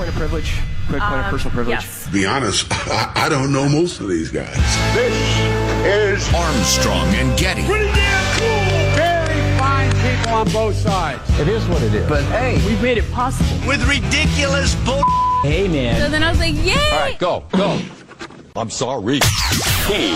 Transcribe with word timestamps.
Point 0.00 0.08
of 0.08 0.16
privilege. 0.16 0.56
Quick 0.88 1.02
point 1.02 1.20
of 1.20 1.26
um, 1.26 1.30
personal 1.30 1.54
privilege. 1.54 1.86
To 2.04 2.10
be 2.10 2.24
honest, 2.24 2.66
I, 2.70 3.12
I 3.26 3.28
don't 3.28 3.52
know 3.52 3.68
most 3.68 4.00
of 4.00 4.08
these 4.08 4.30
guys. 4.30 4.56
This 4.94 5.12
is 5.84 6.26
Armstrong 6.32 7.06
and 7.16 7.38
Getty. 7.38 7.66
pretty 7.66 7.84
damn 7.84 8.38
cool. 8.38 8.96
Very 8.96 9.58
fine 9.58 9.90
people 10.00 10.32
on 10.32 10.48
both 10.52 10.74
sides. 10.74 11.20
It 11.38 11.48
is 11.48 11.66
what 11.66 11.82
it 11.82 11.92
is. 11.92 12.08
But 12.08 12.22
hey, 12.24 12.54
we've 12.66 12.80
made 12.80 12.96
it 12.96 13.12
possible. 13.12 13.50
With 13.68 13.86
ridiculous 13.86 14.74
bull. 14.86 15.04
Hey, 15.42 15.68
man. 15.68 16.00
So 16.00 16.08
then 16.08 16.22
I 16.22 16.30
was 16.30 16.38
like, 16.38 16.54
yay! 16.54 16.72
All 16.72 17.00
right, 17.00 17.18
go, 17.18 17.44
go. 17.52 17.78
I'm 18.56 18.70
sorry. 18.70 19.20
Here's 19.86 20.08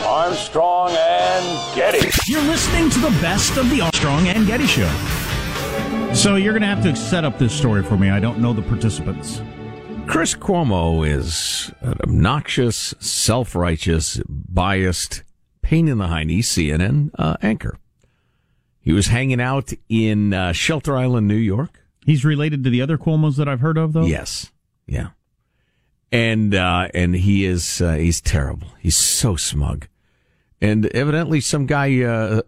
Armstrong 0.00 0.88
and 0.90 1.76
Getty. 1.76 2.08
You're 2.26 2.40
listening 2.44 2.88
to 2.88 2.98
the 2.98 3.10
best 3.20 3.58
of 3.58 3.68
the 3.68 3.82
Armstrong 3.82 4.26
and 4.28 4.46
Getty 4.46 4.66
Show. 4.66 4.90
So 6.16 6.36
you're 6.36 6.54
going 6.54 6.62
to 6.62 6.66
have 6.66 6.82
to 6.82 6.96
set 6.96 7.24
up 7.24 7.38
this 7.38 7.52
story 7.52 7.82
for 7.82 7.98
me. 7.98 8.08
I 8.08 8.18
don't 8.20 8.38
know 8.38 8.54
the 8.54 8.62
participants. 8.62 9.42
Chris 10.06 10.34
Cuomo 10.34 11.06
is 11.06 11.70
an 11.82 11.98
obnoxious, 12.02 12.94
self-righteous, 12.98 14.22
biased, 14.26 15.22
pain 15.60 15.88
in 15.88 15.98
the 15.98 16.06
hiney 16.06 16.38
CNN 16.38 17.10
uh, 17.18 17.36
anchor. 17.42 17.76
He 18.80 18.92
was 18.92 19.08
hanging 19.08 19.42
out 19.42 19.74
in 19.90 20.32
uh, 20.32 20.52
Shelter 20.52 20.96
Island, 20.96 21.28
New 21.28 21.34
York. 21.34 21.82
He's 22.06 22.24
related 22.24 22.64
to 22.64 22.70
the 22.70 22.80
other 22.80 22.96
Cuomo's 22.96 23.36
that 23.36 23.46
I've 23.46 23.60
heard 23.60 23.76
of, 23.76 23.92
though. 23.92 24.06
Yes, 24.06 24.50
yeah, 24.86 25.10
and 26.10 26.54
uh, 26.54 26.88
and 26.94 27.14
he 27.14 27.44
is 27.44 27.82
uh, 27.82 27.92
he's 27.92 28.22
terrible. 28.22 28.68
He's 28.80 28.96
so 28.96 29.36
smug, 29.36 29.86
and 30.62 30.86
evidently 30.86 31.40
some 31.40 31.66
guy 31.66 32.02
uh, 32.02 32.40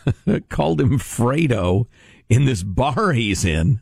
called 0.48 0.80
him 0.80 1.00
Fredo 1.00 1.88
in 2.28 2.44
this 2.44 2.62
bar 2.62 3.12
he's 3.12 3.44
in. 3.44 3.80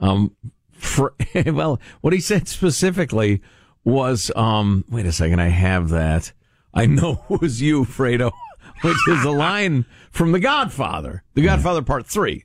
Um, 0.00 0.34
Fr- 0.72 1.08
well, 1.46 1.80
what 2.00 2.12
he 2.12 2.20
said 2.20 2.48
specifically 2.48 3.40
was, 3.84 4.30
um, 4.36 4.84
wait 4.88 5.06
a 5.06 5.12
second, 5.12 5.40
I 5.40 5.48
have 5.48 5.88
that. 5.90 6.32
I 6.74 6.86
know 6.86 7.24
it 7.30 7.40
was 7.40 7.60
you, 7.62 7.84
Fredo, 7.84 8.32
which 8.82 9.08
is 9.08 9.24
a 9.24 9.30
line 9.30 9.84
from 10.10 10.32
The 10.32 10.40
Godfather, 10.40 11.22
The 11.34 11.42
Godfather 11.42 11.82
Part 11.82 12.06
Three, 12.06 12.44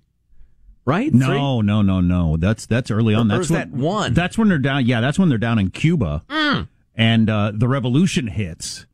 right? 0.86 1.14
No, 1.14 1.26
Three? 1.28 1.38
no, 1.38 1.82
no, 1.82 2.02
no. 2.02 2.38
That's 2.38 2.66
that's 2.66 2.92
early 2.92 3.14
on. 3.14 3.32
Or 3.32 3.36
That's 3.38 3.50
is 3.50 3.56
that 3.56 3.70
one? 3.72 4.14
That's 4.14 4.38
when 4.38 4.50
they're 4.50 4.58
down. 4.60 4.86
Yeah, 4.86 5.00
that's 5.02 5.18
when 5.20 5.30
they're 5.30 5.38
down 5.38 5.60
in 5.60 5.70
Cuba, 5.70 6.24
Mm. 6.28 6.68
and 6.96 7.30
uh, 7.30 7.52
the 7.54 7.68
revolution 7.68 8.28
hits, 8.28 8.86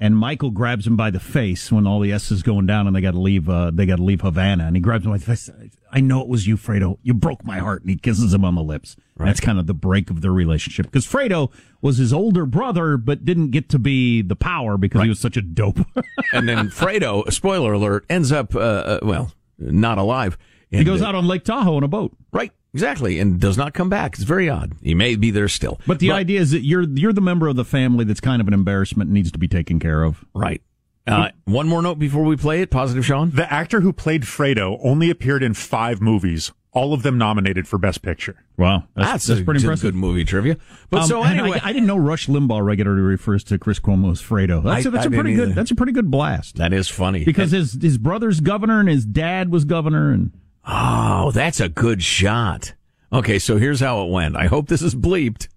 and 0.00 0.16
Michael 0.16 0.50
grabs 0.50 0.86
him 0.86 0.96
by 0.96 1.10
the 1.10 1.20
face 1.20 1.70
when 1.70 1.86
all 1.86 2.00
the 2.00 2.10
S 2.10 2.30
is 2.30 2.42
going 2.42 2.64
down, 2.64 2.86
and 2.86 2.96
they 2.96 3.02
got 3.02 3.12
to 3.12 3.20
leave. 3.20 3.50
Uh, 3.50 3.70
they 3.70 3.84
got 3.84 3.96
to 3.96 4.02
leave 4.02 4.22
Havana, 4.22 4.64
and 4.64 4.74
he 4.74 4.80
grabs 4.80 5.04
him 5.04 5.12
by 5.12 5.18
the 5.18 5.24
face. 5.26 5.50
I 5.92 6.00
know 6.00 6.22
it 6.22 6.28
was 6.28 6.46
you, 6.46 6.56
Fredo. 6.56 6.98
You 7.02 7.12
broke 7.12 7.44
my 7.44 7.58
heart, 7.58 7.82
and 7.82 7.90
he 7.90 7.96
kisses 7.96 8.32
him 8.32 8.44
on 8.44 8.54
the 8.54 8.62
lips. 8.62 8.96
That's 9.18 9.40
kind 9.40 9.58
of 9.58 9.66
the 9.66 9.74
break 9.74 10.08
of 10.08 10.22
their 10.22 10.32
relationship 10.32 10.86
because 10.86 11.06
Fredo 11.06 11.52
was 11.82 11.98
his 11.98 12.10
older 12.10 12.46
brother, 12.46 12.96
but 12.96 13.26
didn't 13.26 13.50
get 13.50 13.68
to 13.68 13.78
be 13.78 14.22
the 14.22 14.36
power 14.36 14.78
because 14.78 15.02
he 15.02 15.10
was 15.10 15.20
such 15.20 15.36
a 15.36 15.42
dope. 15.42 15.80
and 16.32 16.48
then 16.48 16.70
Fredo, 16.70 17.30
spoiler 17.30 17.74
alert, 17.74 18.06
ends 18.08 18.32
up, 18.32 18.54
uh, 18.54 18.58
uh, 18.58 18.98
well, 19.02 19.32
not 19.58 19.98
alive. 19.98 20.38
he 20.70 20.84
goes 20.84 21.02
uh, 21.02 21.06
out 21.06 21.14
on 21.14 21.26
Lake 21.26 21.44
Tahoe 21.44 21.76
in 21.76 21.84
a 21.84 21.88
boat. 21.88 22.16
Right, 22.32 22.52
exactly, 22.74 23.18
and 23.18 23.40
does 23.40 23.56
not 23.56 23.74
come 23.74 23.88
back. 23.88 24.14
It's 24.14 24.22
very 24.24 24.48
odd. 24.48 24.72
He 24.82 24.94
may 24.94 25.16
be 25.16 25.30
there 25.30 25.48
still. 25.48 25.80
But 25.86 25.98
the 25.98 26.12
idea 26.12 26.40
is 26.40 26.50
that 26.52 26.62
you're 26.64 26.82
you're 26.82 27.12
the 27.12 27.20
member 27.20 27.48
of 27.48 27.56
the 27.56 27.64
family 27.64 28.04
that's 28.04 28.20
kind 28.20 28.40
of 28.40 28.48
an 28.48 28.54
embarrassment 28.54 29.08
and 29.08 29.14
needs 29.14 29.30
to 29.32 29.38
be 29.38 29.48
taken 29.48 29.78
care 29.78 30.02
of. 30.04 30.24
Right. 30.34 30.62
Uh, 31.06 31.30
one 31.44 31.66
more 31.66 31.82
note 31.82 31.98
before 31.98 32.22
we 32.22 32.36
play 32.36 32.60
it. 32.62 32.70
Positive, 32.70 33.04
Sean. 33.04 33.30
The 33.30 33.50
actor 33.52 33.80
who 33.80 33.92
played 33.92 34.22
Fredo 34.22 34.78
only 34.84 35.10
appeared 35.10 35.42
in 35.42 35.54
five 35.54 36.00
movies, 36.00 36.52
all 36.72 36.92
of 36.92 37.02
them 37.02 37.18
nominated 37.18 37.66
for 37.66 37.78
Best 37.78 38.02
Picture. 38.02 38.44
Wow, 38.56 38.84
That's, 38.94 39.24
that's 39.26 39.40
a, 39.40 39.44
pretty 39.44 39.58
a 39.60 39.62
impressive. 39.62 39.82
good 39.82 39.94
movie 39.96 40.24
trivia. 40.24 40.58
But 40.90 41.02
Um, 41.02 41.08
so 41.08 41.22
anyway, 41.24 41.58
I, 41.64 41.70
I 41.70 41.72
didn't 41.72 41.86
know 41.88 41.96
Rush 41.96 42.28
Limbaugh 42.28 42.62
regularly 42.64 43.00
refers 43.00 43.42
to 43.44 43.58
Chris 43.58 43.80
Cuomo 43.80 44.12
as 44.12 44.20
Fredo. 44.22 44.62
That's, 44.62 44.84
a 44.84 44.88
I- 44.90 44.92
that's 44.92 45.04
I 45.06 45.08
a 45.08 45.10
pretty 45.10 45.30
didn't 45.30 45.36
good. 45.36 45.42
either. 45.48 45.54
That's 45.54 45.70
a 45.70 45.74
pretty 45.74 45.92
good 45.92 46.10
blast 46.12 46.56
that 46.56 46.72
is 46.74 46.86
funny 46.88 47.24
because 47.24 47.50
his 47.50 47.78
his 47.80 47.96
brother's 47.98 48.40
governor 48.40 48.78
and 48.78 48.88
his 48.88 49.04
dad 49.06 49.50
was 49.50 49.64
governor 49.64 50.12
and 50.12 50.30
oh, 50.66 51.30
that's 51.32 51.60
a 51.60 51.68
good 51.68 52.02
shot. 52.02 52.74
Okay, 53.12 53.38
so 53.38 53.56
here's 53.56 53.80
how 53.80 54.02
it 54.04 54.10
went. 54.10 54.36
I 54.36 54.46
hope 54.46 54.68
this 54.68 54.82
is 54.82 54.94
bleeped. 54.94 55.48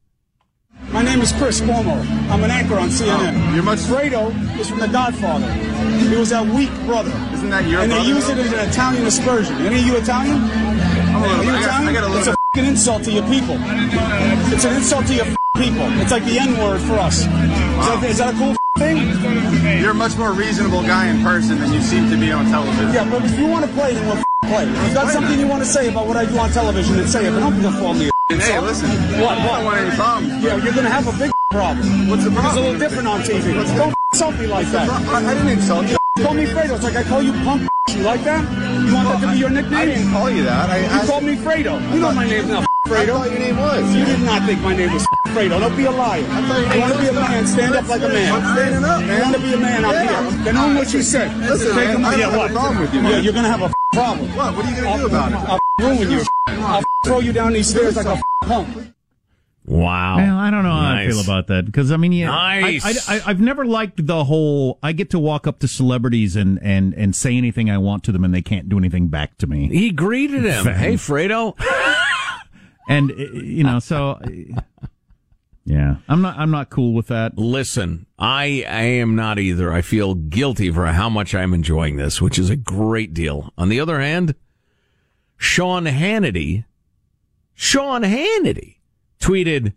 My 0.89 1.01
name 1.03 1.21
is 1.21 1.31
Chris 1.33 1.61
Cuomo. 1.61 1.95
I'm 2.29 2.43
an 2.43 2.49
anchor 2.51 2.75
on 2.77 2.89
CNN. 2.89 3.49
Oh, 3.51 3.53
you're 3.53 3.63
much- 3.63 3.79
Fredo 3.79 4.33
is 4.59 4.69
from 4.69 4.79
The 4.79 4.87
Godfather. 4.87 5.51
He 5.53 6.15
was 6.17 6.29
that 6.31 6.45
weak 6.47 6.71
brother. 6.85 7.11
Isn't 7.33 7.49
that 7.51 7.67
your 7.67 7.81
And 7.81 7.91
they 7.91 8.01
use 8.03 8.27
it 8.27 8.37
as 8.37 8.51
an 8.51 8.69
Italian 8.69 9.05
aspersion. 9.05 9.55
Any 9.57 9.79
of 9.79 9.85
you 9.85 9.95
Italian? 9.97 10.41
I'm 10.43 11.15
a 11.23 11.27
little- 11.27 11.41
Are 11.41 11.43
you 11.43 11.49
I 11.51 11.53
got- 11.53 11.61
Italian? 11.63 11.87
I 11.89 11.93
got 11.93 12.03
a 12.03 12.07
little 12.07 12.17
it's 12.19 12.27
a 12.27 12.31
bit- 12.31 12.39
fucking 12.55 12.69
insult 12.69 13.03
to 13.03 13.11
your 13.11 13.23
people. 13.29 13.55
It's 14.51 14.65
an 14.65 14.75
insult 14.75 15.05
to 15.07 15.13
your 15.13 15.25
people. 15.55 15.85
It's 16.01 16.11
like 16.11 16.25
the 16.25 16.39
N 16.39 16.57
word 16.57 16.81
for 16.81 16.93
us. 16.93 17.19
Is, 17.19 17.25
that, 17.27 18.03
is 18.03 18.17
that 18.17 18.33
a 18.33 18.37
cool 18.37 18.55
thing? 18.77 18.97
You're 19.79 19.91
a 19.91 19.93
much 19.93 20.17
more 20.17 20.33
reasonable 20.33 20.81
guy 20.81 21.07
in 21.07 21.21
person 21.23 21.59
than 21.59 21.71
you 21.71 21.81
seem 21.81 22.09
to 22.09 22.17
be 22.17 22.31
on 22.31 22.45
television. 22.47 22.91
Yeah, 22.93 23.07
but 23.09 23.23
if 23.23 23.37
you 23.37 23.45
want 23.47 23.65
to 23.65 23.71
play, 23.73 23.93
then 23.93 24.07
we're 24.07 24.23
play. 24.47 24.63
If 24.67 24.87
you 24.89 24.93
got 24.93 25.09
something 25.11 25.39
you 25.39 25.47
want 25.47 25.61
to 25.63 25.69
say 25.69 25.89
about 25.89 26.07
what 26.07 26.17
I 26.17 26.25
do 26.25 26.37
on 26.37 26.49
television, 26.51 26.97
then 26.97 27.07
say 27.07 27.25
it. 27.25 27.31
But 27.31 27.39
don't 27.41 27.61
perform 27.61 27.99
me. 27.99 28.11
Hey, 28.29 28.59
listen. 28.59 28.89
What? 29.21 29.37
I 29.37 29.45
don't 29.57 29.65
want 29.65 29.77
any 29.77 29.95
problems. 29.95 30.43
Yeah, 30.43 30.55
you're 30.57 30.73
gonna 30.73 30.89
have 30.89 31.07
a 31.07 31.15
big 31.17 31.31
problem. 31.51 32.09
What's 32.09 32.23
the 32.23 32.31
problem? 32.31 32.47
It's 32.51 32.57
a 32.57 32.61
little 32.61 32.79
different 32.79 33.07
on 33.07 33.21
TV. 33.21 33.53
Don't 33.77 33.95
insult 34.11 34.39
me 34.39 34.47
like 34.47 34.67
that. 34.71 34.89
I, 34.89 35.25
I 35.29 35.33
didn't 35.33 35.49
insult 35.49 35.87
you. 35.87 35.97
Call 36.21 36.33
me 36.33 36.45
Fredo. 36.45 36.75
It's 36.75 36.83
like 36.83 36.95
I 36.95 37.03
call 37.03 37.21
you 37.21 37.33
punk. 37.43 37.69
You 37.89 38.01
like 38.03 38.23
that? 38.23 38.41
You 38.87 38.93
want 38.95 39.07
that 39.09 39.21
to 39.27 39.31
be 39.33 39.37
your 39.39 39.49
nickname? 39.49 39.73
I 39.79 39.85
didn't 39.85 40.11
call 40.11 40.29
you 40.29 40.43
that. 40.43 40.69
I 40.69 40.77
You 40.79 40.85
asked- 40.85 41.09
called 41.09 41.23
me 41.23 41.35
Fredo. 41.35 41.79
You 41.93 41.99
know 41.99 42.11
my 42.13 42.25
name's 42.25 42.47
not 42.47 42.67
I 42.85 43.05
thought 43.05 43.29
your 43.31 43.39
name 43.39 43.57
was. 43.57 43.95
You 43.95 44.05
did 44.05 44.19
not 44.21 44.43
think 44.45 44.61
my 44.61 44.75
name 44.75 44.93
was 44.93 45.05
Fredo. 45.27 45.59
Don't 45.59 45.75
be 45.75 45.85
a 45.85 45.91
liar. 45.91 46.23
I 46.29 46.41
thought 46.47 46.57
your 46.57 46.63
You 46.63 46.69
name 46.69 46.81
want 46.81 46.93
to 46.93 46.99
be 47.01 47.07
a 47.07 47.13
man? 47.13 47.47
Stand 47.47 47.75
up 47.75 47.87
like 47.87 48.01
a 48.01 48.07
man. 48.09 48.33
I'm 48.33 48.55
standing 48.55 48.83
up, 48.83 48.99
man. 49.01 49.17
You 49.17 49.23
want 49.23 49.35
to 49.35 49.41
be 49.41 49.53
a 49.53 49.57
man? 49.57 49.85
I'm 49.85 49.91
Yeah. 49.93 50.31
here. 50.31 50.43
Then 50.43 50.57
own 50.57 50.75
what 50.75 50.93
you 50.93 51.01
said. 51.01 51.37
Listen, 51.39 51.75
Take 51.75 51.87
man, 51.87 52.05
I 52.05 52.11
don't 52.11 52.19
yeah, 52.19 52.25
have 52.25 52.33
a 52.33 52.37
what? 52.37 52.51
problem 52.51 52.79
with 52.81 52.93
you, 52.93 53.01
Yeah, 53.01 53.09
man. 53.09 53.23
you're 53.23 53.33
gonna 53.33 53.49
have 53.49 53.61
a 53.61 53.69
problem. 53.93 54.35
What? 54.35 54.55
What 54.55 54.65
are 54.65 54.69
you 54.69 54.75
gonna 54.75 54.89
I'll, 54.89 54.97
do 54.97 55.05
about 55.05 55.31
it? 55.31 55.35
I'll 55.35 55.59
ruin 55.79 56.11
you. 56.11 56.23
I'll 56.47 56.83
throw 57.05 57.19
you 57.19 57.33
down 57.33 57.53
these 57.53 57.69
stairs 57.69 57.95
like 57.95 58.05
a 58.05 58.21
punk. 58.43 58.93
Wow. 59.65 60.17
Well, 60.17 60.37
I 60.37 60.51
don't 60.51 60.63
know 60.63 60.71
how 60.71 60.95
I 60.95 61.07
feel 61.07 61.21
about 61.21 61.47
that 61.47 61.65
because 61.65 61.91
I 61.91 61.97
mean, 61.97 62.11
yeah, 62.11 62.27
Nice. 62.27 62.83
I, 63.07 63.15
I, 63.15 63.17
I, 63.17 63.21
I've 63.27 63.39
never 63.39 63.65
liked 63.65 64.05
the 64.05 64.25
whole. 64.25 64.77
I 64.83 64.91
get 64.91 65.09
to 65.11 65.19
walk 65.19 65.47
up 65.47 65.59
to 65.59 65.67
celebrities 65.67 66.35
and 66.35 66.59
and 66.61 66.93
and 66.95 67.15
say 67.15 67.37
anything 67.37 67.69
I 67.69 67.77
want 67.77 68.03
to 68.05 68.11
them, 68.11 68.25
and 68.25 68.33
they 68.33 68.41
can't 68.41 68.67
do 68.67 68.77
anything 68.77 69.07
back 69.07 69.37
to 69.37 69.47
me. 69.47 69.69
He 69.69 69.91
greeted 69.91 70.43
him. 70.43 70.65
Fan. 70.65 70.79
Hey, 70.79 70.93
Fredo. 70.95 71.55
And 72.89 73.11
you 73.11 73.63
know, 73.63 73.79
so 73.79 74.19
yeah, 75.65 75.97
I'm 76.09 76.21
not. 76.21 76.37
I'm 76.37 76.51
not 76.51 76.69
cool 76.69 76.93
with 76.93 77.07
that. 77.07 77.37
Listen, 77.37 78.05
I, 78.19 78.65
I 78.67 78.83
am 78.83 79.15
not 79.15 79.39
either. 79.39 79.71
I 79.71 79.81
feel 79.81 80.13
guilty 80.13 80.69
for 80.71 80.85
how 80.87 81.09
much 81.09 81.33
I'm 81.33 81.53
enjoying 81.53 81.95
this, 81.95 82.21
which 82.21 82.37
is 82.37 82.49
a 82.49 82.55
great 82.55 83.13
deal. 83.13 83.53
On 83.57 83.69
the 83.69 83.79
other 83.79 84.01
hand, 84.01 84.35
Sean 85.37 85.85
Hannity, 85.85 86.65
Sean 87.53 88.03
Hannity 88.03 88.77
tweeted, 89.19 89.73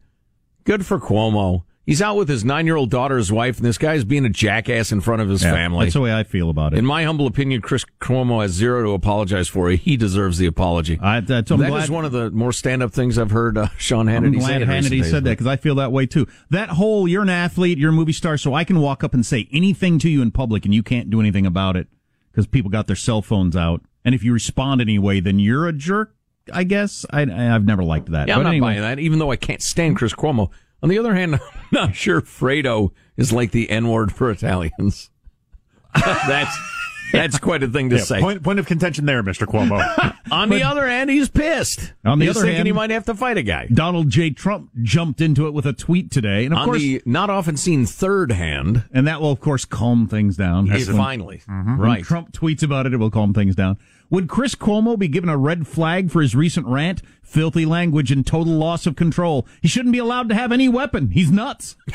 good 0.64 0.84
for 0.84 0.98
Cuomo. 0.98 1.62
He's 1.86 2.02
out 2.02 2.16
with 2.16 2.28
his 2.28 2.44
nine 2.44 2.66
year 2.66 2.74
old 2.74 2.90
daughter's 2.90 3.30
wife, 3.30 3.58
and 3.58 3.64
this 3.64 3.78
guy's 3.78 4.02
being 4.04 4.24
a 4.24 4.28
jackass 4.28 4.90
in 4.90 5.00
front 5.00 5.22
of 5.22 5.28
his 5.28 5.44
Yeah, 5.44 5.52
family. 5.52 5.84
That's 5.86 5.94
the 5.94 6.00
way 6.00 6.12
I 6.12 6.24
feel 6.24 6.50
about 6.50 6.72
it. 6.74 6.78
In 6.78 6.84
my 6.84 7.04
humble 7.04 7.28
opinion, 7.28 7.60
Chris 7.60 7.84
Cuomo 8.00 8.42
has 8.42 8.50
zero 8.50 8.82
to 8.82 8.90
apologize 8.90 9.46
for. 9.46 9.70
He 9.70 9.96
deserves 9.96 10.38
the 10.38 10.46
apology. 10.46 10.98
I, 11.00 11.20
that's, 11.20 11.48
I'm 11.52 11.60
That 11.60 11.68
glad, 11.70 11.84
is 11.84 11.90
one 11.90 12.04
of 12.04 12.10
the 12.10 12.32
more 12.32 12.52
stand 12.52 12.82
up 12.82 12.92
things 12.92 13.18
I've 13.18 13.30
heard 13.30 13.56
uh, 13.56 13.68
Sean 13.78 14.06
Hannity 14.06 14.26
I'm 14.26 14.40
say. 14.40 14.46
glad 14.58 14.62
in 14.62 14.68
Hannity 14.68 15.00
days, 15.02 15.10
said 15.10 15.22
that 15.24 15.30
because 15.30 15.46
I 15.46 15.54
feel 15.54 15.76
that 15.76 15.92
way 15.92 16.06
too. 16.06 16.26
That 16.50 16.70
whole 16.70 17.06
you're 17.06 17.22
an 17.22 17.28
athlete, 17.28 17.78
you're 17.78 17.90
a 17.90 17.92
movie 17.94 18.12
star, 18.12 18.36
so 18.36 18.52
I 18.52 18.64
can 18.64 18.80
walk 18.80 19.04
up 19.04 19.14
and 19.14 19.24
say 19.24 19.48
anything 19.52 20.00
to 20.00 20.10
you 20.10 20.22
in 20.22 20.32
public 20.32 20.64
and 20.64 20.74
you 20.74 20.82
can't 20.82 21.08
do 21.08 21.20
anything 21.20 21.46
about 21.46 21.76
it 21.76 21.86
because 22.32 22.48
people 22.48 22.68
got 22.70 22.88
their 22.88 22.96
cell 22.96 23.22
phones 23.22 23.54
out. 23.54 23.80
And 24.04 24.12
if 24.12 24.24
you 24.24 24.32
respond 24.32 24.80
anyway, 24.80 25.20
then 25.20 25.38
you're 25.38 25.68
a 25.68 25.72
jerk. 25.72 26.16
I 26.52 26.64
guess 26.64 27.06
I, 27.10 27.22
I've 27.22 27.64
never 27.64 27.82
liked 27.84 28.10
that. 28.10 28.26
Yeah, 28.26 28.34
but 28.34 28.38
I'm 28.40 28.44
not 28.44 28.50
anyway, 28.50 28.66
buying 28.74 28.80
that, 28.82 28.98
even 28.98 29.18
though 29.20 29.30
I 29.30 29.36
can't 29.36 29.62
stand 29.62 29.96
Chris 29.96 30.12
Cuomo. 30.12 30.50
On 30.82 30.88
the 30.88 30.98
other 30.98 31.14
hand, 31.14 31.34
I'm 31.54 31.68
not 31.72 31.94
sure 31.94 32.20
Fredo 32.20 32.90
is 33.16 33.32
like 33.32 33.50
the 33.50 33.70
N 33.70 33.88
word 33.88 34.12
for 34.12 34.30
Italians. 34.30 35.10
that's 35.94 36.56
that's 37.12 37.38
quite 37.38 37.62
a 37.62 37.68
thing 37.68 37.90
to 37.90 37.96
Yeah, 37.96 38.02
say. 38.02 38.20
point, 38.20 38.42
point 38.42 38.58
of 38.58 38.66
contention 38.66 39.06
there, 39.06 39.22
Mr. 39.22 39.46
Cuomo. 39.46 40.16
On 40.30 40.48
the 40.48 40.64
other 40.64 40.86
hand, 40.88 41.08
he's 41.08 41.28
pissed. 41.28 41.92
On 42.04 42.18
the 42.18 42.26
he's 42.26 42.36
other 42.36 42.46
hand- 42.50 42.66
he 42.66 42.72
might 42.72 42.90
have 42.90 43.04
to 43.06 43.14
fight 43.14 43.38
a 43.38 43.42
guy. 43.42 43.68
Donald 43.72 44.10
J. 44.10 44.30
Trump 44.30 44.70
jumped 44.82 45.20
into 45.20 45.46
it 45.46 45.54
with 45.54 45.66
a 45.66 45.72
tweet 45.72 46.10
today, 46.10 46.44
and 46.44 46.52
of 46.52 46.58
On 46.60 46.64
course, 46.66 46.80
the 46.80 47.00
not 47.06 47.30
often 47.30 47.56
seen 47.56 47.86
third 47.86 48.32
hand, 48.32 48.84
and 48.92 49.06
that 49.06 49.20
will 49.20 49.30
of 49.30 49.40
course 49.40 49.64
calm 49.64 50.08
things 50.08 50.36
down. 50.36 50.68
When- 50.68 50.80
finally 50.84 51.38
mm-hmm. 51.48 51.78
when 51.78 51.88
right. 51.88 52.04
Trump 52.04 52.32
tweets 52.32 52.62
about 52.62 52.86
it, 52.86 52.92
it 52.92 52.96
will 52.98 53.10
calm 53.10 53.32
things 53.32 53.54
down. 53.54 53.78
Would 54.10 54.28
Chris 54.28 54.54
Cuomo 54.54 54.98
be 54.98 55.08
given 55.08 55.28
a 55.28 55.36
red 55.36 55.66
flag 55.66 56.10
for 56.10 56.22
his 56.22 56.34
recent 56.34 56.66
rant? 56.66 57.02
Filthy 57.22 57.66
language 57.66 58.12
and 58.12 58.24
total 58.24 58.52
loss 58.52 58.86
of 58.86 58.94
control. 58.94 59.48
He 59.60 59.66
shouldn't 59.66 59.92
be 59.92 59.98
allowed 59.98 60.28
to 60.28 60.34
have 60.36 60.52
any 60.52 60.68
weapon. 60.68 61.10
He's 61.10 61.28
nuts. 61.32 61.74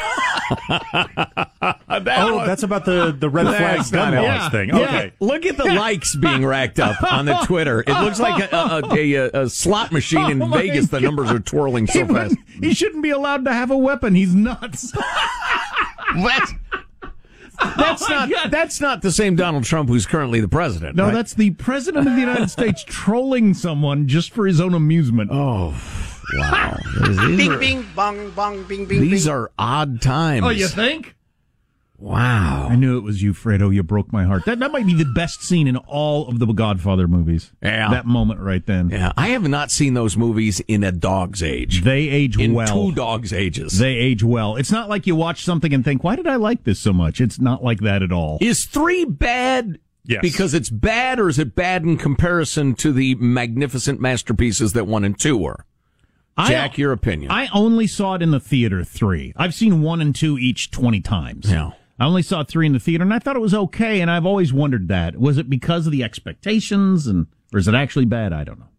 oh, 0.70 2.44
that's 2.46 2.64
about 2.64 2.84
the, 2.86 3.16
the 3.18 3.30
red 3.30 3.46
flag 3.48 3.78
That's 3.78 3.92
gun 3.92 4.14
not 4.14 4.24
it. 4.24 4.28
laws 4.28 4.36
Yeah. 4.42 4.50
thing. 4.50 4.70
Yeah. 4.70 4.76
Okay. 4.80 5.14
Look 5.20 5.46
at 5.46 5.56
the 5.58 5.66
likes 5.66 6.16
being 6.16 6.46
racked 6.46 6.80
up 6.80 7.02
on 7.12 7.26
the 7.26 7.36
Twitter. 7.46 7.82
It 7.82 7.94
looks 8.02 8.20
like 8.20 8.52
a, 8.52 8.56
a, 8.56 8.82
a, 8.94 9.14
a, 9.14 9.42
a 9.44 9.50
slot 9.50 9.92
machine 9.92 10.30
in 10.32 10.42
Oh, 10.42 10.48
my 10.48 10.58
Vegas. 10.64 10.88
The 10.90 11.00
numbers 11.00 11.32
are 11.32 11.40
twirling 11.40 11.88
so 11.88 12.06
he, 12.06 12.14
fast. 12.14 12.36
he 12.62 12.74
shouldn't 12.74 13.04
be 13.04 13.12
allowed 13.12 13.46
to 13.46 13.54
have 13.54 13.72
a 13.72 13.78
weapon. 13.78 14.16
He's 14.16 14.36
nuts. 14.36 14.92
That's, 16.16 16.54
that's 17.78 18.04
oh 18.10 18.26
not 18.26 18.52
that's 18.52 18.82
not 18.82 19.02
the 19.02 19.12
same 19.12 19.36
Donald 19.36 19.64
Trump 19.64 19.90
who's 19.90 20.06
currently 20.06 20.40
the 20.42 20.48
president. 20.48 20.96
No, 20.96 21.06
right? 21.06 21.14
that's 21.14 21.34
the 21.34 21.52
president 21.52 22.08
of 22.08 22.14
the 22.14 22.20
United 22.20 22.50
States 22.58 22.84
trolling 22.86 23.54
someone 23.54 24.08
just 24.08 24.32
for 24.32 24.48
his 24.48 24.60
own 24.60 24.74
amusement. 24.74 25.30
oh 25.32 25.70
wow. 26.34 26.78
These 27.08 27.18
Bing, 27.38 27.52
are, 27.52 27.58
bing, 27.58 27.86
bong, 27.96 28.32
bong, 28.32 28.64
bing, 28.64 28.86
bing, 28.86 29.02
these 29.02 29.26
bing. 29.26 29.34
are 29.34 29.52
odd 29.60 30.02
times. 30.02 30.46
Oh, 30.46 30.50
you 30.50 30.68
think? 30.68 31.16
Wow. 32.02 32.68
I 32.70 32.76
knew 32.76 32.98
it 32.98 33.02
was 33.04 33.22
you, 33.22 33.32
Fredo. 33.34 33.74
You 33.74 33.84
broke 33.84 34.12
my 34.12 34.24
heart. 34.24 34.46
That 34.46 34.58
that 34.60 34.72
might 34.72 34.88
be 34.88 34.96
the 34.96 35.06
best 35.06 35.44
scene 35.44 35.68
in 35.68 35.78
all 35.78 36.28
of 36.28 36.40
the 36.40 36.48
Godfather 36.48 37.08
movies. 37.08 37.52
Yeah. 37.62 37.92
that 37.92 38.08
moment 38.08 38.40
right 38.40 38.66
then. 38.66 38.90
Yeah, 38.90 39.14
I 39.16 39.28
have 39.30 39.48
not 39.48 39.70
seen 39.70 39.94
those 39.94 40.18
movies 40.18 40.60
in 40.68 40.84
a 40.84 40.92
dog's 40.92 41.44
age. 41.44 41.84
They 41.84 42.10
age 42.10 42.40
in 42.40 42.54
well. 42.54 42.68
two 42.90 42.96
dogs' 42.96 43.32
ages. 43.32 43.78
They 43.78 43.94
age 43.96 44.24
well. 44.24 44.56
It's 44.56 44.72
not 44.72 44.90
like 44.90 45.06
you 45.06 45.16
watch 45.16 45.44
something 45.44 45.74
and 45.74 45.86
think, 45.86 46.04
"Why 46.04 46.16
did 46.16 46.26
I 46.28 46.38
like 46.38 46.64
this 46.64 46.80
so 46.80 46.92
much?" 46.92 47.22
It's 47.22 47.40
not 47.40 47.64
like 47.64 47.82
that 47.82 48.02
at 48.02 48.12
all. 48.12 48.40
Is 48.42 48.66
three 48.66 49.06
bad 49.06 49.78
Yes. 50.04 50.22
because 50.24 50.56
it's 50.56 50.72
bad, 50.72 51.20
or 51.20 51.30
is 51.30 51.38
it 51.38 51.56
bad 51.56 51.84
in 51.84 51.96
comparison 51.98 52.74
to 52.76 52.92
the 52.92 53.14
magnificent 53.16 54.02
masterpieces 54.02 54.74
that 54.74 54.88
one 54.88 55.04
and 55.04 55.18
two 55.20 55.38
were? 55.38 55.66
Jack, 56.48 56.78
your 56.80 56.92
opinion. 56.92 57.30
I 57.30 57.48
only 57.54 57.86
saw 57.86 58.16
it 58.16 58.24
in 58.24 58.32
the 58.32 58.40
theater 58.40 58.84
three. 58.84 59.32
I've 59.38 59.54
seen 59.54 59.82
one 59.84 60.02
and 60.02 60.16
two 60.16 60.40
each 60.40 60.72
twenty 60.72 61.00
times. 61.02 61.52
Yeah. 61.52 61.72
I 62.02 62.06
only 62.06 62.24
saw 62.24 62.44
three 62.44 62.66
in 62.66 62.74
the 62.74 62.80
theater, 62.80 63.04
and 63.04 63.14
I 63.14 63.20
thought 63.20 63.36
it 63.36 63.42
was 63.42 63.54
okay. 63.54 64.02
And 64.02 64.10
I've 64.10 64.26
always 64.26 64.52
wondered 64.52 64.88
that 64.88 65.18
was 65.18 65.38
it 65.38 65.52
because 65.52 65.86
of 65.86 65.92
the 65.92 66.04
expectations, 66.04 67.06
and 67.06 67.28
or 67.54 67.60
is 67.60 67.68
it 67.68 67.76
actually 67.76 68.06
bad? 68.06 68.34
I 68.34 68.44
don't 68.44 68.58
know. 68.58 68.70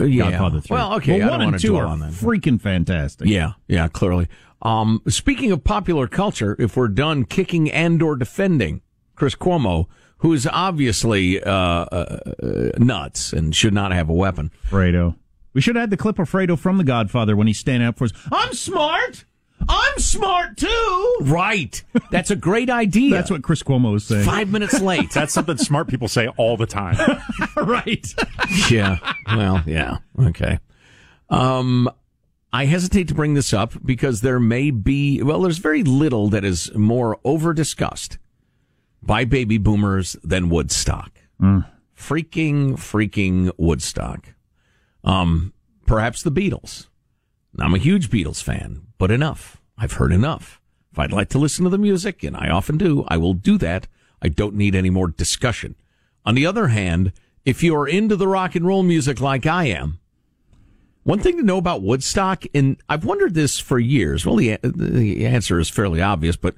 Uh, 0.00 0.04
yeah. 0.04 0.30
Godfather 0.32 0.60
three. 0.60 0.74
Well, 0.74 0.94
okay, 0.94 1.20
Well, 1.20 1.28
I 1.28 1.36
one 1.38 1.54
and 1.54 1.60
two 1.60 1.76
are 1.76 1.86
freaking 1.86 2.60
fantastic. 2.60 3.28
Yeah, 3.28 3.52
yeah, 3.68 3.86
clearly. 3.86 4.26
Um, 4.62 5.00
speaking 5.06 5.52
of 5.52 5.62
popular 5.62 6.08
culture, 6.08 6.56
if 6.58 6.76
we're 6.76 6.88
done 6.88 7.24
kicking 7.24 7.70
and 7.70 8.02
or 8.02 8.16
defending 8.16 8.82
Chris 9.14 9.36
Cuomo, 9.36 9.86
who 10.18 10.32
is 10.32 10.48
obviously 10.50 11.40
uh, 11.40 11.52
uh, 11.52 12.18
uh, 12.42 12.70
nuts 12.78 13.32
and 13.32 13.54
should 13.54 13.74
not 13.74 13.92
have 13.92 14.08
a 14.08 14.14
weapon. 14.14 14.50
Fredo. 14.68 15.14
We 15.52 15.60
should 15.60 15.76
have 15.76 15.82
had 15.84 15.90
the 15.90 15.96
clip 15.96 16.18
of 16.18 16.28
Fredo 16.28 16.58
from 16.58 16.78
The 16.78 16.84
Godfather 16.84 17.36
when 17.36 17.46
he's 17.46 17.60
standing 17.60 17.86
up 17.86 17.96
for 17.96 18.06
us. 18.06 18.12
I'm 18.32 18.54
smart. 18.54 19.24
I'm 19.68 19.98
smart 19.98 20.56
too. 20.56 21.16
Right. 21.22 21.82
That's 22.10 22.30
a 22.30 22.36
great 22.36 22.70
idea. 22.70 23.10
That's 23.10 23.30
what 23.30 23.42
Chris 23.42 23.62
Cuomo 23.62 23.96
is 23.96 24.04
saying. 24.04 24.24
Five 24.24 24.50
minutes 24.50 24.80
late. 24.80 25.10
That's 25.12 25.32
something 25.32 25.56
smart 25.56 25.88
people 25.88 26.08
say 26.08 26.28
all 26.36 26.56
the 26.56 26.66
time. 26.66 26.96
right. 27.56 28.06
yeah. 28.70 28.98
Well, 29.26 29.62
yeah. 29.66 29.98
Okay. 30.20 30.58
Um, 31.30 31.90
I 32.52 32.66
hesitate 32.66 33.08
to 33.08 33.14
bring 33.14 33.34
this 33.34 33.52
up 33.52 33.74
because 33.84 34.20
there 34.20 34.38
may 34.38 34.70
be, 34.70 35.22
well, 35.22 35.40
there's 35.42 35.58
very 35.58 35.82
little 35.82 36.28
that 36.28 36.44
is 36.44 36.72
more 36.74 37.18
over 37.24 37.52
discussed 37.52 38.18
by 39.02 39.24
baby 39.24 39.58
boomers 39.58 40.16
than 40.22 40.48
Woodstock. 40.50 41.10
Freaking, 41.40 42.74
freaking 42.74 43.50
Woodstock. 43.56 44.34
Um, 45.02 45.52
perhaps 45.86 46.22
the 46.22 46.30
Beatles. 46.32 46.86
I'm 47.58 47.74
a 47.74 47.78
huge 47.78 48.10
Beatles 48.10 48.42
fan, 48.42 48.82
but 48.98 49.10
enough. 49.10 49.60
I've 49.76 49.94
heard 49.94 50.12
enough. 50.12 50.60
If 50.92 50.98
I'd 50.98 51.12
like 51.12 51.28
to 51.30 51.38
listen 51.38 51.64
to 51.64 51.70
the 51.70 51.78
music, 51.78 52.22
and 52.22 52.36
I 52.36 52.48
often 52.50 52.78
do, 52.78 53.04
I 53.08 53.16
will 53.16 53.34
do 53.34 53.58
that. 53.58 53.86
I 54.22 54.28
don't 54.28 54.54
need 54.54 54.74
any 54.74 54.90
more 54.90 55.08
discussion. 55.08 55.74
On 56.24 56.34
the 56.34 56.46
other 56.46 56.68
hand, 56.68 57.12
if 57.44 57.62
you're 57.62 57.88
into 57.88 58.16
the 58.16 58.28
rock 58.28 58.54
and 58.54 58.66
roll 58.66 58.82
music 58.82 59.20
like 59.20 59.46
I 59.46 59.64
am, 59.66 59.98
one 61.02 61.18
thing 61.18 61.36
to 61.36 61.42
know 61.42 61.58
about 61.58 61.82
Woodstock, 61.82 62.44
and 62.54 62.78
I've 62.88 63.04
wondered 63.04 63.34
this 63.34 63.58
for 63.58 63.78
years. 63.78 64.24
Well, 64.24 64.36
the, 64.36 64.58
the 64.62 65.26
answer 65.26 65.58
is 65.58 65.68
fairly 65.68 66.00
obvious, 66.00 66.36
but 66.36 66.54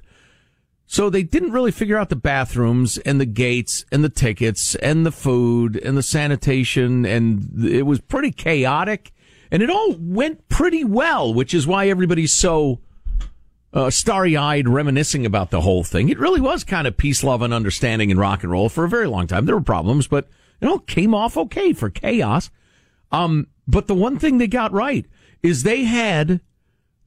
so 0.85 1.09
they 1.09 1.23
didn't 1.23 1.51
really 1.51 1.71
figure 1.71 1.97
out 1.97 2.07
the 2.07 2.15
bathrooms 2.15 2.97
and 2.99 3.19
the 3.19 3.25
gates 3.25 3.83
and 3.91 4.05
the 4.05 4.09
tickets 4.09 4.75
and 4.75 5.05
the 5.05 5.11
food 5.11 5.75
and 5.75 5.97
the 5.97 6.03
sanitation, 6.03 7.05
and 7.05 7.65
it 7.65 7.83
was 7.83 7.99
pretty 7.99 8.31
chaotic. 8.31 9.11
And 9.51 9.63
it 9.63 9.69
all 9.69 9.95
went 9.99 10.47
pretty 10.49 10.83
well, 10.83 11.33
which 11.33 11.53
is 11.53 11.65
why 11.65 11.87
everybody's 11.89 12.33
so 12.33 12.79
uh, 13.73 13.89
starry-eyed 13.89 14.67
reminiscing 14.67 15.25
about 15.25 15.51
the 15.51 15.61
whole 15.61 15.83
thing. 15.83 16.09
It 16.09 16.19
really 16.19 16.41
was 16.41 16.63
kind 16.63 16.87
of 16.87 16.97
peace, 16.97 17.23
love, 17.23 17.41
and 17.41 17.53
understanding 17.53 18.09
in 18.09 18.17
rock 18.17 18.43
and 18.43 18.51
roll 18.51 18.69
for 18.69 18.85
a 18.85 18.89
very 18.89 19.07
long 19.07 19.27
time. 19.27 19.45
There 19.45 19.55
were 19.55 19.61
problems, 19.61 20.07
but 20.07 20.27
it 20.61 20.67
all 20.67 20.79
came 20.79 21.13
off 21.13 21.37
okay 21.37 21.73
for 21.73 21.89
chaos. 21.89 22.49
Um, 23.11 23.47
but 23.67 23.87
the 23.87 23.95
one 23.95 24.17
thing 24.17 24.37
they 24.37 24.47
got 24.47 24.71
right 24.71 25.05
is 25.43 25.63
they 25.63 25.83
had 25.83 26.41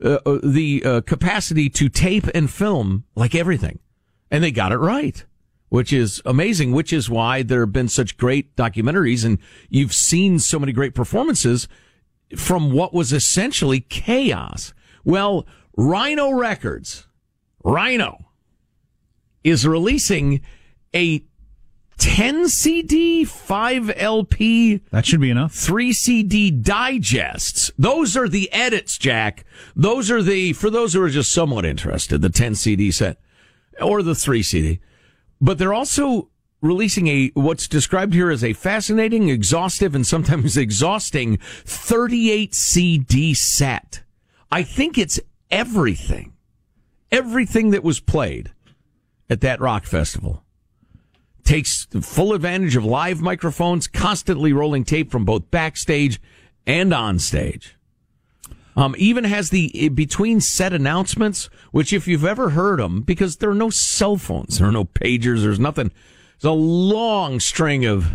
uh, 0.02 0.18
uh, 0.24 0.38
the 0.42 0.82
uh, 0.84 1.00
capacity 1.02 1.68
to 1.70 1.88
tape 1.88 2.26
and 2.34 2.50
film 2.50 3.04
like 3.14 3.34
everything, 3.34 3.80
and 4.30 4.44
they 4.44 4.50
got 4.50 4.72
it 4.72 4.78
right. 4.78 5.24
which 5.70 5.92
is 5.92 6.20
amazing, 6.26 6.72
which 6.72 6.92
is 6.92 7.08
why 7.08 7.42
there 7.42 7.60
have 7.60 7.72
been 7.72 7.88
such 7.88 8.18
great 8.18 8.54
documentaries 8.56 9.24
and 9.24 9.38
you've 9.70 9.94
seen 9.94 10.38
so 10.38 10.58
many 10.58 10.72
great 10.72 10.94
performances 10.94 11.66
from 12.36 12.72
what 12.72 12.94
was 12.94 13.12
essentially 13.12 13.80
chaos. 13.80 14.72
Well, 15.04 15.46
Rhino 15.76 16.30
Records, 16.30 17.06
Rhino, 17.64 18.26
is 19.42 19.66
releasing 19.66 20.42
a 20.94 21.24
10 21.98 22.48
CD, 22.48 23.24
5 23.24 23.92
LP. 23.96 24.80
That 24.90 25.04
should 25.04 25.20
be 25.20 25.30
enough. 25.30 25.52
3 25.52 25.92
CD 25.92 26.50
digests. 26.50 27.70
Those 27.78 28.16
are 28.16 28.28
the 28.28 28.50
edits, 28.52 28.96
Jack. 28.96 29.44
Those 29.76 30.10
are 30.10 30.22
the, 30.22 30.54
for 30.54 30.70
those 30.70 30.94
who 30.94 31.02
are 31.02 31.10
just 31.10 31.30
somewhat 31.30 31.66
interested, 31.66 32.22
the 32.22 32.30
10 32.30 32.54
CD 32.54 32.90
set 32.90 33.18
or 33.80 34.02
the 34.02 34.14
3 34.14 34.42
CD. 34.42 34.80
But 35.40 35.58
they're 35.58 35.74
also 35.74 36.30
releasing 36.60 37.06
a, 37.08 37.28
what's 37.34 37.68
described 37.68 38.14
here 38.14 38.30
as 38.30 38.44
a 38.44 38.52
fascinating, 38.52 39.28
exhaustive, 39.28 39.94
and 39.94 40.06
sometimes 40.06 40.56
exhausting 40.56 41.38
38 41.64 42.54
CD 42.54 43.34
set. 43.34 44.02
I 44.50 44.62
think 44.62 44.98
it's 44.98 45.20
everything. 45.50 46.32
Everything 47.10 47.70
that 47.70 47.82
was 47.82 48.00
played 48.00 48.52
at 49.28 49.40
that 49.40 49.60
rock 49.60 49.84
festival 49.84 50.44
takes 51.44 51.86
full 52.02 52.32
advantage 52.32 52.76
of 52.76 52.84
live 52.84 53.20
microphones, 53.20 53.88
constantly 53.88 54.52
rolling 54.52 54.84
tape 54.84 55.10
from 55.10 55.24
both 55.24 55.50
backstage 55.50 56.20
and 56.66 56.92
on 56.92 57.18
stage. 57.18 57.76
Um, 58.76 58.94
even 58.98 59.24
has 59.24 59.50
the 59.50 59.88
between 59.88 60.40
set 60.40 60.72
announcements, 60.72 61.50
which 61.72 61.92
if 61.92 62.06
you've 62.06 62.24
ever 62.24 62.50
heard 62.50 62.78
them, 62.78 63.02
because 63.02 63.36
there 63.36 63.50
are 63.50 63.54
no 63.54 63.70
cell 63.70 64.16
phones, 64.16 64.58
there 64.58 64.68
are 64.68 64.72
no 64.72 64.84
pagers, 64.84 65.42
there's 65.42 65.58
nothing. 65.58 65.90
There's 66.40 66.52
a 66.52 66.54
long 66.54 67.38
string 67.38 67.84
of 67.84 68.12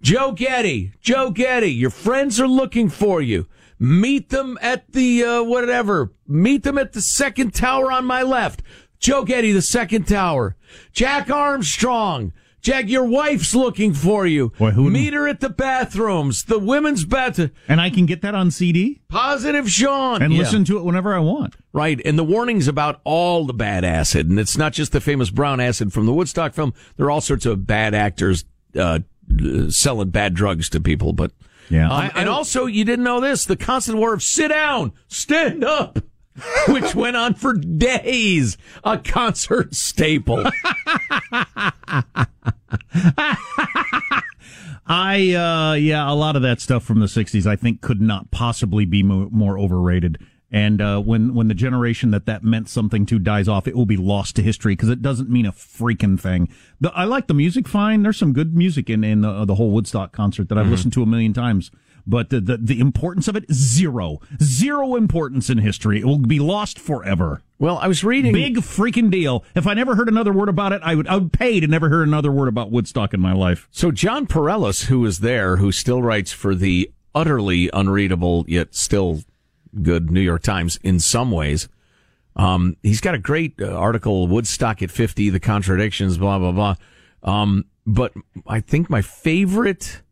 Joe 0.00 0.30
Getty, 0.30 0.92
Joe 1.00 1.32
Getty, 1.32 1.72
your 1.72 1.90
friends 1.90 2.38
are 2.38 2.46
looking 2.46 2.88
for 2.88 3.20
you. 3.20 3.46
Meet 3.76 4.28
them 4.28 4.56
at 4.62 4.92
the 4.92 5.24
uh, 5.24 5.42
whatever. 5.42 6.12
Meet 6.28 6.62
them 6.62 6.78
at 6.78 6.92
the 6.92 7.00
second 7.00 7.52
tower 7.52 7.90
on 7.90 8.04
my 8.04 8.22
left. 8.22 8.62
Joe 9.00 9.24
Getty, 9.24 9.50
the 9.50 9.62
second 9.62 10.06
tower. 10.06 10.54
Jack 10.92 11.28
Armstrong. 11.28 12.32
Jack, 12.62 12.88
your 12.88 13.04
wife's 13.04 13.54
looking 13.54 13.94
for 13.94 14.26
you. 14.26 14.52
Boy, 14.58 14.70
who 14.72 14.90
Meet 14.90 15.14
her 15.14 15.26
at 15.26 15.40
the 15.40 15.48
bathrooms, 15.48 16.44
the 16.44 16.58
women's 16.58 17.04
bathroom. 17.04 17.50
And 17.68 17.80
I 17.80 17.88
can 17.90 18.04
get 18.06 18.20
that 18.22 18.34
on 18.34 18.50
CD? 18.50 19.00
Positive 19.08 19.70
Sean. 19.70 20.20
And 20.22 20.32
Yeah. 20.32 20.40
listen 20.40 20.64
to 20.66 20.76
it 20.78 20.84
whenever 20.84 21.14
I 21.14 21.20
want. 21.20 21.56
Right. 21.72 22.00
And 22.04 22.18
the 22.18 22.24
warnings 22.24 22.68
about 22.68 23.00
all 23.04 23.46
the 23.46 23.54
bad 23.54 23.84
acid. 23.84 24.28
And 24.28 24.38
it's 24.38 24.58
not 24.58 24.72
just 24.74 24.92
the 24.92 25.00
famous 25.00 25.30
brown 25.30 25.58
acid 25.60 25.92
from 25.92 26.04
the 26.06 26.12
Woodstock 26.12 26.52
film. 26.52 26.74
There 26.96 27.06
are 27.06 27.10
all 27.10 27.20
sorts 27.22 27.46
of 27.46 27.66
bad 27.66 27.94
actors, 27.94 28.44
uh, 28.76 28.98
uh, 29.42 29.70
selling 29.70 30.10
bad 30.10 30.34
drugs 30.34 30.68
to 30.70 30.80
people. 30.80 31.12
But, 31.12 31.32
Yeah. 31.70 31.90
Um, 31.90 32.10
and 32.14 32.28
also, 32.28 32.66
you 32.66 32.84
didn't 32.84 33.04
know 33.04 33.20
this 33.20 33.44
the 33.44 33.56
constant 33.56 33.96
war 33.98 34.12
of 34.12 34.22
sit 34.22 34.48
down, 34.48 34.92
stand 35.08 35.62
up, 35.64 36.00
which 36.68 36.94
went 36.96 37.16
on 37.16 37.34
for 37.34 37.54
days. 37.54 38.58
A 38.84 38.98
concert 38.98 39.74
staple. 39.74 40.44
I 44.86 45.34
uh 45.34 45.74
yeah, 45.74 46.10
a 46.10 46.14
lot 46.14 46.36
of 46.36 46.42
that 46.42 46.60
stuff 46.60 46.84
from 46.84 47.00
the 47.00 47.06
'60s 47.06 47.46
I 47.46 47.56
think 47.56 47.80
could 47.80 48.00
not 48.00 48.30
possibly 48.30 48.84
be 48.84 49.02
mo- 49.02 49.28
more 49.30 49.58
overrated. 49.58 50.18
And 50.52 50.80
uh, 50.82 51.00
when 51.00 51.32
when 51.34 51.46
the 51.46 51.54
generation 51.54 52.10
that 52.10 52.26
that 52.26 52.42
meant 52.42 52.68
something 52.68 53.06
to 53.06 53.20
dies 53.20 53.46
off, 53.46 53.68
it 53.68 53.76
will 53.76 53.86
be 53.86 53.96
lost 53.96 54.34
to 54.36 54.42
history 54.42 54.72
because 54.72 54.88
it 54.88 55.00
doesn't 55.00 55.30
mean 55.30 55.46
a 55.46 55.52
freaking 55.52 56.18
thing. 56.18 56.48
The, 56.80 56.90
I 56.92 57.04
like 57.04 57.28
the 57.28 57.34
music 57.34 57.68
fine. 57.68 58.02
There's 58.02 58.16
some 58.16 58.32
good 58.32 58.56
music 58.56 58.90
in 58.90 59.04
in 59.04 59.20
the, 59.20 59.44
the 59.44 59.54
whole 59.54 59.70
Woodstock 59.70 60.10
concert 60.12 60.48
that 60.48 60.58
I've 60.58 60.64
Mm-hmm. 60.64 60.72
listened 60.72 60.92
to 60.94 61.02
a 61.04 61.06
million 61.06 61.32
times. 61.32 61.70
But 62.10 62.30
the, 62.30 62.40
the 62.40 62.56
the 62.56 62.80
importance 62.80 63.28
of 63.28 63.36
it 63.36 63.50
zero 63.52 64.20
zero 64.42 64.96
importance 64.96 65.48
in 65.48 65.58
history. 65.58 66.00
It 66.00 66.04
will 66.04 66.18
be 66.18 66.40
lost 66.40 66.78
forever. 66.78 67.42
Well, 67.60 67.78
I 67.78 67.86
was 67.86 68.02
reading. 68.02 68.32
Big 68.32 68.56
freaking 68.56 69.10
deal. 69.10 69.44
If 69.54 69.66
I 69.66 69.74
never 69.74 69.94
heard 69.94 70.08
another 70.08 70.32
word 70.32 70.48
about 70.48 70.72
it, 70.72 70.80
I 70.84 70.96
would 70.96 71.06
I 71.06 71.14
would 71.14 71.32
pay 71.32 71.60
to 71.60 71.66
never 71.68 71.88
hear 71.88 72.02
another 72.02 72.32
word 72.32 72.48
about 72.48 72.72
Woodstock 72.72 73.14
in 73.14 73.20
my 73.20 73.32
life. 73.32 73.68
So 73.70 73.92
Jon 73.92 74.26
Pareles, 74.26 74.86
who 74.86 75.00
was 75.00 75.20
there, 75.20 75.58
who 75.58 75.70
still 75.70 76.02
writes 76.02 76.32
for 76.32 76.54
the 76.56 76.90
utterly 77.14 77.70
unreadable 77.72 78.44
yet 78.48 78.74
still 78.74 79.22
good 79.80 80.10
New 80.10 80.20
York 80.20 80.42
Times 80.42 80.78
in 80.82 80.98
some 80.98 81.30
ways, 81.30 81.68
um, 82.34 82.76
he's 82.82 83.00
got 83.00 83.14
a 83.14 83.18
great 83.18 83.60
uh, 83.60 83.66
article, 83.66 84.26
Woodstock 84.26 84.82
at 84.82 84.90
50, 84.90 85.30
the 85.30 85.40
contradictions, 85.40 86.18
blah, 86.18 86.38
blah, 86.38 86.52
blah. 86.52 86.74
Um, 87.22 87.66
but 87.86 88.12
I 88.46 88.60
think 88.60 88.88
my 88.88 89.02
favorite, 89.02 90.02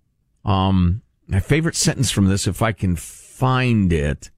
um, 0.44 1.02
my 1.28 1.40
favorite 1.40 1.76
sentence 1.76 2.10
from 2.10 2.26
this, 2.26 2.46
if 2.46 2.62
I 2.62 2.72
can 2.72 2.96
find 2.96 3.92
it, 3.92 4.30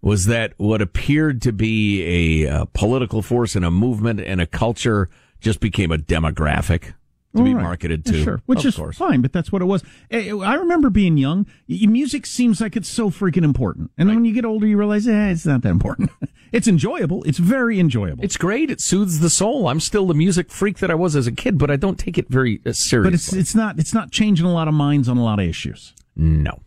was 0.00 0.26
that 0.26 0.52
what 0.56 0.82
appeared 0.82 1.40
to 1.42 1.52
be 1.52 2.44
a, 2.44 2.50
uh 2.50 2.64
political 2.74 3.22
force 3.22 3.54
and 3.54 3.64
a 3.64 3.70
movement 3.70 4.20
and 4.20 4.40
a 4.40 4.46
culture 4.46 5.08
just 5.40 5.60
became 5.60 5.92
a 5.92 5.98
demographic 5.98 6.94
to 7.36 7.42
be 7.42 7.50
All 7.50 7.56
right. 7.56 7.62
marketed 7.62 8.02
Yeah, 8.06 8.12
to. 8.12 8.24
Sure, 8.24 8.42
which 8.46 8.64
is 8.64 8.76
course. 8.76 8.96
fine, 8.96 9.22
but 9.22 9.32
that's 9.32 9.50
what 9.50 9.62
it 9.62 9.66
was. 9.66 9.82
Eh, 10.10 10.32
I 10.34 10.54
remember 10.54 10.90
being 10.90 11.16
young. 11.16 11.46
Music 11.68 12.26
seems 12.26 12.60
like 12.60 12.76
it's 12.76 12.88
so 12.88 13.10
freaking 13.10 13.44
important, 13.44 13.90
and 13.96 14.08
then 14.08 14.16
when 14.16 14.24
you 14.24 14.32
get 14.34 14.44
older, 14.44 14.66
you 14.66 14.76
realize, 14.76 15.08
eh, 15.08 15.30
it's 15.30 15.46
not 15.46 15.62
that 15.62 15.70
important. 15.70 16.10
it's 16.52 16.68
enjoyable. 16.68 17.22
It's 17.24 17.38
very 17.38 17.80
enjoyable. 17.80 18.22
It's 18.24 18.36
great. 18.36 18.70
It 18.70 18.80
soothes 18.80 19.20
the 19.20 19.30
soul. 19.30 19.68
I'm 19.68 19.80
still 19.80 20.06
the 20.06 20.14
music 20.14 20.50
freak 20.50 20.78
that 20.78 20.90
I 20.90 20.94
was 20.94 21.16
as 21.16 21.26
a 21.26 21.32
kid, 21.32 21.58
but 21.58 21.70
I 21.70 21.76
don't 21.76 21.98
take 21.98 22.18
it 22.18 22.28
very 22.28 22.60
uh, 22.66 22.72
seriously. 22.72 23.02
but 23.10 23.14
it's 23.14 23.32
it's 23.32 23.54
not 23.54 23.78
it's 23.78 23.94
not 23.94 24.10
changing 24.10 24.46
a 24.46 24.52
lot 24.52 24.68
of 24.68 24.74
minds 24.74 25.08
on 25.08 25.16
a 25.16 25.24
lot 25.24 25.38
of 25.38 25.46
issues 25.46 25.94
no. 26.16 26.60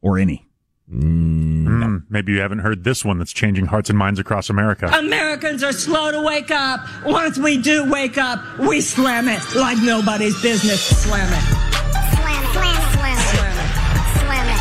or 0.00 0.18
any. 0.18 0.48
Mm, 0.92 2.04
maybe 2.10 2.32
you 2.32 2.40
haven't 2.40 2.58
heard 2.58 2.84
this 2.84 3.04
one 3.04 3.18
that's 3.18 3.32
changing 3.32 3.66
hearts 3.66 3.88
and 3.88 3.98
minds 3.98 4.20
across 4.20 4.50
America. 4.50 4.86
Americans 4.88 5.62
are 5.62 5.72
slow 5.72 6.12
to 6.12 6.20
wake 6.20 6.50
up. 6.50 6.80
Once 7.04 7.38
we 7.38 7.56
do 7.56 7.90
wake 7.90 8.18
up, 8.18 8.40
we 8.58 8.80
slam 8.80 9.26
it 9.28 9.40
like 9.54 9.78
nobody's 9.82 10.40
business. 10.42 10.82
Slam 10.82 11.32
it. 11.32 11.40
Slam 12.16 12.44
it, 12.44 12.52
slam 12.52 12.76
it, 12.76 12.88
slam 12.92 13.16
it, 13.16 13.72
slam 14.20 14.48
it, 14.48 14.58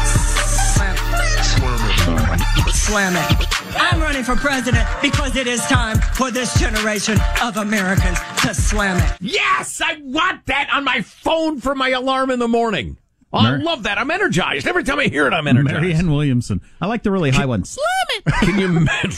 Slam 2.05 2.39
it. 2.39 2.73
Slam 2.73 3.15
it. 3.15 3.47
I'm 3.79 4.01
running 4.01 4.23
for 4.23 4.35
president 4.35 4.87
because 5.01 5.35
it 5.35 5.47
is 5.47 5.61
time 5.61 5.97
for 6.13 6.31
this 6.31 6.57
generation 6.59 7.17
of 7.41 7.57
Americans 7.57 8.17
to 8.43 8.53
slam 8.53 8.97
it. 8.97 9.17
Yes, 9.21 9.81
I 9.83 9.97
want 10.01 10.45
that 10.45 10.69
on 10.73 10.83
my 10.83 11.01
phone 11.01 11.59
for 11.59 11.75
my 11.75 11.89
alarm 11.89 12.31
in 12.31 12.39
the 12.39 12.47
morning. 12.47 12.97
Oh, 13.33 13.37
I 13.39 13.51
Mary- 13.51 13.63
love 13.63 13.83
that. 13.83 13.97
I'm 13.97 14.11
energized. 14.11 14.67
Every 14.67 14.83
time 14.83 14.99
I 14.99 15.05
hear 15.05 15.25
it, 15.27 15.33
I'm 15.33 15.47
energized. 15.47 15.81
Marianne 15.81 16.11
Williamson. 16.11 16.61
I 16.81 16.87
like 16.87 17.03
the 17.03 17.11
really 17.11 17.31
high 17.31 17.45
one. 17.45 17.63
Slam 17.63 17.85
it. 18.09 18.23
Can 18.41 18.59
you 18.59 18.65
imagine? 18.77 19.11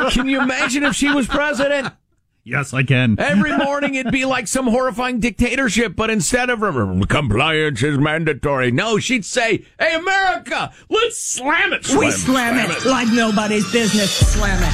Can 0.10 0.28
you 0.28 0.40
imagine 0.42 0.84
if 0.84 0.94
she 0.94 1.10
was 1.10 1.26
president? 1.26 1.94
Yes, 2.42 2.72
I 2.72 2.82
can. 2.84 3.16
Every 3.20 3.54
morning 3.64 3.94
it'd 3.96 4.10
be 4.12 4.24
like 4.24 4.48
some 4.48 4.66
horrifying 4.66 5.20
dictatorship, 5.20 5.94
but 5.94 6.08
instead 6.08 6.48
of 6.48 6.62
"Uh, 6.62 7.04
compliance 7.06 7.82
is 7.82 7.98
mandatory, 7.98 8.70
no, 8.72 8.98
she'd 8.98 9.26
say, 9.26 9.64
"Hey, 9.78 9.94
America, 9.94 10.72
let's 10.88 11.18
slam 11.22 11.74
it." 11.74 11.86
we 11.94 12.10
slam, 12.10 12.56
it, 12.70 12.84
like 12.86 13.08
nobody's 13.12 13.70
business. 13.70 14.10
Slam 14.10 14.58
it. 14.62 14.72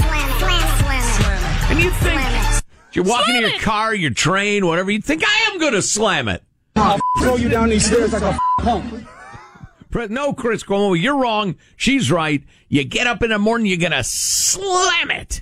slam 0.00 0.28
it, 0.30 0.38
slam 0.38 0.62
it, 0.62 0.82
slam 0.82 0.98
it, 0.98 1.22
Slam 1.22 1.44
it. 1.44 1.70
And 1.70 1.80
you 1.80 1.90
think 1.90 2.18
slam 2.18 2.54
it. 2.56 2.62
you're 2.94 3.04
walking 3.04 3.36
in 3.36 3.42
your 3.42 3.60
car, 3.60 3.94
your 3.94 4.10
train, 4.12 4.64
whatever. 4.66 4.90
You 4.90 5.00
think 5.02 5.22
I 5.22 5.50
am 5.52 5.58
going 5.60 5.74
to 5.74 5.82
slam 5.82 6.28
it? 6.28 6.42
I'll 6.76 6.98
throw 7.20 7.36
you 7.36 7.48
down 7.48 7.68
these 7.70 7.86
stairs 7.86 8.12
like 8.12 8.22
a 8.22 8.38
punk. 8.60 9.06
No, 10.10 10.34
Chris 10.34 10.62
Cuomo, 10.62 11.00
you're 11.00 11.16
wrong. 11.16 11.56
She's 11.76 12.10
right. 12.10 12.42
You 12.68 12.84
get 12.84 13.06
up 13.06 13.22
in 13.22 13.30
the 13.30 13.38
morning, 13.38 13.66
you're 13.66 13.78
going 13.78 13.92
to 13.92 14.04
slam 14.04 15.10
it. 15.10 15.40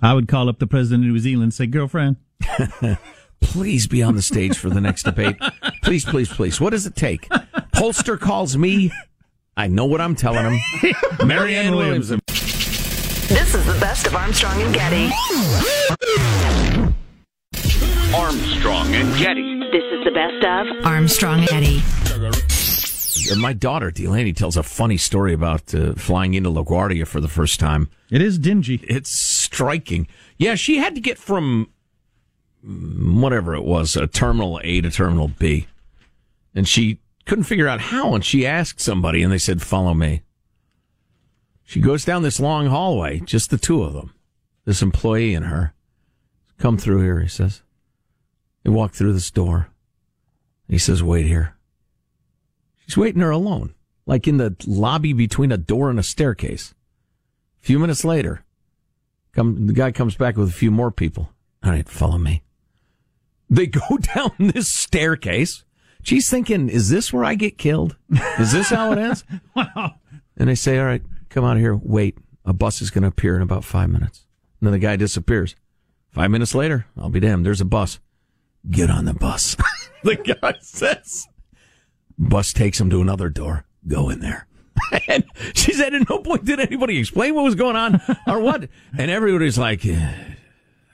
I 0.00 0.14
would 0.14 0.26
call 0.26 0.48
up 0.48 0.58
the 0.58 0.66
president 0.66 1.04
of 1.04 1.10
New 1.12 1.18
Zealand 1.18 1.44
and 1.44 1.54
say, 1.54 1.66
"Girlfriend, 1.66 2.16
Please 3.40 3.86
be 3.86 4.02
on 4.02 4.14
the 4.14 4.22
stage 4.22 4.56
for 4.58 4.70
the 4.70 4.80
next 4.80 5.04
debate. 5.04 5.36
Please, 5.82 6.04
please, 6.04 6.28
please. 6.28 6.60
What 6.60 6.70
does 6.70 6.86
it 6.86 6.96
take? 6.96 7.28
Polster 7.72 8.18
calls 8.18 8.56
me. 8.56 8.90
I 9.56 9.68
know 9.68 9.84
what 9.84 10.00
I'm 10.00 10.16
telling 10.16 10.58
him. 10.58 10.94
Marianne 11.26 11.76
Williamson. 11.76 12.20
This 12.26 13.54
is 13.54 13.64
the 13.66 13.76
best 13.80 14.06
of 14.06 14.14
Armstrong 14.14 14.60
and 14.62 14.74
Getty. 14.74 15.10
Armstrong 18.14 18.94
and 18.94 19.18
Getty. 19.18 19.58
This 19.72 19.82
is 19.82 20.04
the 20.04 20.12
best 20.14 20.44
of 20.44 20.86
Armstrong 20.86 21.40
and 21.40 21.48
Getty. 21.48 21.82
Uh, 23.32 23.36
My 23.40 23.52
daughter, 23.52 23.90
Delaney, 23.90 24.32
tells 24.32 24.56
a 24.56 24.62
funny 24.62 24.96
story 24.96 25.32
about 25.32 25.74
uh, 25.74 25.94
flying 25.94 26.34
into 26.34 26.48
LaGuardia 26.48 27.08
for 27.08 27.20
the 27.20 27.26
first 27.26 27.58
time. 27.58 27.90
it 28.12 28.22
is 28.22 28.38
dingy." 28.38 28.76
It's 28.84 29.10
striking. 29.10 30.06
Yeah, 30.38 30.54
she 30.54 30.76
had 30.78 30.94
to 30.94 31.00
get 31.00 31.18
from 31.18 31.70
mm, 32.64 33.20
whatever 33.20 33.52
it 33.56 33.64
was, 33.64 33.96
a 33.96 34.06
terminal 34.06 34.60
A 34.62 34.80
to 34.80 34.92
terminal 34.92 35.26
B. 35.26 35.66
And 36.54 36.68
she 36.68 37.00
couldn't 37.26 37.44
figure 37.44 37.66
out 37.66 37.80
how. 37.80 38.14
And 38.14 38.24
she 38.24 38.46
asked 38.46 38.78
somebody, 38.78 39.24
and 39.24 39.32
they 39.32 39.38
said, 39.38 39.60
Follow 39.60 39.92
me. 39.92 40.22
She 41.64 41.80
goes 41.80 42.04
down 42.04 42.22
this 42.22 42.38
long 42.38 42.66
hallway, 42.66 43.18
just 43.18 43.50
the 43.50 43.58
two 43.58 43.82
of 43.82 43.92
them, 43.92 44.14
this 44.66 44.82
employee 44.82 45.34
and 45.34 45.46
her. 45.46 45.74
Come 46.58 46.78
through 46.78 47.02
here, 47.02 47.18
he 47.20 47.26
says. 47.28 47.62
They 48.64 48.70
walk 48.70 48.92
through 48.92 49.12
this 49.12 49.30
door. 49.30 49.68
He 50.68 50.78
says, 50.78 51.02
wait 51.02 51.26
here. 51.26 51.54
She's 52.86 52.96
waiting 52.96 53.20
there 53.20 53.30
alone, 53.30 53.74
like 54.06 54.26
in 54.26 54.38
the 54.38 54.56
lobby 54.66 55.12
between 55.12 55.52
a 55.52 55.58
door 55.58 55.90
and 55.90 55.98
a 55.98 56.02
staircase. 56.02 56.74
A 57.62 57.66
few 57.66 57.78
minutes 57.78 58.04
later, 58.04 58.44
come, 59.32 59.66
the 59.66 59.72
guy 59.72 59.92
comes 59.92 60.16
back 60.16 60.36
with 60.36 60.48
a 60.48 60.52
few 60.52 60.70
more 60.70 60.90
people. 60.90 61.30
All 61.62 61.70
right, 61.70 61.88
follow 61.88 62.18
me. 62.18 62.42
They 63.48 63.66
go 63.88 63.98
down 64.14 64.32
this 64.38 64.72
staircase. 64.72 65.64
She's 66.02 66.28
thinking, 66.28 66.68
is 66.68 66.90
this 66.90 67.12
where 67.12 67.24
I 67.24 67.34
get 67.34 67.56
killed? 67.56 67.96
Is 68.38 68.52
this 68.52 68.68
how 68.68 68.92
it 68.92 68.98
ends? 68.98 69.24
wow. 69.56 69.94
And 70.36 70.48
they 70.48 70.54
say, 70.54 70.78
all 70.78 70.84
right, 70.84 71.02
come 71.30 71.44
out 71.44 71.56
here. 71.56 71.74
Wait, 71.74 72.18
a 72.44 72.52
bus 72.52 72.82
is 72.82 72.90
going 72.90 73.02
to 73.02 73.08
appear 73.08 73.36
in 73.36 73.42
about 73.42 73.64
five 73.64 73.88
minutes. 73.88 74.26
And 74.60 74.66
then 74.66 74.72
the 74.72 74.78
guy 74.78 74.96
disappears. 74.96 75.56
Five 76.10 76.30
minutes 76.30 76.54
later, 76.54 76.86
I'll 76.98 77.08
be 77.08 77.20
damned. 77.20 77.46
There's 77.46 77.62
a 77.62 77.66
bus. 77.66 77.98
Get 78.70 78.90
on 78.90 79.04
the 79.04 79.14
bus. 79.14 79.56
the 80.02 80.16
guy 80.16 80.54
says. 80.60 81.28
Bus 82.18 82.52
takes 82.52 82.80
him 82.80 82.90
to 82.90 83.00
another 83.00 83.28
door. 83.28 83.66
Go 83.86 84.08
in 84.08 84.20
there. 84.20 84.46
and 85.08 85.24
she 85.54 85.72
said, 85.72 85.94
at 85.94 86.08
no 86.08 86.18
point 86.18 86.44
did 86.44 86.60
anybody 86.60 86.98
explain 86.98 87.34
what 87.34 87.44
was 87.44 87.54
going 87.54 87.76
on 87.76 88.00
or 88.26 88.40
what. 88.40 88.68
And 88.98 89.10
everybody's 89.10 89.58
like, 89.58 89.84
"Eh, 89.84 89.96
I 89.96 90.36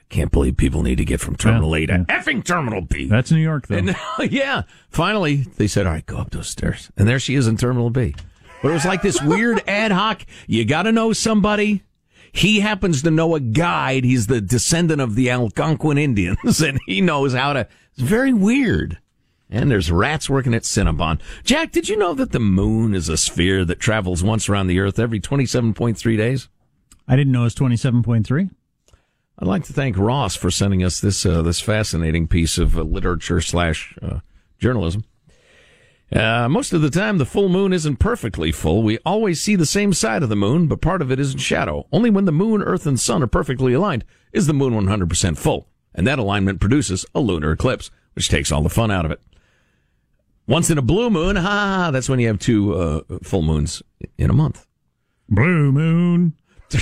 can't 0.09 0.31
believe 0.31 0.57
people 0.57 0.81
need 0.81 0.97
to 0.97 1.05
get 1.05 1.19
from 1.19 1.35
Terminal 1.35 1.75
A 1.75 1.85
to 1.85 1.99
effing 2.09 2.43
Terminal 2.43 2.81
B. 2.81 3.07
That's 3.07 3.31
New 3.31 3.39
York, 3.39 3.67
though. 3.67 3.77
And 3.77 3.95
yeah, 4.31 4.63
finally 4.89 5.47
they 5.57 5.67
said, 5.67 5.85
"All 5.85 5.93
right, 5.93 6.05
go 6.05 6.17
up 6.17 6.31
those 6.31 6.49
stairs." 6.49 6.91
And 6.97 7.07
there 7.07 7.19
she 7.19 7.35
is 7.35 7.47
in 7.47 7.57
Terminal 7.57 7.91
B. 7.91 8.15
But 8.61 8.69
it 8.69 8.73
was 8.73 8.85
like 8.85 9.01
this 9.01 9.21
weird 9.21 9.63
ad 9.67 9.91
hoc. 9.91 10.25
You 10.47 10.65
got 10.65 10.83
to 10.83 10.91
know 10.91 11.13
somebody. 11.13 11.83
He 12.31 12.61
happens 12.61 13.01
to 13.03 13.11
know 13.11 13.35
a 13.35 13.39
guide. 13.39 14.03
He's 14.03 14.27
the 14.27 14.41
descendant 14.41 15.01
of 15.01 15.15
the 15.15 15.29
Algonquin 15.29 15.97
Indians, 15.97 16.61
and 16.61 16.79
he 16.85 17.01
knows 17.01 17.33
how 17.33 17.53
to. 17.53 17.67
It's 17.93 18.01
very 18.01 18.33
weird. 18.33 18.99
And 19.49 19.69
there's 19.69 19.91
rats 19.91 20.29
working 20.29 20.53
at 20.53 20.61
Cinnabon. 20.61 21.19
Jack, 21.43 21.71
did 21.71 21.89
you 21.89 21.97
know 21.97 22.13
that 22.13 22.31
the 22.31 22.39
moon 22.39 22.95
is 22.95 23.09
a 23.09 23.17
sphere 23.17 23.65
that 23.65 23.81
travels 23.81 24.23
once 24.23 24.47
around 24.47 24.67
the 24.67 24.79
Earth 24.79 24.97
every 24.97 25.19
27.3 25.19 26.17
days? 26.17 26.47
I 27.05 27.17
didn't 27.17 27.33
know 27.33 27.41
it 27.41 27.45
was 27.45 27.55
27.3. 27.55 28.49
I'd 29.39 29.47
like 29.47 29.65
to 29.65 29.73
thank 29.73 29.97
Ross 29.97 30.35
for 30.35 30.51
sending 30.51 30.83
us 30.83 30.99
this 30.99 31.25
uh, 31.25 31.41
this 31.41 31.59
fascinating 31.59 32.27
piece 32.27 32.57
of 32.57 32.77
uh, 32.77 32.83
literature 32.83 33.41
slash 33.41 33.97
uh, 34.01 34.19
journalism. 34.59 35.03
Uh, 36.13 36.49
most 36.49 36.73
of 36.73 36.81
the 36.81 36.89
time, 36.89 37.17
the 37.17 37.25
full 37.25 37.47
moon 37.47 37.71
isn't 37.71 37.97
perfectly 37.97 38.51
full. 38.51 38.83
We 38.83 38.97
always 39.05 39.41
see 39.41 39.55
the 39.55 39.65
same 39.65 39.93
side 39.93 40.23
of 40.23 40.29
the 40.29 40.35
moon, 40.35 40.67
but 40.67 40.81
part 40.81 41.01
of 41.01 41.09
it 41.09 41.19
is 41.19 41.33
in 41.33 41.39
shadow. 41.39 41.87
Only 41.91 42.09
when 42.09 42.25
the 42.25 42.33
moon, 42.33 42.61
earth, 42.61 42.85
and 42.85 42.99
sun 42.99 43.23
are 43.23 43.27
perfectly 43.27 43.73
aligned 43.73 44.03
is 44.33 44.45
the 44.45 44.53
moon 44.53 44.73
100% 44.73 45.37
full. 45.37 45.67
And 45.95 46.05
that 46.07 46.19
alignment 46.19 46.59
produces 46.59 47.05
a 47.15 47.21
lunar 47.21 47.53
eclipse, 47.53 47.91
which 48.13 48.27
takes 48.27 48.51
all 48.51 48.61
the 48.61 48.69
fun 48.69 48.91
out 48.91 49.05
of 49.05 49.11
it. 49.11 49.21
Once 50.47 50.69
in 50.69 50.77
a 50.77 50.81
blue 50.81 51.09
moon, 51.09 51.37
ha, 51.37 51.91
that's 51.93 52.09
when 52.09 52.19
you 52.19 52.27
have 52.27 52.39
two 52.39 52.73
uh, 52.75 53.01
full 53.23 53.41
moons 53.41 53.81
in 54.17 54.29
a 54.29 54.33
month. 54.33 54.65
Blue 55.29 55.71
moon. 55.71 56.33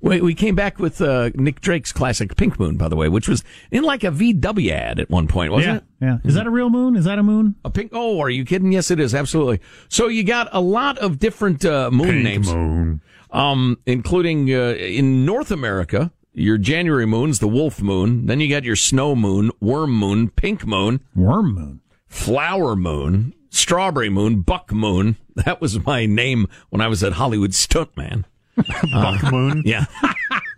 We, 0.00 0.20
we 0.20 0.34
came 0.34 0.54
back 0.54 0.78
with 0.78 1.00
uh, 1.00 1.30
Nick 1.34 1.60
Drake's 1.60 1.92
classic 1.92 2.36
Pink 2.36 2.58
Moon, 2.60 2.76
by 2.76 2.88
the 2.88 2.94
way, 2.94 3.08
which 3.08 3.28
was 3.28 3.42
in 3.72 3.82
like 3.82 4.04
a 4.04 4.10
VW 4.12 4.70
ad 4.70 5.00
at 5.00 5.10
one 5.10 5.26
point, 5.26 5.50
wasn't 5.52 5.84
yeah, 6.00 6.08
it? 6.08 6.22
Yeah. 6.22 6.28
Is 6.28 6.34
that 6.34 6.46
a 6.46 6.50
real 6.50 6.70
moon? 6.70 6.94
Is 6.94 7.04
that 7.04 7.18
a 7.18 7.22
moon? 7.24 7.56
A 7.64 7.70
pink. 7.70 7.90
Oh, 7.92 8.20
are 8.20 8.30
you 8.30 8.44
kidding? 8.44 8.70
Yes, 8.70 8.90
it 8.92 9.00
is. 9.00 9.12
Absolutely. 9.14 9.60
So 9.88 10.06
you 10.06 10.22
got 10.22 10.48
a 10.52 10.60
lot 10.60 10.98
of 10.98 11.18
different 11.18 11.64
uh, 11.64 11.90
moon 11.90 12.08
Pink 12.10 12.22
names, 12.24 12.52
moon. 12.54 13.00
um, 13.32 13.78
including 13.86 14.54
uh, 14.54 14.74
in 14.78 15.24
North 15.26 15.50
America. 15.50 16.12
Your 16.32 16.58
January 16.58 17.06
moon's 17.06 17.40
the 17.40 17.48
wolf 17.48 17.82
moon. 17.82 18.26
Then 18.26 18.38
you 18.38 18.48
got 18.48 18.62
your 18.62 18.76
snow 18.76 19.16
moon, 19.16 19.50
worm 19.60 19.92
moon, 19.92 20.28
pink 20.30 20.64
moon, 20.64 21.00
Worm 21.16 21.54
moon. 21.56 21.80
flower 22.06 22.76
moon, 22.76 23.34
strawberry 23.50 24.10
moon, 24.10 24.42
buck 24.42 24.72
moon. 24.72 25.16
That 25.44 25.60
was 25.60 25.84
my 25.86 26.04
name 26.04 26.48
when 26.70 26.80
I 26.80 26.88
was 26.88 27.04
at 27.04 27.12
Hollywood 27.12 27.50
Stuntman. 27.52 28.24
Buck 28.92 29.32
moon. 29.32 29.62
Yeah. 29.64 29.86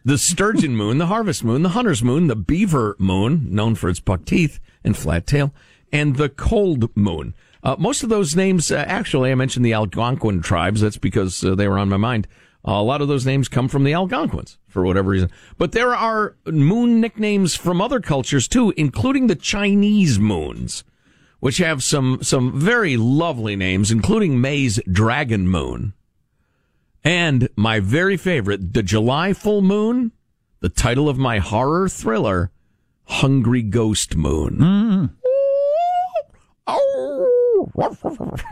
the 0.05 0.19
sturgeon 0.19 0.77
moon, 0.77 0.99
the 0.99 1.07
harvest 1.07 1.45
moon, 1.45 1.63
the 1.63 1.71
hunter's 1.71 2.03
moon, 2.03 2.27
the 2.27 2.37
beaver 2.37 2.97
moon, 2.99 3.47
known 3.55 3.75
for 3.75 3.89
its 3.89 4.01
buck 4.01 4.25
teeth 4.25 4.61
and 4.85 4.97
flat 4.97 5.27
tail, 5.27 5.53
and 5.93 6.17
the 6.17 6.29
cold 6.29 6.95
moon. 6.97 7.35
Uh, 7.63 7.77
most 7.79 8.03
of 8.03 8.09
those 8.09 8.35
names, 8.35 8.71
uh, 8.71 8.85
actually, 8.87 9.31
I 9.31 9.35
mentioned 9.35 9.65
the 9.65 9.75
Algonquin 9.75 10.41
tribes. 10.41 10.81
That's 10.81 10.97
because 10.97 11.45
uh, 11.45 11.55
they 11.55 11.69
were 11.69 11.79
on 11.79 11.89
my 11.89 11.99
mind. 11.99 12.27
Uh, 12.67 12.73
a 12.73 12.83
lot 12.83 13.01
of 13.01 13.09
those 13.09 13.27
names 13.27 13.49
come 13.49 13.69
from 13.69 13.85
the 13.85 13.95
Algonquins 13.95 14.59
for 14.69 14.85
whatever 14.85 15.11
reason. 15.11 15.31
But 15.59 15.73
there 15.73 15.95
are 15.95 16.37
moon 16.47 17.01
nicknames 17.01 17.55
from 17.55 17.81
other 17.81 18.01
cultures 18.01 18.49
too, 18.49 18.73
including 18.77 19.27
the 19.27 19.35
Chinese 19.35 20.19
moons, 20.19 20.85
which 21.41 21.59
have 21.59 21.83
some, 21.83 22.19
some 22.23 22.59
very 22.59 22.97
lovely 22.97 23.57
names, 23.57 23.91
including 23.91 24.41
May's 24.41 24.79
dragon 24.91 25.49
moon. 25.49 25.95
And 27.03 27.49
my 27.57 27.81
very 27.81 28.17
favorite, 28.17 28.75
the 28.75 28.83
July 28.83 29.33
full 29.33 29.63
moon, 29.63 30.13
the 30.61 30.69
title 30.69 31.09
of 31.09 31.17
my 31.19 31.39
horror 31.39 31.89
thriller, 31.89 32.51
Hungry 33.05 33.63
Ghost 33.63 34.17
Moon. 34.17 35.11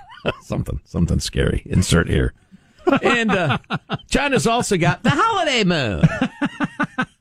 something, 0.42 0.80
something 0.84 1.20
scary. 1.20 1.62
Insert 1.66 2.08
here. 2.08 2.32
And 3.02 3.30
uh, 3.30 3.58
China's 4.10 4.46
also 4.46 4.78
got 4.78 5.02
the 5.02 5.10
holiday 5.10 5.62
moon, 5.62 6.02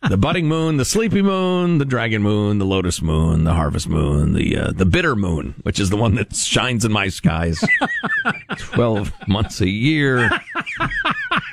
the 0.07 0.15
budding 0.15 0.47
moon, 0.47 0.77
the 0.77 0.85
sleepy 0.85 1.21
moon, 1.21 1.77
the 1.77 1.83
dragon 1.85 2.21
moon, 2.21 2.57
the 2.57 2.65
lotus 2.65 3.01
moon, 3.01 3.43
the 3.43 3.53
harvest 3.53 3.89
moon, 3.89 4.31
the 4.33 4.57
uh, 4.57 4.71
the 4.71 4.85
bitter 4.85 5.13
moon, 5.15 5.55
which 5.63 5.77
is 5.79 5.89
the 5.89 5.97
one 5.97 6.15
that 6.15 6.33
shines 6.33 6.85
in 6.85 6.91
my 6.93 7.09
skies 7.09 7.61
twelve 8.57 9.11
months 9.27 9.59
a 9.59 9.67
year. 9.67 10.29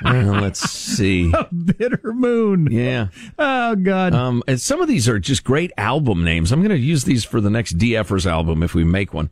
Well, 0.05 0.41
let's 0.41 0.59
see. 0.59 1.31
A 1.37 1.45
Bitter 1.53 2.13
moon. 2.13 2.67
Yeah. 2.71 3.07
Oh 3.39 3.75
God. 3.75 4.13
Um, 4.13 4.43
and 4.47 4.61
some 4.61 4.81
of 4.81 4.87
these 4.87 5.09
are 5.09 5.19
just 5.19 5.43
great 5.43 5.71
album 5.77 6.23
names. 6.23 6.51
I'm 6.51 6.59
going 6.61 6.69
to 6.69 6.77
use 6.77 7.03
these 7.03 7.23
for 7.25 7.41
the 7.41 7.49
next 7.49 7.77
DFers 7.77 8.25
album 8.25 8.61
if 8.63 8.73
we 8.75 8.83
make 8.83 9.13
one. 9.13 9.31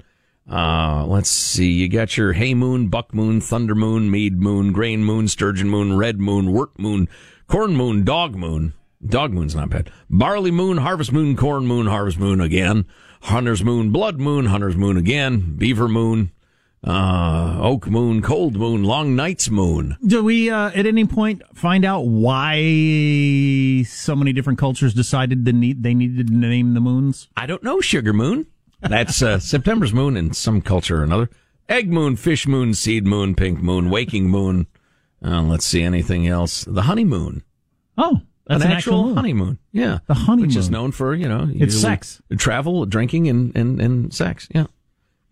Uh, 0.49 1.05
let's 1.05 1.29
see. 1.29 1.71
You 1.71 1.87
got 1.87 2.17
your 2.17 2.33
Hay 2.33 2.53
Moon, 2.53 2.87
Buck 2.89 3.13
Moon, 3.13 3.39
Thunder 3.39 3.75
Moon, 3.75 4.11
Mead 4.11 4.41
Moon, 4.41 4.73
Grain 4.73 5.03
Moon, 5.03 5.27
Sturgeon 5.27 5.69
Moon, 5.69 5.95
Red 5.95 6.19
Moon, 6.19 6.51
Wort 6.51 6.77
Moon, 6.77 7.07
Corn 7.47 7.75
Moon, 7.75 8.03
Dog 8.03 8.35
Moon. 8.35 8.73
Dog 9.05 9.31
Moon's 9.31 9.55
not 9.55 9.69
bad. 9.69 9.91
Barley 10.09 10.51
Moon, 10.51 10.77
Harvest 10.77 11.11
Moon, 11.11 11.35
Corn 11.35 11.65
Moon, 11.65 11.87
Harvest 11.87 12.17
Moon 12.19 12.41
again. 12.41 12.85
Hunter's 13.21 13.63
Moon, 13.63 13.91
Blood 13.91 14.19
Moon, 14.19 14.47
Hunter's 14.47 14.75
Moon 14.75 14.97
again. 14.97 15.55
Beaver 15.57 15.87
Moon, 15.87 16.31
uh, 16.85 17.57
Oak 17.61 17.87
Moon, 17.87 18.21
Cold 18.21 18.55
Moon, 18.57 18.83
Long 18.83 19.15
Night's 19.15 19.49
Moon. 19.49 19.95
Do 20.05 20.23
we 20.23 20.49
uh, 20.49 20.71
at 20.75 20.85
any 20.85 21.05
point 21.05 21.41
find 21.55 21.85
out 21.85 22.01
why 22.01 23.83
so 23.83 24.15
many 24.15 24.33
different 24.33 24.59
cultures 24.59 24.93
decided 24.93 25.45
to 25.45 25.53
need 25.53 25.83
they 25.83 25.93
needed 25.93 26.27
to 26.27 26.33
name 26.33 26.73
the 26.73 26.81
moons? 26.81 27.27
I 27.37 27.45
don't 27.45 27.63
know, 27.63 27.81
Sugar 27.81 28.13
Moon. 28.13 28.47
That's 28.81 29.21
uh, 29.21 29.39
September's 29.53 29.93
moon 29.93 30.17
in 30.17 30.33
some 30.33 30.61
culture 30.61 30.99
or 30.99 31.03
another. 31.03 31.29
Egg 31.69 31.89
moon, 31.91 32.15
fish 32.17 32.45
moon, 32.47 32.73
seed 32.73 33.05
moon, 33.07 33.35
pink 33.35 33.61
moon, 33.61 33.89
waking 33.89 34.29
moon. 34.29 34.67
Uh, 35.23 35.41
let's 35.41 35.65
see 35.65 35.81
anything 35.81 36.27
else. 36.27 36.65
The 36.65 36.81
honeymoon. 36.81 37.43
Oh, 37.97 38.19
that's 38.45 38.61
an, 38.63 38.71
an, 38.71 38.75
actual, 38.77 39.03
moon. 39.05 39.15
honeymoon. 39.15 39.59
Yeah, 39.71 39.99
The 40.07 40.13
honeymoon. 40.15 40.47
which 40.47 40.57
is 40.57 40.69
known 40.69 40.91
for 40.91 41.15
you 41.15 41.29
know 41.29 41.47
It's 41.53 41.75
sex. 41.79 42.21
travel, 42.37 42.85
drinking, 42.85 43.29
and 43.29 43.55
and 43.55 43.79
and 43.81 44.13
sex. 44.13 44.49
Yeah, 44.53 44.65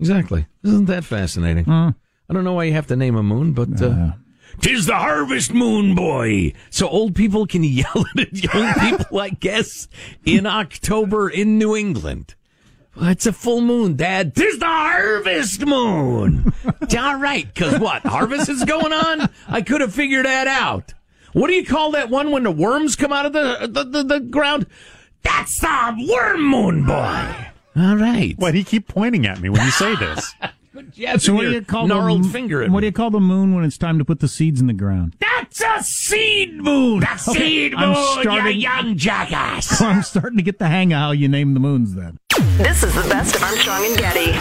exactly. 0.02 0.48
Isn't 0.64 0.86
that 0.86 1.06
fascinating? 1.06 1.70
Uh, 1.70 1.94
I 2.30 2.34
don't 2.34 2.44
know 2.44 2.54
why 2.54 2.66
you 2.66 2.74
have 2.74 2.88
to 2.88 2.96
name 2.96 3.16
a 3.16 3.24
moon, 3.24 3.54
but. 3.54 3.82
Uh, 3.82 4.12
Tis 4.60 4.86
the 4.86 4.96
harvest 4.96 5.54
moon, 5.54 5.96
boy. 5.96 6.54
So 6.70 6.88
old 6.88 7.16
people 7.16 7.48
can 7.48 7.64
yell 7.64 8.06
at 8.18 8.34
young 8.34 8.74
people, 8.80 9.20
I 9.20 9.30
guess, 9.30 9.88
in 10.26 10.46
October 10.46 11.30
in 11.30 11.58
New 11.58 11.76
England. 11.76 12.36
Well, 12.96 13.10
it's 13.10 13.26
a 13.26 13.32
full 13.32 13.62
moon, 13.62 13.96
Dad. 13.96 14.36
Tis 14.36 14.60
the 14.60 14.66
harvest 14.66 15.66
moon. 15.66 16.54
All 16.98 17.16
right, 17.16 17.52
because 17.54 17.80
what? 17.80 18.02
Harvest 18.04 18.50
is 18.50 18.66
going 18.66 18.92
on? 18.92 19.30
I 19.48 19.62
could 19.62 19.80
have 19.80 19.94
figured 19.94 20.26
that 20.26 20.48
out. 20.48 20.94
What 21.32 21.48
do 21.48 21.54
you 21.54 21.66
call 21.66 21.92
that 21.92 22.10
one 22.10 22.32
when 22.32 22.44
the 22.44 22.52
worms 22.52 22.98
come 22.98 23.14
out 23.14 23.26
of 23.26 23.32
the, 23.32 23.70
the, 23.72 23.84
the, 23.86 24.04
the 24.04 24.20
ground? 24.20 24.68
That's 25.24 25.58
the 25.62 26.08
worm 26.10 26.44
moon, 26.44 26.86
boy. 26.86 27.48
All 27.76 27.96
right. 27.96 28.34
Why 28.38 28.52
do 28.52 28.58
you 28.58 28.66
keep 28.66 28.88
pointing 28.88 29.26
at 29.26 29.40
me 29.40 29.50
when 29.50 29.64
you 29.64 29.72
say 29.72 29.96
this? 29.96 30.34
Yeah, 30.94 31.18
so 31.18 31.34
what 31.36 31.42
do 31.42 31.52
you 31.52 31.62
call 31.62 31.86
gnarled 31.88 32.24
the, 32.24 32.30
finger 32.30 32.64
at 32.64 32.70
What 32.72 32.78
me. 32.78 32.82
do 32.82 32.86
you 32.88 32.92
call 32.94 33.12
the 33.12 33.20
moon 33.20 33.54
when 33.54 33.64
it's 33.66 33.78
time 33.78 34.00
to 34.00 34.06
put 34.06 34.20
the 34.20 34.28
seeds 34.28 34.60
in 34.62 34.68
the 34.68 34.74
ground? 34.74 35.16
That's 35.20 35.62
a 35.62 35.84
seed 35.84 36.56
moon. 36.56 37.04
A 37.10 37.14
Okay, 37.14 37.20
seed 37.34 37.76
I'm 37.76 37.90
moon, 37.90 38.22
starting- 38.22 38.46
you 38.56 38.62
young 38.62 38.98
jackass. 38.98 39.82
I'm 39.82 40.02
starting 40.02 40.38
to 40.38 40.44
get 40.44 40.60
the 40.60 40.68
hang 40.68 40.92
of 40.94 41.00
how 41.00 41.12
you 41.12 41.28
name 41.28 41.54
the 41.54 41.60
moons. 41.60 41.94
Then 41.94 42.18
This 42.58 42.84
is 42.84 42.96
the 42.96 43.08
best 43.10 43.36
of 43.36 43.44
Armstrong 43.44 43.86
and 43.86 43.98
Getty. 43.98 44.32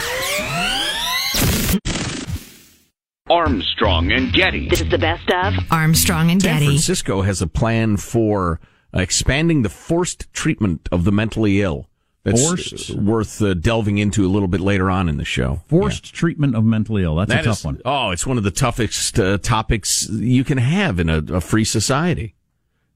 Armstrong 3.28 4.12
and 4.12 4.32
Getty. 4.32 4.68
This 4.68 4.80
is 4.80 4.88
the 4.88 4.98
best 4.98 5.28
of 5.30 5.54
Armstrong 5.70 6.30
and 6.30 6.40
San 6.40 6.54
Getty. 6.60 6.66
Francisco 6.66 7.22
has 7.22 7.42
a 7.42 7.46
plan 7.48 7.96
for 7.96 8.60
expanding 8.94 9.62
the 9.62 9.68
forced 9.68 10.32
treatment 10.32 10.88
of 10.90 11.04
the 11.04 11.12
mentally 11.12 11.60
ill. 11.60 11.88
That's 12.22 12.42
Forced? 12.46 12.90
worth 12.96 13.40
uh, 13.40 13.54
delving 13.54 13.96
into 13.96 14.26
a 14.26 14.28
little 14.28 14.48
bit 14.48 14.60
later 14.60 14.90
on 14.90 15.08
in 15.08 15.16
the 15.16 15.24
show. 15.24 15.62
Forced 15.68 16.12
treatment 16.14 16.54
of 16.54 16.64
mentally 16.64 17.02
ill. 17.02 17.16
That's 17.16 17.30
That 17.30 17.40
a 17.40 17.44
tough 17.44 17.58
is- 17.60 17.64
one. 17.64 17.80
Oh, 17.84 18.10
it's 18.10 18.26
one 18.26 18.36
of 18.36 18.44
the 18.44 18.50
toughest 18.50 19.18
uh, 19.18 19.38
topics 19.38 20.06
you 20.10 20.44
can 20.44 20.58
have 20.58 21.00
in 21.00 21.08
a, 21.08 21.18
a 21.36 21.40
free 21.40 21.64
society. 21.64 22.34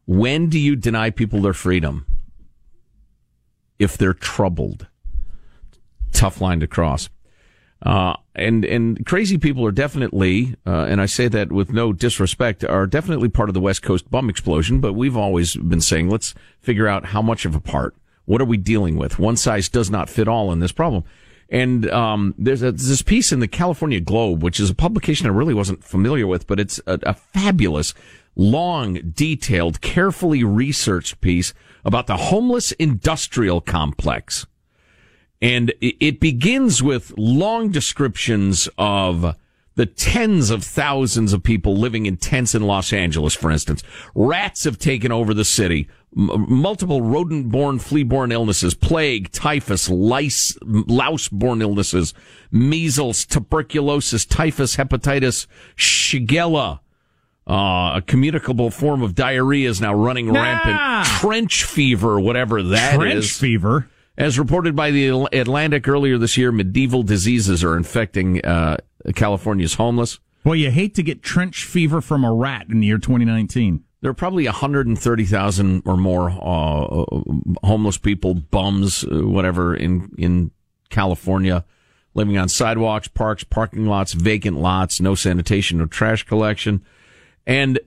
When 0.07 0.49
do 0.51 0.59
you 0.59 0.77
deny 0.77 1.09
people 1.09 1.41
their 1.41 1.55
freedom? 1.55 2.05
If 3.79 3.97
they're 3.97 4.13
troubled. 4.15 4.89
Tough 6.13 6.41
line 6.41 6.61
to 6.61 6.67
cross. 6.67 7.09
Uh, 7.83 8.15
and, 8.35 8.65
and 8.65 9.05
crazy 9.05 9.37
people 9.37 9.65
are 9.67 9.73
definitely, 9.73 10.55
uh, 10.67 10.85
and 10.89 11.01
I 11.01 11.07
say 11.07 11.29
that 11.29 11.51
with 11.53 11.73
no 11.73 11.93
disrespect, 11.93 12.65
are 12.65 12.87
definitely 12.87 13.29
part 13.29 13.49
of 13.51 13.55
the 13.55 13.61
West 13.61 13.83
Coast 13.83 14.11
bum 14.11 14.31
explosion, 14.31 14.81
but 14.81 14.93
we've 14.95 15.17
always 15.17 15.57
been 15.57 15.81
saying, 15.81 16.09
let's 16.09 16.35
figure 16.61 16.87
out 16.89 17.07
how 17.07 17.21
much 17.21 17.45
of 17.45 17.55
a 17.55 17.61
part. 17.61 17.95
What 18.27 18.41
are 18.41 18.47
we 18.47 18.57
dealing 18.57 18.97
with? 18.97 19.19
One 19.19 19.37
size 19.37 19.69
does 19.69 19.91
not 19.91 20.09
fit 20.09 20.29
all 20.29 20.53
in 20.53 20.61
this 20.61 20.73
problem. 20.73 21.05
And 21.51 21.89
um, 21.91 22.35
there's, 22.39 22.63
a, 22.63 22.73
this 22.73 23.03
piece 23.03 23.31
in 23.31 23.41
the 23.41 23.49
California 23.49 24.01
Globe, 24.01 24.43
which 24.43 24.59
is 24.59 24.71
a 24.71 24.75
publication 24.75 25.27
I 25.27 25.31
really 25.31 25.55
wasn't 25.55 25.85
familiar 25.85 26.27
with, 26.27 26.47
but 26.47 26.59
it's 26.59 26.81
a, 26.87 26.99
a 27.03 27.15
fabulous, 27.15 27.95
long, 28.35 28.95
detailed, 29.15 29.81
carefully 29.81 30.43
researched 30.43 31.21
piece 31.21 31.53
about 31.85 32.07
the 32.07 32.17
homeless 32.17 32.73
industrial 32.73 33.61
complex. 33.61 34.47
And 35.43 35.75
it 35.83 36.21
begins 36.21 36.83
with 36.83 37.13
long 37.19 37.71
descriptions 37.71 38.69
of 38.79 39.37
the 39.75 39.87
tens 39.87 40.51
of 40.51 40.65
thousands 40.65 41.33
of 41.33 41.43
people 41.43 41.77
living 41.77 42.07
in 42.07 42.17
tents 42.17 42.55
in 42.55 42.63
Los 42.63 42.93
Angeles, 42.93 43.35
for 43.35 43.51
instance. 43.51 43.83
Rats 44.15 44.65
have 44.65 44.79
taken 44.79 45.13
over 45.13 45.35
the 45.35 45.45
city. 45.45 45.89
M- 46.17 46.47
multiple 46.49 47.03
rodent-borne, 47.03 47.79
flea-borne 47.79 48.31
illnesses, 48.33 48.75
plague, 48.75 49.33
typhus, 49.33 49.89
lice, 49.89 50.57
louse-borne 50.63 51.61
illnesses, 51.61 52.15
measles, 52.51 53.27
tuberculosis, 53.27 54.25
typhus, 54.25 54.77
hepatitis, 54.77 55.47
shigella, 55.77 56.81
uh, 57.47 57.97
a 57.97 58.03
communicable 58.07 58.71
form 58.71 59.03
of 59.03 59.15
diarrhea 59.15 59.69
is 59.69 59.81
now 59.81 59.93
running 59.95 60.33
rampant. 60.33 61.07
Trench 61.21 61.65
fever, 61.65 62.19
whatever 62.19 62.63
that 62.63 62.95
is. 62.95 62.99
Trench 62.99 63.33
fever. 63.33 63.89
As 64.17 64.39
reported 64.39 64.75
by 64.75 64.93
the 64.93 65.09
Atlantic 65.33 65.89
earlier 65.89 66.17
this 66.17 66.39
year, 66.39 66.53
medieval 66.53 67.03
diseases 67.03 67.63
are 67.65 67.77
infecting 67.77 68.45
uh, 68.45 68.77
California's 69.15 69.75
homeless. 69.75 70.21
Well, 70.45 70.55
you 70.55 70.71
hate 70.71 70.95
to 70.95 71.03
get 71.03 71.23
trench 71.23 71.65
fever 71.65 72.01
from 72.01 72.25
a 72.25 72.33
rat 72.33 72.67
in 72.71 72.81
the 72.81 72.87
year 72.87 72.99
2019. 72.99 73.84
There 74.05 74.11
are 74.11 74.13
probably 74.13 74.45
130,000 74.45 75.83
or 75.87 75.97
more 75.97 76.29
uh, 76.29 77.05
homeless 77.67 77.97
people, 77.97 78.35
bums, 78.35 79.03
uh, 79.03 79.27
whatever, 79.27 79.75
in 79.75 80.11
in 80.19 80.51
California, 80.91 81.65
living 82.13 82.37
on 82.37 82.51
sidewalks, 82.51 83.09
parks, 83.09 83.45
parking 83.45 83.87
lots, 83.87 84.13
vacant 84.13 84.59
lots, 84.59 85.01
no 85.01 85.15
sanitation, 85.15 85.79
no 85.79 85.87
trash 85.87 86.23
collection, 86.23 86.85
and 87.47 87.79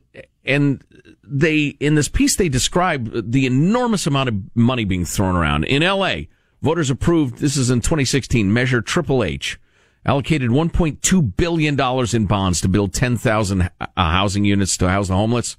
and 0.44 0.84
they 1.24 1.78
in 1.80 1.94
this 1.94 2.10
piece 2.10 2.36
they 2.36 2.50
describe 2.50 3.12
the 3.14 3.46
enormous 3.46 4.08
amount 4.08 4.30
of 4.30 4.36
money 4.56 4.86
being 4.86 5.06
thrown 5.06 5.36
around 5.36 5.66
in 5.66 5.84
L.A. 5.84 6.30
Voters 6.64 6.90
approved. 6.90 7.38
This 7.38 7.56
is 7.56 7.70
in 7.70 7.82
2016. 7.82 8.52
Measure 8.52 8.82
Triple 8.82 9.24
H 9.24 9.60
allocated 10.04 10.50
1.2 10.50 11.38
billion 11.38 11.76
dollars 11.76 12.16
in 12.16 12.26
bonds 12.26 12.60
to 12.62 12.68
build 12.68 12.92
10,000 12.92 13.62
uh, 13.62 13.88
housing 13.96 14.46
units 14.46 14.78
to 14.78 14.90
house 14.90 15.10
the 15.10 15.14
homeless. 15.14 15.56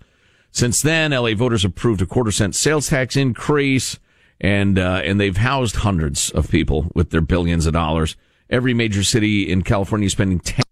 Since 0.51 0.83
then, 0.83 1.13
LA 1.13 1.35
voters 1.35 1.65
approved 1.65 2.03
a 2.03 2.07
quarter 2.07 2.31
cent 2.31 2.55
sales 2.55 2.89
tax 2.89 3.17
increase, 3.17 3.99
and 4.41 4.79
uh, 4.79 5.03
and 5.05 5.21
they've 5.21 5.37
housed 5.37 5.77
hundreds 5.77 6.31
of 6.31 6.51
people 6.51 6.91
with 6.95 7.11
their 7.11 7.21
billions 7.21 7.67
of 7.67 7.73
dollars. 7.73 8.17
Every 8.51 8.73
major 8.75 9.05
city 9.05 9.49
in 9.49 9.63
California 9.63 10.07
is 10.07 10.13
spending 10.13 10.41
ten 10.41 10.65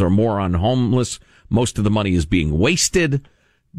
or 0.00 0.10
more 0.10 0.38
on 0.38 0.54
homeless. 0.54 1.18
Most 1.48 1.78
of 1.78 1.84
the 1.84 1.90
money 1.90 2.14
is 2.14 2.26
being 2.26 2.58
wasted. 2.58 3.26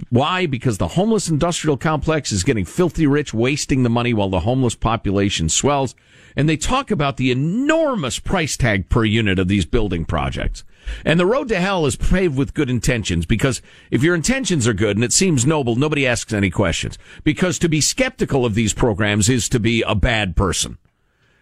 Why? 0.09 0.45
Because 0.45 0.77
the 0.77 0.89
homeless 0.89 1.29
industrial 1.29 1.77
complex 1.77 2.31
is 2.31 2.43
getting 2.43 2.65
filthy 2.65 3.07
rich, 3.07 3.33
wasting 3.33 3.83
the 3.83 3.89
money 3.89 4.13
while 4.13 4.29
the 4.29 4.41
homeless 4.41 4.75
population 4.75 5.49
swells. 5.49 5.95
And 6.35 6.47
they 6.47 6.57
talk 6.57 6.91
about 6.91 7.17
the 7.17 7.31
enormous 7.31 8.19
price 8.19 8.55
tag 8.55 8.89
per 8.89 9.03
unit 9.03 9.39
of 9.39 9.47
these 9.47 9.65
building 9.65 10.05
projects. 10.05 10.63
And 11.05 11.19
the 11.19 11.25
road 11.25 11.47
to 11.49 11.59
hell 11.59 11.85
is 11.85 11.95
paved 11.95 12.37
with 12.37 12.53
good 12.53 12.69
intentions 12.69 13.25
because 13.25 13.61
if 13.91 14.03
your 14.03 14.15
intentions 14.15 14.67
are 14.67 14.73
good 14.73 14.97
and 14.97 15.03
it 15.03 15.13
seems 15.13 15.45
noble, 15.45 15.75
nobody 15.75 16.05
asks 16.05 16.33
any 16.33 16.49
questions. 16.49 16.97
Because 17.23 17.59
to 17.59 17.69
be 17.69 17.81
skeptical 17.81 18.45
of 18.45 18.55
these 18.55 18.73
programs 18.73 19.29
is 19.29 19.49
to 19.49 19.59
be 19.59 19.81
a 19.81 19.95
bad 19.95 20.35
person. 20.35 20.77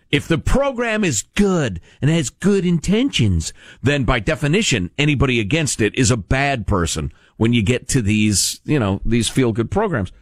If 0.09 0.27
the 0.27 0.37
program 0.37 1.03
is 1.03 1.23
good 1.35 1.81
and 2.01 2.09
has 2.09 2.29
good 2.29 2.65
intentions, 2.65 3.51
then 3.83 4.05
by 4.05 4.19
definition, 4.19 4.89
anybody 4.97 5.39
against 5.39 5.81
it 5.81 5.93
is 5.95 6.11
a 6.11 6.17
bad 6.17 6.65
person 6.65 7.11
when 7.35 7.51
you 7.51 7.61
get 7.61 7.89
to 7.89 8.01
these, 8.01 8.61
you 8.63 8.79
know, 8.79 9.01
these 9.03 9.27
feel 9.27 9.51
good 9.51 9.69
programs. 9.69 10.13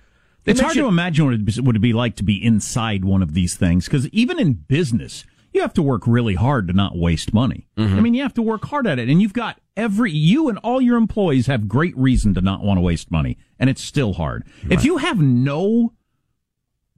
It's 0.46 0.60
hard 0.60 0.76
to 0.76 0.88
imagine 0.88 1.26
what 1.26 1.56
what 1.64 1.72
it'd 1.72 1.82
be 1.82 1.94
like 1.94 2.16
to 2.18 2.24
be 2.24 2.44
inside 2.44 3.04
one 3.04 3.24
of 3.24 3.34
these 3.34 3.56
things 3.56 3.86
because 3.86 4.08
even 4.10 4.40
in 4.40 4.54
business, 4.54 5.26
you 5.56 5.62
have 5.62 5.74
to 5.74 5.82
work 5.82 6.06
really 6.06 6.36
hard 6.36 6.68
to 6.68 6.74
not 6.74 6.96
waste 6.98 7.34
money. 7.34 7.68
Mm-hmm. 7.78 7.98
I 7.98 8.00
mean, 8.02 8.14
you 8.14 8.22
have 8.24 8.34
to 8.36 8.42
work 8.42 8.66
hard 8.66 8.86
at 8.86 9.00
it, 9.00 9.10
and 9.10 9.22
you've 9.22 9.34
got 9.34 9.60
every 9.76 10.12
you 10.12 10.50
and 10.50 10.58
all 10.60 10.80
your 10.82 10.98
employees 10.98 11.48
have 11.48 11.68
great 11.68 11.98
reason 11.98 12.34
to 12.36 12.42
not 12.42 12.62
want 12.64 12.78
to 12.78 12.82
waste 12.82 13.10
money, 13.12 13.38
and 13.60 13.70
it's 13.70 13.82
still 13.82 14.14
hard. 14.14 14.46
If 14.70 14.86
you 14.86 14.98
have 14.98 15.20
no 15.20 15.94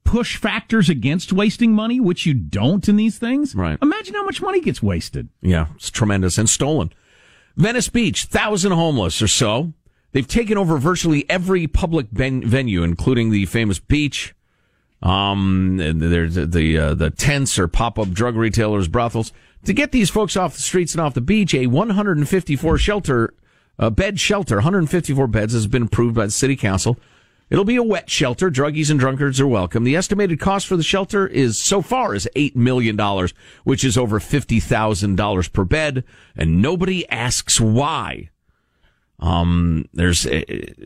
push 0.04 0.38
factors 0.38 0.90
against 0.90 1.34
wasting 1.34 1.74
money, 1.74 2.00
which 2.00 2.26
you 2.26 2.34
don't 2.34 2.88
in 2.88 2.96
these 2.96 3.18
things, 3.18 3.54
Right. 3.54 3.78
imagine 3.82 4.16
how 4.16 4.24
much 4.24 4.42
money 4.42 4.62
gets 4.62 4.82
wasted. 4.82 5.30
Yeah, 5.42 5.68
it's 5.76 5.92
tremendous 5.92 6.38
and 6.38 6.50
stolen. 6.50 6.92
Venice 7.58 7.90
Beach, 7.90 8.24
thousand 8.26 8.72
homeless 8.72 9.22
or 9.22 9.28
so. 9.28 9.74
They've 10.14 10.28
taken 10.28 10.58
over 10.58 10.78
virtually 10.78 11.30
every 11.30 11.68
public 11.68 12.08
ven- 12.12 12.46
venue, 12.48 12.84
including 12.84 13.32
the 13.32 13.46
famous 13.46 13.80
beach. 13.80 14.34
Um, 15.02 15.78
there's 15.78 16.36
the 16.36 16.78
uh, 16.78 16.94
the 16.96 17.12
tents 17.12 17.60
or 17.60 17.68
pop 17.68 18.00
up 18.00 18.10
drug 18.12 18.36
retailers, 18.36 18.88
brothels. 18.88 19.32
To 19.66 19.74
get 19.74 19.92
these 19.92 20.10
folks 20.10 20.38
off 20.38 20.56
the 20.56 20.62
streets 20.62 20.94
and 20.94 21.02
off 21.02 21.14
the 21.14 21.22
beach, 21.22 21.54
a 21.54 21.68
154 21.68 22.78
shelter, 22.78 23.34
uh, 23.80 23.90
bed 23.90 24.20
shelter, 24.20 24.56
154 24.56 25.28
beds 25.28 25.54
has 25.54 25.68
been 25.68 25.84
approved 25.84 26.16
by 26.16 26.26
the 26.26 26.32
city 26.32 26.56
council. 26.56 26.98
It'll 27.50 27.66
be 27.66 27.78
a 27.78 27.84
wet 27.84 28.10
shelter. 28.10 28.50
Druggies 28.50 28.92
and 28.92 29.00
drunkards 29.00 29.40
are 29.40 29.48
welcome. 29.48 29.86
The 29.86 29.96
estimated 29.96 30.40
cost 30.40 30.68
for 30.68 30.76
the 30.76 30.84
shelter 30.84 31.26
is 31.26 31.62
so 31.62 31.82
far 31.82 32.14
is 32.14 32.28
$8 32.36 32.56
million, 32.58 32.98
which 33.64 33.86
is 33.86 33.98
over 33.98 34.20
$50,000 34.20 35.54
per 35.54 35.64
bed. 35.64 36.04
And 36.36 36.62
nobody 36.62 37.08
asks 37.10 37.62
why. 37.62 38.30
Um, 39.20 39.90
there's, 39.94 40.28
uh, 40.28 40.44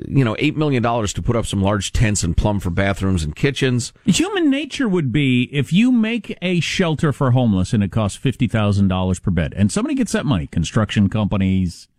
you 0.07 0.23
know, 0.23 0.35
$8 0.35 0.55
million 0.55 0.81
to 0.81 1.21
put 1.21 1.35
up 1.35 1.45
some 1.45 1.61
large 1.61 1.91
tents 1.91 2.23
and 2.23 2.35
plumb 2.35 2.61
for 2.61 2.69
bathrooms 2.69 3.23
and 3.25 3.35
kitchens. 3.35 3.91
Human 4.05 4.49
nature 4.49 4.87
would 4.87 5.11
be 5.11 5.49
if 5.51 5.73
you 5.73 5.91
make 5.91 6.37
a 6.41 6.61
shelter 6.61 7.11
for 7.11 7.31
homeless 7.31 7.73
and 7.73 7.83
it 7.83 7.91
costs 7.91 8.17
fifty 8.17 8.47
thousand 8.47 8.87
dollars 8.87 9.19
per 9.19 9.31
bed, 9.31 9.53
and 9.57 9.71
somebody 9.71 9.95
gets 9.95 10.13
that 10.13 10.25
money, 10.25 10.47
construction 10.47 11.09
companies, 11.09 11.89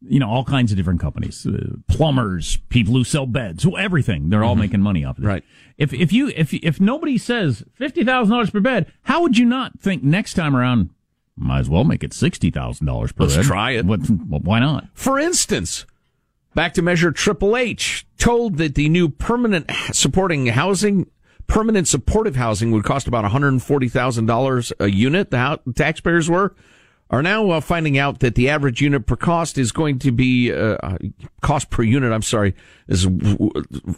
you 0.00 0.18
know, 0.18 0.30
all 0.30 0.44
kinds 0.44 0.72
of 0.72 0.78
different 0.78 1.00
companies, 1.00 1.46
uh, 1.46 1.76
plumbers, 1.88 2.56
people 2.70 2.94
who 2.94 3.04
sell 3.04 3.26
beds, 3.26 3.66
everything, 3.78 4.30
they're 4.30 4.44
all 4.44 4.56
making 4.56 4.80
money 4.80 5.04
off 5.04 5.18
of 5.18 5.24
it. 5.24 5.26
Right. 5.26 5.44
If 5.76 5.92
if 5.92 6.10
you 6.12 6.28
if 6.28 6.54
if 6.54 6.80
nobody 6.80 7.18
says 7.18 7.64
fifty 7.74 8.02
thousand 8.02 8.32
dollars 8.32 8.50
per 8.50 8.60
bed, 8.60 8.90
how 9.02 9.20
would 9.22 9.36
you 9.36 9.44
not 9.44 9.78
think 9.78 10.02
next 10.02 10.34
time 10.34 10.56
around? 10.56 10.90
Might 11.40 11.60
as 11.60 11.68
well 11.70 11.84
make 11.84 12.04
it 12.04 12.12
sixty 12.12 12.50
thousand 12.50 12.86
dollars 12.86 13.12
per 13.12 13.24
Let's 13.24 13.36
bed. 13.36 13.44
try 13.46 13.70
it. 13.72 13.86
What, 13.86 14.00
why 14.00 14.60
not? 14.60 14.86
For 14.94 15.18
instance, 15.18 15.86
back 16.54 16.74
to 16.74 16.82
measure 16.82 17.10
Triple 17.10 17.56
H 17.56 18.06
told 18.18 18.58
that 18.58 18.74
the 18.74 18.88
new 18.90 19.08
permanent 19.08 19.70
supporting 19.92 20.46
housing, 20.48 21.10
permanent 21.46 21.88
supportive 21.88 22.36
housing 22.36 22.70
would 22.72 22.84
cost 22.84 23.08
about 23.08 23.24
$140,000 23.24 24.72
a 24.80 24.90
unit. 24.90 25.30
The 25.30 25.60
taxpayers 25.74 26.28
were 26.28 26.54
are 27.12 27.22
now 27.22 27.50
uh, 27.50 27.60
finding 27.60 27.98
out 27.98 28.20
that 28.20 28.36
the 28.36 28.48
average 28.48 28.80
unit 28.80 29.04
per 29.04 29.16
cost 29.16 29.58
is 29.58 29.72
going 29.72 29.98
to 29.98 30.12
be 30.12 30.52
uh, 30.52 30.76
uh, 30.80 30.98
cost 31.40 31.68
per 31.70 31.82
unit. 31.82 32.12
I'm 32.12 32.22
sorry, 32.22 32.54
is 32.86 33.04
w- 33.04 33.50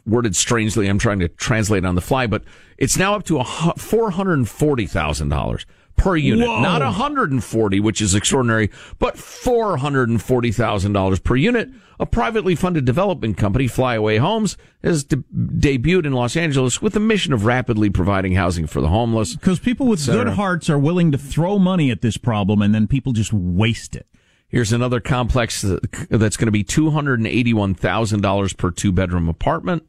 worded 0.07 0.35
strangely. 0.35 0.87
I'm 0.87 0.99
trying 0.99 1.19
to 1.19 1.29
translate 1.29 1.85
on 1.85 1.95
the 1.95 2.01
fly, 2.01 2.27
but 2.27 2.43
it's 2.79 2.97
now 2.97 3.15
up 3.15 3.25
to 3.25 3.41
a 3.41 3.45
four 3.45 4.13
hundred 4.13 4.35
and 4.35 4.49
forty 4.49 4.87
thousand 4.87 5.29
dollars 5.29 5.67
per 5.97 6.17
unit, 6.17 6.49
Whoa. 6.49 6.61
not 6.61 6.83
140, 6.83 7.81
which 7.81 8.01
is 8.01 8.15
extraordinary, 8.15 8.71
but 8.99 9.17
$440,000 9.17 11.23
per 11.23 11.37
unit. 11.37 11.71
A 12.01 12.07
privately 12.07 12.57
funded 12.57 12.85
development 12.85 13.37
company, 13.37 13.69
Flyaway 13.69 14.17
Homes, 14.17 14.57
has 14.83 15.05
de- 15.05 15.23
debuted 15.33 16.05
in 16.05 16.13
Los 16.13 16.37
Angeles 16.37 16.83
with 16.83 16.95
the 16.95 17.01
mission 17.01 17.33
of 17.33 17.45
rapidly 17.45 17.91
providing 17.91 18.35
housing 18.35 18.67
for 18.67 18.81
the 18.81 18.89
homeless. 18.89 19.37
Because 19.37 19.61
people 19.61 19.87
with 19.87 20.05
good 20.05 20.29
hearts 20.29 20.69
are 20.69 20.79
willing 20.79 21.13
to 21.13 21.19
throw 21.19 21.61
money 21.61 21.93
at 21.93 22.01
this 22.01 22.17
problem, 22.17 22.61
and 22.61 22.75
then 22.75 22.89
people 22.89 23.13
just 23.13 23.33
waste 23.33 23.95
it. 23.95 24.07
Here's 24.49 24.73
another 24.73 25.01
complex 25.01 25.63
that's 25.63 26.37
going 26.37 26.47
to 26.47 26.51
be 26.51 26.65
$281,000 26.65 28.57
per 28.57 28.71
two 28.71 28.93
bedroom 28.93 29.29
apartment. 29.29 29.85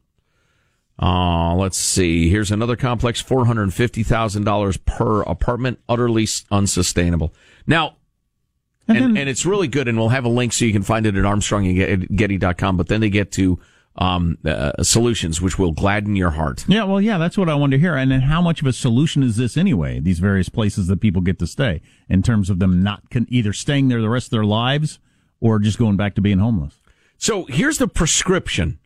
Uh, 1.01 1.55
let's 1.55 1.77
see. 1.77 2.29
Here's 2.29 2.51
another 2.51 2.75
complex, 2.75 3.21
$450,000 3.21 4.85
per 4.85 5.21
apartment, 5.23 5.79
utterly 5.89 6.27
unsustainable. 6.51 7.33
Now, 7.65 7.97
and, 8.87 9.17
and, 9.17 9.29
it's 9.29 9.45
really 9.45 9.67
good, 9.67 9.87
and 9.87 9.97
we'll 9.97 10.09
have 10.09 10.25
a 10.25 10.29
link 10.29 10.51
so 10.53 10.65
you 10.65 10.73
can 10.73 10.83
find 10.83 11.05
it 11.05 11.15
at 11.15 11.23
armstrongandgetty.com, 11.23 12.77
but 12.77 12.87
then 12.87 12.99
they 12.99 13.09
get 13.09 13.31
to 13.33 13.59
um, 13.95 14.37
uh, 14.45 14.81
solutions 14.83 15.41
which 15.41 15.59
will 15.59 15.71
gladden 15.71 16.15
your 16.15 16.31
heart. 16.31 16.65
Yeah, 16.67 16.83
well, 16.83 16.99
yeah, 16.99 17.17
that's 17.17 17.37
what 17.37 17.49
I 17.49 17.55
wanted 17.55 17.77
to 17.77 17.81
hear. 17.81 17.95
And 17.95 18.11
then 18.11 18.21
how 18.21 18.41
much 18.41 18.61
of 18.61 18.67
a 18.67 18.73
solution 18.73 19.23
is 19.23 19.37
this 19.37 19.55
anyway? 19.55 19.99
These 19.99 20.19
various 20.19 20.49
places 20.49 20.87
that 20.87 20.99
people 20.99 21.21
get 21.21 21.39
to 21.39 21.47
stay 21.47 21.81
in 22.09 22.23
terms 22.23 22.49
of 22.49 22.59
them 22.59 22.83
not 22.83 23.09
con- 23.09 23.27
either 23.29 23.53
staying 23.53 23.87
there 23.87 24.01
the 24.01 24.09
rest 24.09 24.27
of 24.27 24.31
their 24.31 24.45
lives 24.45 24.99
or 25.39 25.59
just 25.59 25.77
going 25.77 25.95
back 25.95 26.15
to 26.15 26.21
being 26.21 26.39
homeless. 26.39 26.79
So 27.17 27.45
here's 27.45 27.77
the 27.77 27.87
prescription. 27.87 28.79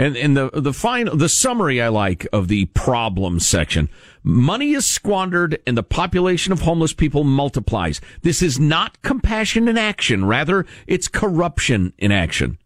And, 0.00 0.16
and 0.16 0.34
the, 0.34 0.48
the 0.54 0.72
final, 0.72 1.14
the 1.14 1.28
summary 1.28 1.82
I 1.82 1.88
like 1.88 2.26
of 2.32 2.48
the 2.48 2.64
problem 2.64 3.38
section. 3.38 3.90
Money 4.22 4.72
is 4.72 4.86
squandered 4.86 5.60
and 5.66 5.76
the 5.76 5.82
population 5.82 6.54
of 6.54 6.62
homeless 6.62 6.94
people 6.94 7.22
multiplies. 7.22 8.00
This 8.22 8.40
is 8.40 8.58
not 8.58 9.02
compassion 9.02 9.68
in 9.68 9.76
action. 9.76 10.24
Rather, 10.24 10.64
it's 10.86 11.06
corruption 11.06 11.92
in 11.98 12.12
action. 12.12 12.56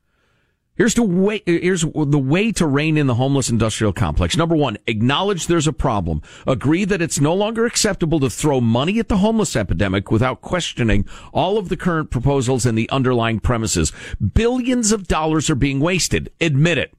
Here's 0.77 0.95
the 0.95 1.03
way, 1.03 1.43
here's 1.45 1.81
the 1.81 2.23
way 2.25 2.53
to 2.53 2.69
rein 2.69 2.97
in 2.97 3.09
the 3.09 3.17
homeless 3.17 3.49
industrial 3.49 3.93
complex. 3.93 4.37
Number 4.37 4.55
one, 4.55 4.79
acknowledge 4.87 5.49
there's 5.49 5.67
a 5.67 5.73
problem. 5.73 6.23
Agree 6.47 6.85
that 6.85 7.03
it's 7.03 7.19
no 7.19 7.35
longer 7.35 7.67
acceptable 7.67 8.21
to 8.21 8.31
throw 8.31 8.61
money 8.61 9.01
at 9.01 9.09
the 9.09 9.17
homeless 9.17 9.57
epidemic 9.57 10.09
without 10.09 10.41
questioning 10.41 11.05
all 11.33 11.59
of 11.59 11.69
the 11.69 11.77
current 11.77 12.13
proposals 12.13 12.65
and 12.65 12.79
the 12.79 12.89
underlying 12.91 13.41
premises. 13.41 13.91
Billions 14.35 14.93
of 14.93 15.09
dollars 15.09 15.51
are 15.51 15.57
being 15.57 15.81
wasted. 15.81 16.31
Admit 16.41 16.79
it. 16.79 16.95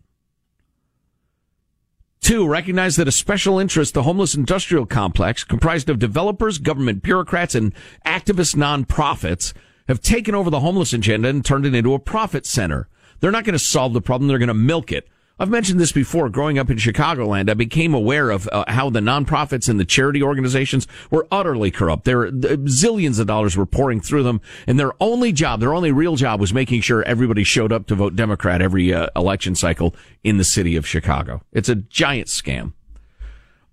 Two, 2.25 2.47
recognize 2.47 2.95
that 2.95 3.07
a 3.07 3.11
special 3.11 3.59
interest, 3.59 3.93
the 3.93 4.01
homeless 4.01 4.33
industrial 4.33 4.87
complex, 4.87 5.43
comprised 5.43 5.91
of 5.91 5.99
developers, 5.99 6.57
government 6.57 7.03
bureaucrats, 7.03 7.53
and 7.53 7.71
activist 8.03 8.55
nonprofits, 8.55 9.53
have 9.87 10.01
taken 10.01 10.33
over 10.33 10.49
the 10.49 10.61
homeless 10.61 10.91
agenda 10.91 11.29
and 11.29 11.45
turned 11.45 11.67
it 11.67 11.75
into 11.75 11.93
a 11.93 11.99
profit 11.99 12.47
center. 12.47 12.89
They're 13.19 13.29
not 13.29 13.43
going 13.43 13.53
to 13.53 13.59
solve 13.59 13.93
the 13.93 14.01
problem. 14.01 14.27
They're 14.27 14.39
going 14.39 14.47
to 14.47 14.55
milk 14.55 14.91
it. 14.91 15.07
I've 15.37 15.49
mentioned 15.49 15.81
this 15.81 15.91
before. 15.91 16.29
Growing 16.29 16.57
up 16.57 16.69
in 16.69 16.77
Chicagoland, 16.77 17.49
I 17.49 17.55
became 17.55 17.93
aware 17.93 18.29
of 18.29 18.47
uh, 18.51 18.63
how 18.69 18.89
the 18.89 19.01
nonprofits 19.01 19.67
and 19.67 19.77
the 19.77 19.85
charity 19.85 20.23
organizations 20.23 20.87
were 21.11 21.27
utterly 21.29 21.71
corrupt. 21.71 22.05
There, 22.05 22.31
zillions 22.31 23.19
of 23.19 23.27
dollars 23.27 23.57
were 23.57 23.65
pouring 23.65 23.99
through 23.99 24.23
them, 24.23 24.39
and 24.65 24.79
their 24.79 24.93
only 25.01 25.33
job, 25.33 25.59
their 25.59 25.73
only 25.73 25.91
real 25.91 26.15
job, 26.15 26.39
was 26.39 26.53
making 26.53 26.81
sure 26.81 27.03
everybody 27.03 27.43
showed 27.43 27.73
up 27.73 27.87
to 27.87 27.95
vote 27.95 28.15
Democrat 28.15 28.61
every 28.61 28.93
uh, 28.93 29.07
election 29.15 29.55
cycle 29.55 29.93
in 30.23 30.37
the 30.37 30.45
city 30.45 30.77
of 30.77 30.87
Chicago. 30.87 31.41
It's 31.51 31.69
a 31.69 31.75
giant 31.75 32.27
scam. 32.27 32.71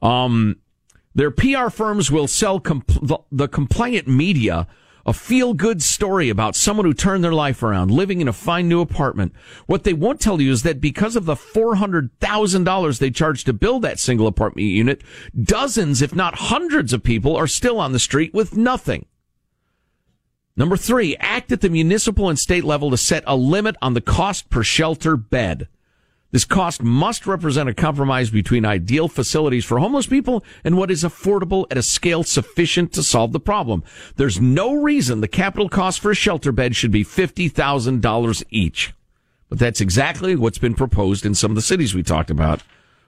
Um, 0.01 0.57
their 1.15 1.31
PR 1.31 1.69
firms 1.69 2.11
will 2.11 2.27
sell 2.27 2.59
compl- 2.59 3.25
the 3.31 3.47
compliant 3.47 4.09
media 4.09 4.67
a 5.05 5.13
feel 5.13 5.55
good 5.55 5.83
story 5.83 6.29
about 6.29 6.57
someone 6.57 6.87
who 6.87 6.95
turned 6.95 7.25
their 7.25 7.33
life 7.33 7.63
around, 7.63 7.91
living 7.91 8.21
in 8.21 8.29
a 8.29 8.33
fine 8.33 8.69
new 8.69 8.81
apartment. 8.81 9.33
What 9.67 9.85
they 9.85 9.93
won't 9.93 10.21
tell 10.21 10.41
you 10.41 10.53
is 10.53 10.63
that 10.63 10.81
because 10.81 11.17
of 11.17 11.25
the 11.25 11.35
$400,000 11.35 12.99
they 12.99 13.11
charge 13.11 13.45
to 13.45 13.53
build 13.53 13.83
that 13.83 13.99
single 13.99 14.27
apartment 14.27 14.67
unit, 14.67 15.03
dozens, 15.41 16.03
if 16.03 16.15
not 16.15 16.35
hundreds 16.35 16.93
of 16.93 17.03
people 17.03 17.37
are 17.37 17.47
still 17.47 17.81
on 17.81 17.93
the 17.93 17.99
street 17.99 18.33
with 18.33 18.57
nothing. 18.57 19.07
Number 20.57 20.77
three, 20.77 21.17
act 21.17 21.51
at 21.51 21.63
the 21.63 21.71
municipal 21.71 22.29
and 22.29 22.39
state 22.39 22.65
level 22.65 22.91
to 22.91 22.97
set 22.97 23.25
a 23.27 23.37
limit 23.37 23.75
on 23.81 23.95
the 23.95 24.03
cost 24.03 24.51
per 24.51 24.63
shelter 24.63 25.17
bed. 25.17 25.69
This 26.33 26.47
cost 26.47 26.83
must 26.83 27.27
represent 27.27 27.69
a 27.69 27.75
compromise 27.75 28.31
between 28.31 28.65
ideal 28.65 29.07
facilities 29.07 29.67
for 29.67 29.79
homeless 29.79 30.07
people 30.07 30.43
and 30.65 30.79
what 30.79 30.91
is 30.91 31.05
affordable 31.05 31.67
at 31.71 31.77
a 31.77 31.83
scale 31.83 32.25
sufficient 32.25 32.95
to 32.95 33.03
solve 33.03 33.33
the 33.33 33.41
problem. 33.41 33.85
There's 34.17 34.41
no 34.41 34.73
reason 34.73 35.21
the 35.21 35.29
capital 35.29 35.69
cost 35.69 36.01
for 36.01 36.11
a 36.11 36.15
shelter 36.15 36.51
bed 36.51 36.75
should 36.75 36.91
be 36.91 37.05
$50,000 37.05 38.45
each. 38.49 38.95
But 39.51 39.59
that's 39.59 39.83
exactly 39.83 40.35
what's 40.35 40.57
been 40.57 40.73
proposed 40.73 41.27
in 41.27 41.35
some 41.35 41.51
of 41.51 41.55
the 41.57 41.61
cities 41.61 41.95
we 41.95 42.03
talked 42.03 42.31
about, 42.31 42.63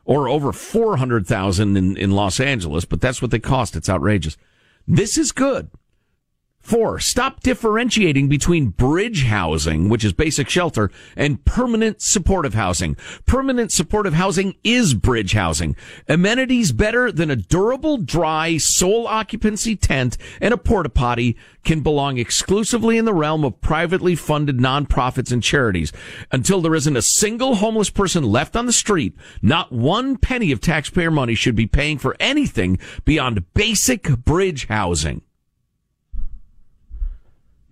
or 0.05 0.29
over 0.29 0.53
400,000 0.53 1.79
in, 1.79 1.97
in 1.97 2.11
Los 2.11 2.39
Angeles, 2.39 2.85
but 2.85 3.01
that's 3.01 3.23
what 3.23 3.31
they 3.31 3.39
cost. 3.39 3.75
It's 3.75 3.89
outrageous. 3.89 4.37
This 4.87 5.17
is 5.17 5.33
good. 5.33 5.71
Four, 6.65 6.99
stop 6.99 7.41
differentiating 7.41 8.31
between 8.31 8.71
bridge 8.71 9.25
housing, 9.25 9.91
which 9.91 10.03
is 10.03 10.15
basic 10.15 10.49
shelter, 10.49 10.91
and 11.15 11.45
permanent 11.45 12.01
supportive 12.01 12.55
housing. 12.55 12.97
Permanent 13.27 13.71
supportive 13.71 14.15
housing 14.15 14.55
is 14.65 14.95
bridge 14.95 15.35
housing. 15.35 15.77
Amenities 16.09 16.73
better 16.73 17.13
than 17.13 17.31
a 17.31 17.37
durable, 17.37 17.99
dry, 17.99 18.57
sole 18.57 19.07
occupancy 19.07 19.77
tent 19.77 20.17
and 20.41 20.55
a 20.55 20.57
porta 20.57 20.89
potty 20.89 21.37
can 21.65 21.81
belong 21.83 22.17
exclusively 22.17 22.97
in 22.97 23.05
the 23.05 23.13
realm 23.13 23.45
of 23.45 23.61
privately 23.61 24.15
funded 24.15 24.57
nonprofits 24.57 25.31
and 25.31 25.43
charities. 25.43 25.93
Until 26.33 26.63
there 26.63 26.75
isn't 26.75 26.97
a 26.97 27.03
single 27.03 27.57
homeless 27.57 27.91
person 27.91 28.25
left 28.25 28.57
on 28.57 28.65
the 28.65 28.73
street, 28.73 29.15
not 29.43 29.71
one 29.71 30.17
penny 30.17 30.51
of 30.51 30.63
taxpayer 30.63 31.11
money 31.11 31.35
should 31.35 31.57
be 31.57 31.67
paying 31.67 31.99
for 31.99 32.17
anything 32.19 32.79
beyond 33.05 33.53
basic 33.53 34.05
bridge 34.25 34.67
housing. 34.69 35.21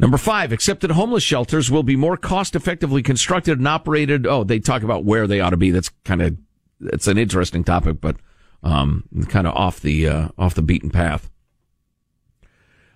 Number 0.03 0.19
five, 0.19 0.51
accepted 0.51 0.91
homeless 0.91 1.23
shelters 1.23 1.71
will 1.71 1.85
be 1.85 1.95
more 1.95 2.17
cost 2.17 2.57
effectively 2.57 3.03
constructed 3.03 3.59
and 3.59 3.69
operated. 3.69 4.27
Oh, 4.27 4.43
they 4.43 4.59
talk 4.59 4.83
about 4.83 5.05
where 5.05 5.29
they 5.29 5.39
ought 5.41 5.51
to 5.51 5.57
be. 5.57 5.71
That's 5.71 5.91
kind 6.05 6.21
of, 6.21 6.37
it's 6.81 7.07
an 7.07 7.19
interesting 7.19 7.63
topic, 7.63 8.01
but, 8.01 8.17
um, 8.65 9.05
kind 9.29 9.47
of 9.47 9.55
off 9.55 9.79
the, 9.79 10.09
uh, 10.09 10.29
off 10.37 10.57
the 10.57 10.63
beaten 10.63 10.91
path. 10.91 11.31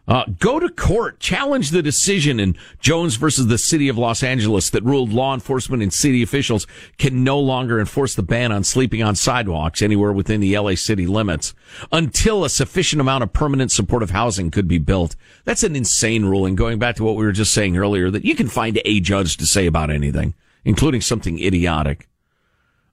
Uh, 0.08 0.24
go 0.38 0.60
to 0.60 0.68
court, 0.68 1.18
challenge 1.18 1.70
the 1.70 1.82
decision 1.82 2.38
in 2.38 2.56
Jones 2.78 3.16
versus 3.16 3.48
the 3.48 3.58
city 3.58 3.88
of 3.88 3.98
Los 3.98 4.22
Angeles 4.22 4.70
that 4.70 4.84
ruled 4.84 5.12
law 5.12 5.34
enforcement 5.34 5.82
and 5.82 5.92
city 5.92 6.22
officials 6.22 6.66
can 6.96 7.24
no 7.24 7.40
longer 7.40 7.80
enforce 7.80 8.14
the 8.14 8.22
ban 8.22 8.52
on 8.52 8.62
sleeping 8.62 9.02
on 9.02 9.16
sidewalks 9.16 9.82
anywhere 9.82 10.12
within 10.12 10.40
the 10.40 10.56
LA 10.56 10.76
city 10.76 11.06
limits 11.06 11.54
until 11.90 12.44
a 12.44 12.50
sufficient 12.50 13.00
amount 13.00 13.24
of 13.24 13.32
permanent 13.32 13.72
supportive 13.72 14.10
housing 14.10 14.50
could 14.50 14.68
be 14.68 14.78
built. 14.78 15.16
That's 15.44 15.64
an 15.64 15.74
insane 15.74 16.24
ruling 16.24 16.54
going 16.54 16.78
back 16.78 16.94
to 16.96 17.04
what 17.04 17.16
we 17.16 17.24
were 17.24 17.32
just 17.32 17.52
saying 17.52 17.76
earlier 17.76 18.08
that 18.10 18.24
you 18.24 18.36
can 18.36 18.48
find 18.48 18.80
a 18.84 19.00
judge 19.00 19.36
to 19.38 19.46
say 19.46 19.66
about 19.66 19.90
anything, 19.90 20.34
including 20.64 21.00
something 21.00 21.40
idiotic. 21.40 22.08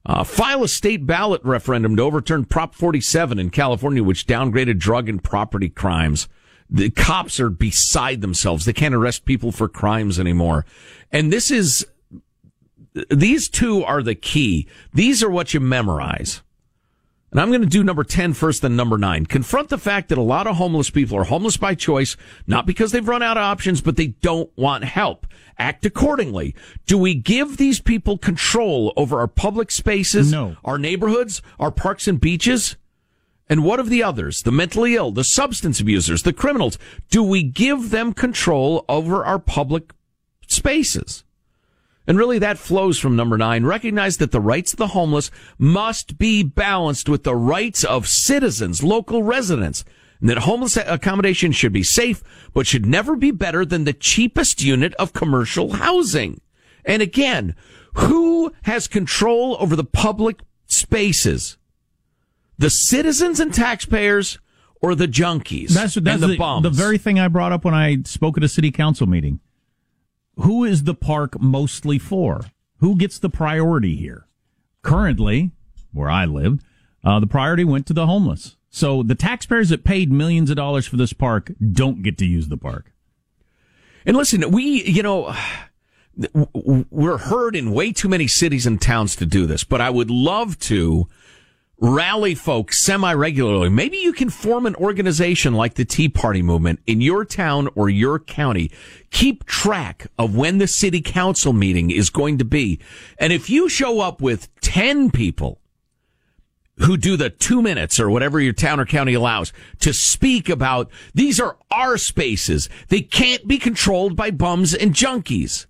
Uh, 0.06 0.23
file 0.23 0.63
a 0.63 0.67
state 0.67 1.06
ballot 1.06 1.41
referendum 1.45 1.95
to 1.95 2.02
overturn 2.02 2.43
Prop 2.43 2.73
47 2.73 3.39
in 3.39 3.52
California, 3.52 4.04
which 4.04 4.26
downgraded 4.26 4.80
drug 4.80 5.08
and 5.08 5.23
property 5.23 5.69
crimes 5.69 6.28
the 6.69 6.89
cops 6.89 7.39
are 7.39 7.49
beside 7.49 8.21
themselves. 8.21 8.65
They 8.65 8.73
can't 8.73 8.95
arrest 8.95 9.26
people 9.26 9.52
for 9.52 9.67
crimes 9.67 10.19
anymore. 10.19 10.65
And 11.12 11.32
this 11.32 11.52
is, 11.52 11.86
these 13.10 13.49
two 13.49 13.84
are 13.84 14.04
the 14.04 14.15
key. 14.15 14.67
These 14.93 15.23
are 15.23 15.30
what 15.30 15.54
you 15.54 15.60
memorize. 15.60 16.41
And 17.34 17.41
I'm 17.41 17.49
going 17.49 17.62
to 17.62 17.67
do 17.67 17.84
number 17.84 18.04
10 18.04 18.34
first, 18.34 18.62
then 18.62 18.76
number 18.76 18.95
nine. 18.95 19.26
Confront 19.26 19.69
the 19.69 19.80
fact 19.80 20.10
that 20.10 20.19
a 20.19 20.21
lot 20.21 20.45
of 20.45 20.58
homeless 20.58 20.91
people 20.91 21.17
are 21.17 21.23
homeless 21.23 21.58
by 21.58 21.73
choice, 21.73 22.15
not 22.45 22.67
because 22.67 22.91
they've 22.91 23.08
run 23.08 23.23
out 23.23 23.38
of 23.38 23.43
options, 23.43 23.82
but 23.82 23.95
they 23.95 24.08
don't 24.08 24.52
want 24.56 24.84
help. 24.84 25.26
Act 25.58 25.84
accordingly. 25.84 26.54
Do 26.86 26.95
we 26.95 27.15
give 27.15 27.58
these 27.58 27.82
people 27.82 28.19
control 28.19 28.93
over 28.95 29.19
our 29.19 29.28
public 29.28 29.71
spaces, 29.71 30.32
no. 30.32 30.58
our 30.63 30.78
neighborhoods, 30.78 31.41
our 31.60 31.71
parks 31.71 32.08
and 32.08 32.21
beaches? 32.21 32.76
And 33.49 33.63
what 33.63 33.79
of 33.79 33.89
the 33.89 34.01
others, 34.01 34.41
the 34.41 34.51
mentally 34.51 34.95
ill, 34.95 35.12
the 35.12 35.23
substance 35.23 35.79
abusers, 35.79 36.23
the 36.23 36.34
criminals? 36.34 36.77
Do 37.10 37.21
we 37.21 37.43
give 37.43 37.89
them 37.89 38.13
control 38.13 38.86
over 38.88 39.25
our 39.25 39.39
public 39.39 39.93
spaces? 40.47 41.23
And 42.06 42.17
really 42.17 42.39
that 42.39 42.58
flows 42.58 42.99
from 42.99 43.15
number 43.15 43.38
nine. 43.38 43.65
Recognize 43.65 44.17
that 44.17 44.32
the 44.32 44.41
rights 44.41 44.73
of 44.73 44.77
the 44.77 44.88
homeless 44.88 45.32
must 45.58 46.17
be 46.17 46.43
balanced 46.43 47.08
with 47.08 47.23
the 47.23 47.36
rights 47.36 47.84
of 47.84 48.08
citizens, 48.08 48.84
local 48.84 49.23
residents. 49.23 49.86
And 50.19 50.29
that 50.29 50.39
homeless 50.39 50.77
accommodation 50.77 51.51
should 51.51 51.73
be 51.73 51.84
safe, 51.84 52.23
but 52.53 52.67
should 52.67 52.86
never 52.86 53.15
be 53.15 53.32
better 53.32 53.65
than 53.65 53.84
the 53.84 53.93
cheapest 53.93 54.62
unit 54.62 54.93
of 54.95 55.13
commercial 55.13 55.73
housing. 55.73 56.41
And 56.86 57.01
again, 57.01 57.56
who 57.95 58.53
has 58.63 58.88
control 58.88 59.58
over 59.60 59.75
the 59.75 59.84
public 59.84 60.39
spaces? 60.67 61.58
The 62.57 62.69
citizens 62.69 63.39
and 63.39 63.53
taxpayers 63.53 64.39
or 64.81 64.95
the 64.95 65.07
junkies 65.07 65.69
that's, 65.69 65.95
that's 65.95 66.21
the, 66.21 66.27
the? 66.27 66.59
The 66.63 66.69
very 66.69 66.97
thing 66.97 67.19
I 67.19 67.27
brought 67.27 67.51
up 67.51 67.63
when 67.63 67.73
I 67.73 67.97
spoke 68.05 68.37
at 68.37 68.43
a 68.43 68.49
city 68.49 68.71
council 68.71 69.07
meeting. 69.07 69.39
Who 70.35 70.63
is 70.63 70.83
the 70.83 70.95
park 70.95 71.39
mostly 71.39 71.99
for? 71.99 72.45
Who 72.79 72.95
gets 72.95 73.19
the 73.19 73.29
priority 73.29 73.95
here? 73.95 74.27
Currently, 74.81 75.51
where 75.93 76.09
I 76.09 76.25
lived, 76.25 76.63
uh, 77.03 77.19
the 77.19 77.27
priority 77.27 77.63
went 77.63 77.85
to 77.87 77.93
the 77.93 78.07
homeless. 78.07 78.57
So 78.69 79.03
the 79.03 79.15
taxpayers 79.15 79.69
that 79.69 79.83
paid 79.83 80.11
millions 80.11 80.49
of 80.49 80.55
dollars 80.55 80.87
for 80.87 80.97
this 80.97 81.13
park 81.13 81.51
don't 81.71 82.01
get 82.01 82.17
to 82.17 82.25
use 82.25 82.47
the 82.47 82.57
park. 82.57 82.91
And 84.05 84.17
listen, 84.17 84.51
we, 84.51 84.83
you 84.83 85.03
know, 85.03 85.35
we're 86.53 87.17
heard 87.17 87.55
in 87.55 87.71
way 87.71 87.91
too 87.91 88.09
many 88.09 88.27
cities 88.27 88.65
and 88.65 88.81
towns 88.81 89.15
to 89.17 89.25
do 89.25 89.45
this, 89.45 89.63
but 89.63 89.79
I 89.79 89.89
would 89.89 90.09
love 90.09 90.59
to 90.59 91.07
rally 91.83 92.33
folks 92.33 92.81
semi 92.81 93.13
regularly. 93.13 93.67
Maybe 93.67 93.97
you 93.97 94.13
can 94.13 94.29
form 94.29 94.65
an 94.65 94.75
organization 94.75 95.53
like 95.53 95.73
the 95.73 95.83
Tea 95.83 96.07
Party 96.07 96.41
movement 96.41 96.79
in 96.87 97.01
your 97.01 97.25
town 97.25 97.67
or 97.75 97.89
your 97.89 98.19
county. 98.19 98.71
Keep 99.11 99.45
track 99.45 100.07
of 100.17 100.33
when 100.33 100.59
the 100.59 100.67
city 100.67 101.01
council 101.01 101.51
meeting 101.51 101.91
is 101.91 102.09
going 102.09 102.37
to 102.37 102.45
be. 102.45 102.79
And 103.19 103.33
if 103.33 103.49
you 103.49 103.67
show 103.67 103.99
up 103.99 104.21
with 104.21 104.47
10 104.61 105.11
people 105.11 105.59
who 106.77 106.95
do 106.95 107.17
the 107.17 107.29
two 107.29 107.61
minutes 107.61 107.99
or 107.99 108.09
whatever 108.09 108.39
your 108.39 108.53
town 108.53 108.79
or 108.79 108.85
county 108.85 109.13
allows 109.13 109.51
to 109.79 109.93
speak 109.93 110.47
about 110.47 110.89
these 111.13 111.39
are 111.39 111.57
our 111.69 111.97
spaces. 111.97 112.67
They 112.87 113.01
can't 113.01 113.47
be 113.47 113.59
controlled 113.59 114.15
by 114.15 114.31
bums 114.31 114.73
and 114.73 114.95
junkies. 114.95 115.67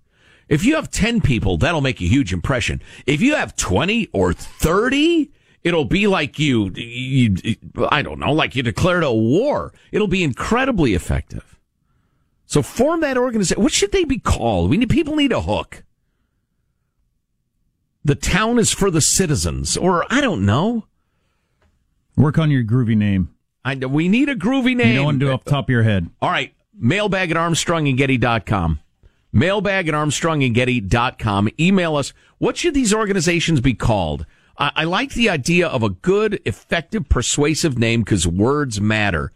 If 0.48 0.64
you 0.64 0.76
have 0.76 0.90
10 0.90 1.20
people, 1.22 1.58
that'll 1.58 1.80
make 1.80 2.00
a 2.00 2.06
huge 2.06 2.32
impression. 2.32 2.80
If 3.04 3.20
you 3.20 3.34
have 3.34 3.56
20 3.56 4.10
or 4.12 4.32
30, 4.32 5.30
it'll 5.64 5.86
be 5.86 6.06
like 6.06 6.38
you, 6.38 6.70
you, 6.74 7.56
I 7.88 8.02
don't 8.02 8.20
know, 8.20 8.32
like 8.32 8.54
you 8.54 8.62
declared 8.62 9.02
a 9.02 9.12
war. 9.12 9.72
It'll 9.90 10.06
be 10.06 10.22
incredibly 10.22 10.94
effective. 10.94 11.58
So 12.46 12.62
form 12.62 13.00
that 13.00 13.16
organization. 13.16 13.62
What 13.62 13.72
should 13.72 13.90
they 13.90 14.04
be 14.04 14.18
called? 14.18 14.70
We 14.70 14.76
need, 14.76 14.90
people 14.90 15.16
need 15.16 15.32
a 15.32 15.40
hook. 15.40 15.82
The 18.04 18.14
town 18.14 18.58
is 18.58 18.70
for 18.70 18.90
the 18.90 19.00
citizens, 19.00 19.78
or 19.78 20.04
I 20.12 20.20
don't 20.20 20.44
know. 20.44 20.84
Work 22.16 22.38
on 22.38 22.50
your 22.50 22.62
groovy 22.62 22.96
name. 22.96 23.34
I, 23.64 23.76
we 23.76 24.08
need 24.08 24.28
a 24.28 24.36
groovy 24.36 24.76
name. 24.76 24.88
You 24.88 24.94
don't 24.96 25.04
want 25.06 25.20
to 25.20 25.26
do 25.26 25.32
off 25.32 25.44
the 25.44 25.50
top 25.50 25.64
of 25.64 25.70
your 25.70 25.82
head. 25.82 26.10
All 26.20 26.30
right. 26.30 26.54
Mailbag 26.78 27.30
at 27.30 27.36
armstrongandgetty.com. 27.36 28.80
Mailbag 29.32 29.88
at 29.88 29.94
armstrongandgetty.com. 29.94 31.48
Email 31.58 31.96
us. 31.96 32.12
What 32.38 32.58
should 32.58 32.74
these 32.74 32.92
organizations 32.92 33.60
be 33.60 33.72
called? 33.74 34.26
I, 34.58 34.72
I 34.76 34.84
like 34.84 35.14
the 35.14 35.30
idea 35.30 35.68
of 35.68 35.82
a 35.82 35.90
good, 35.90 36.40
effective, 36.44 37.08
persuasive 37.08 37.78
name 37.78 38.02
because 38.02 38.26
words 38.26 38.80
matter. 38.80 39.32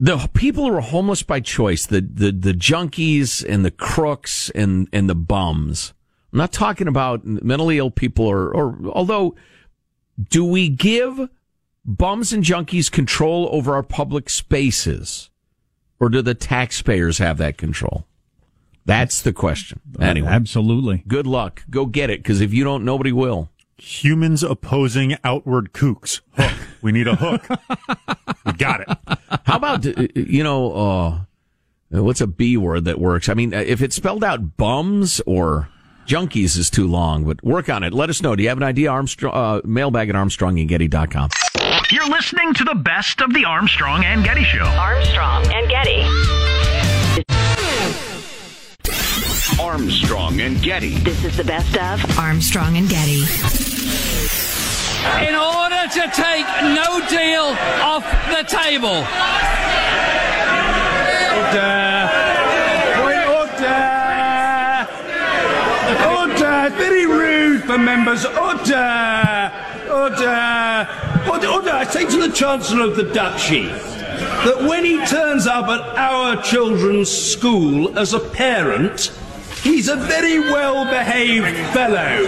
The 0.00 0.28
people 0.34 0.64
who 0.64 0.76
are 0.76 0.80
homeless 0.80 1.22
by 1.22 1.40
choice, 1.40 1.86
the, 1.86 2.00
the, 2.00 2.32
the 2.32 2.52
junkies 2.52 3.44
and 3.48 3.64
the 3.64 3.70
crooks 3.70 4.50
and, 4.50 4.88
and 4.92 5.08
the 5.08 5.14
bums. 5.14 5.94
I'm 6.32 6.38
not 6.38 6.52
talking 6.52 6.88
about 6.88 7.24
mentally 7.24 7.78
ill 7.78 7.90
people 7.90 8.26
or, 8.26 8.50
or, 8.52 8.78
although, 8.88 9.36
do 10.30 10.44
we 10.44 10.68
give 10.68 11.28
bums 11.84 12.32
and 12.32 12.42
junkies 12.42 12.90
control 12.90 13.48
over 13.52 13.74
our 13.74 13.82
public 13.82 14.28
spaces? 14.28 15.30
Or 16.00 16.08
do 16.08 16.20
the 16.20 16.34
taxpayers 16.34 17.18
have 17.18 17.38
that 17.38 17.56
control? 17.56 18.06
That's 18.84 19.22
the 19.22 19.32
question. 19.32 19.80
Anyway. 20.00 20.28
Absolutely. 20.28 21.04
Good 21.06 21.26
luck. 21.26 21.64
Go 21.70 21.86
get 21.86 22.10
it, 22.10 22.22
because 22.22 22.40
if 22.40 22.52
you 22.52 22.64
don't, 22.64 22.84
nobody 22.84 23.12
will. 23.12 23.48
Humans 23.78 24.42
opposing 24.42 25.16
outward 25.24 25.72
kooks. 25.72 26.20
Hook. 26.32 26.52
We 26.82 26.92
need 26.92 27.08
a 27.08 27.16
hook. 27.16 27.46
we 28.46 28.52
got 28.52 28.80
it. 28.80 28.88
How 29.44 29.56
about, 29.56 29.86
uh, 29.86 30.06
you 30.14 30.42
know, 30.42 30.72
uh, 30.72 31.18
what's 32.02 32.20
a 32.20 32.26
B 32.26 32.56
word 32.56 32.84
that 32.84 33.00
works? 33.00 33.28
I 33.28 33.34
mean, 33.34 33.54
uh, 33.54 33.58
if 33.58 33.82
it's 33.82 33.96
spelled 33.96 34.24
out 34.24 34.56
bums 34.56 35.20
or 35.26 35.68
junkies 36.06 36.56
is 36.56 36.70
too 36.70 36.86
long, 36.86 37.24
but 37.24 37.42
work 37.42 37.68
on 37.68 37.82
it. 37.82 37.92
Let 37.92 38.10
us 38.10 38.22
know. 38.22 38.36
Do 38.36 38.42
you 38.42 38.48
have 38.48 38.58
an 38.58 38.64
idea? 38.64 38.90
Armstrong, 38.90 39.34
uh, 39.34 39.60
mailbag 39.64 40.08
at 40.08 40.14
armstrongandgetty.com. 40.14 41.30
You're 41.90 42.08
listening 42.08 42.54
to 42.54 42.64
the 42.64 42.74
best 42.74 43.20
of 43.20 43.32
the 43.34 43.44
Armstrong 43.44 44.04
and 44.04 44.24
Getty 44.24 44.44
Show. 44.44 44.64
Armstrong 44.64 45.44
and 45.52 45.68
Getty. 45.68 46.51
Armstrong 49.62 50.40
and 50.40 50.60
Getty. 50.60 50.96
This 50.98 51.24
is 51.24 51.36
the 51.36 51.44
best 51.44 51.76
of 51.76 52.18
Armstrong 52.18 52.76
and 52.76 52.88
Getty. 52.88 53.22
In 55.22 55.36
order 55.36 55.86
to 55.86 56.10
take 56.12 56.46
no 56.74 56.98
deal 57.08 57.54
off 57.80 58.02
the 58.28 58.42
table. 58.42 59.06
Order. 61.38 62.10
Point 62.98 63.24
order. 63.38 63.86
Order. 66.18 66.74
Very 66.76 67.06
rude 67.06 67.62
for 67.62 67.78
members. 67.78 68.24
Order. 68.26 69.52
Order. 69.88 70.88
Order. 71.30 71.48
Order. 71.48 71.70
I 71.70 71.86
say 71.88 72.04
to 72.04 72.16
the 72.16 72.32
Chancellor 72.34 72.86
of 72.88 72.96
the 72.96 73.04
Duchy 73.04 73.68
that 73.68 74.66
when 74.68 74.84
he 74.84 75.06
turns 75.06 75.46
up 75.46 75.68
at 75.68 75.80
our 75.96 76.42
children's 76.42 77.08
school 77.08 77.96
as 77.96 78.12
a 78.12 78.18
parent, 78.18 79.12
He's 79.60 79.88
a 79.88 79.96
very 79.96 80.38
well 80.38 80.84
behaved 80.84 81.56
fellow. 81.72 82.26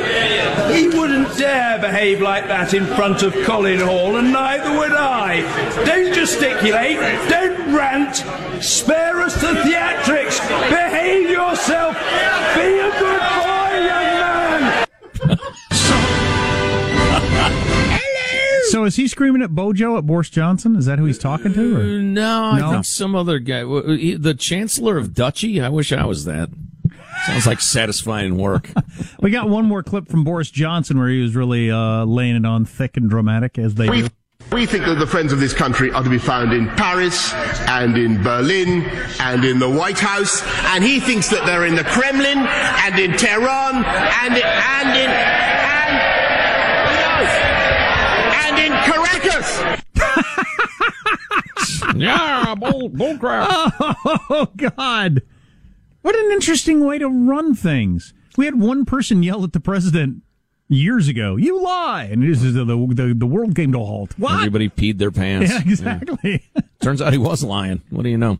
He 0.73 0.89
wouldn't 0.89 1.37
dare 1.37 1.79
behave 1.81 2.21
like 2.21 2.47
that 2.49 2.75
in 2.75 2.87
front 2.87 3.23
of 3.23 3.35
Colin 3.45 3.81
Hall, 3.81 4.17
and 4.17 4.33
neither 4.33 4.79
would 4.79 4.93
I. 4.93 5.41
Don't 5.85 6.15
gesticulate, 6.15 6.97
don't 7.29 7.75
rant, 7.75 8.17
spare 8.63 9.21
us 9.21 9.35
the 9.41 9.49
theatrics, 9.49 10.41
behave 10.69 11.31
yourself, 11.31 11.97
be 12.55 12.79
a 12.79 12.91
good 12.99 13.21
boy, 13.21 13.71
young 13.87 14.19
man. 14.21 14.87
So 18.71 18.85
is 18.85 18.97
he 18.97 19.07
screaming 19.07 19.43
at 19.43 19.51
Bojo 19.51 19.97
at 19.99 20.07
Boris 20.07 20.31
Johnson? 20.31 20.75
Is 20.77 20.87
that 20.87 20.99
who 20.99 21.05
he's 21.05 21.19
talking 21.19 21.53
to? 21.55 21.77
Or? 21.77 21.85
No, 21.85 22.51
I 22.55 22.73
think 22.73 22.85
some 22.85 23.15
other 23.15 23.39
guy. 23.39 23.63
The 23.63 24.35
Chancellor 24.37 24.99
of 24.99 25.15
Duchy. 25.15 25.61
I 25.61 25.69
wish 25.69 25.93
I 25.93 26.05
was 26.05 26.25
that. 26.25 26.49
Sounds 27.27 27.47
like 27.47 27.61
satisfying 27.61 28.37
work. 28.39 28.71
We 29.21 29.31
got 29.31 29.49
one 29.49 29.65
more 29.65 29.83
clip 29.83 30.09
from 30.09 30.23
Boris 30.25 30.51
Johnson 30.51 30.99
where 30.99 31.09
he 31.09 31.21
was 31.23 31.35
really 31.35 31.71
uh, 31.71 32.05
laying 32.05 32.37
it 32.37 32.45
on 32.45 32.65
thick 32.67 32.97
and 32.99 33.09
dramatic 33.09 33.59
as 33.59 33.75
they 33.75 33.89
We, 33.89 34.03
do. 34.03 34.09
we 34.53 34.67
think 34.67 34.85
that 34.85 34.97
the 34.99 35.07
friends 35.07 35.33
of 35.33 35.41
this 35.41 35.55
country 35.55 35.91
are 35.93 36.03
to 36.03 36.11
be 36.11 36.19
found 36.19 36.53
in 36.53 36.69
Paris 36.69 37.33
and 37.33 37.97
in 37.97 38.23
Berlin 38.23 38.83
and 39.21 39.45
in 39.47 39.59
the 39.61 39.71
White 39.71 39.99
House, 39.99 40.43
and 40.75 40.85
he 40.85 41.01
thinks 41.01 41.31
that 41.31 41.47
they're 41.47 41.65
in 41.65 41.75
the 41.75 41.85
Kremlin 41.85 42.37
and 42.39 42.99
in 42.99 43.13
Tehran 43.17 43.77
and 43.77 44.37
in, 44.37 44.43
and 44.45 44.89
in 44.99 45.11
and, 45.73 45.97
and 48.45 48.59
in 48.61 48.73
Caracas. 48.85 49.61
yeah, 51.97 52.55
bull, 52.55 52.89
bull 52.91 53.17
crap. 53.19 53.73
Oh 54.31 54.49
God! 54.57 55.23
What 56.05 56.14
an 56.17 56.33
interesting 56.33 56.85
way 56.85 56.99
to 56.99 57.09
run 57.09 57.55
things. 57.55 58.12
We 58.37 58.45
had 58.45 58.61
one 58.61 58.85
person 58.85 59.23
yell 59.23 59.43
at 59.43 59.55
the 59.55 59.59
president 59.59 60.21
years 60.69 61.09
ago, 61.09 61.37
"You 61.37 61.62
lie!" 61.62 62.11
and 62.12 62.23
this 62.23 62.43
is 62.43 62.53
the 62.53 62.67
the, 62.67 63.14
the 63.17 63.25
world 63.25 63.57
came 63.57 63.73
to 63.73 63.81
a 63.81 63.85
halt. 63.87 64.12
What? 64.19 64.35
Everybody 64.35 64.69
peed 64.69 64.99
their 64.99 65.11
pants. 65.11 65.51
Yeah, 65.51 65.61
exactly. 65.61 66.45
Turns 66.83 67.01
out 67.01 67.14
he 67.14 67.19
was 67.19 67.43
lying. 67.43 67.81
What 67.88 68.03
do 68.03 68.11
you 68.11 68.19
know? 68.19 68.38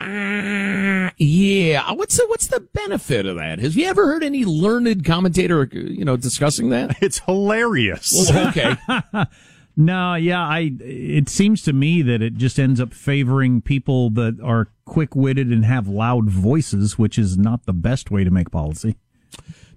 Uh, 0.00 1.10
yeah. 1.18 1.92
What's 1.92 2.16
the 2.16 2.26
what's 2.28 2.46
the 2.46 2.60
benefit 2.60 3.26
of 3.26 3.36
that? 3.36 3.58
Have 3.58 3.74
you 3.76 3.84
ever 3.84 4.06
heard 4.06 4.24
any 4.24 4.46
learned 4.46 5.04
commentator, 5.04 5.68
you 5.70 6.06
know, 6.06 6.16
discussing 6.16 6.70
that? 6.70 6.96
It's 7.02 7.18
hilarious. 7.18 8.30
Well, 8.30 8.48
okay. 8.48 8.76
No, 9.80 10.16
yeah, 10.16 10.44
I. 10.44 10.72
It 10.80 11.28
seems 11.28 11.62
to 11.62 11.72
me 11.72 12.02
that 12.02 12.20
it 12.20 12.34
just 12.34 12.58
ends 12.58 12.80
up 12.80 12.92
favoring 12.92 13.62
people 13.62 14.10
that 14.10 14.40
are 14.42 14.72
quick-witted 14.84 15.52
and 15.52 15.64
have 15.64 15.86
loud 15.86 16.28
voices, 16.28 16.98
which 16.98 17.16
is 17.16 17.38
not 17.38 17.64
the 17.64 17.72
best 17.72 18.10
way 18.10 18.24
to 18.24 18.30
make 18.30 18.50
policy. 18.50 18.96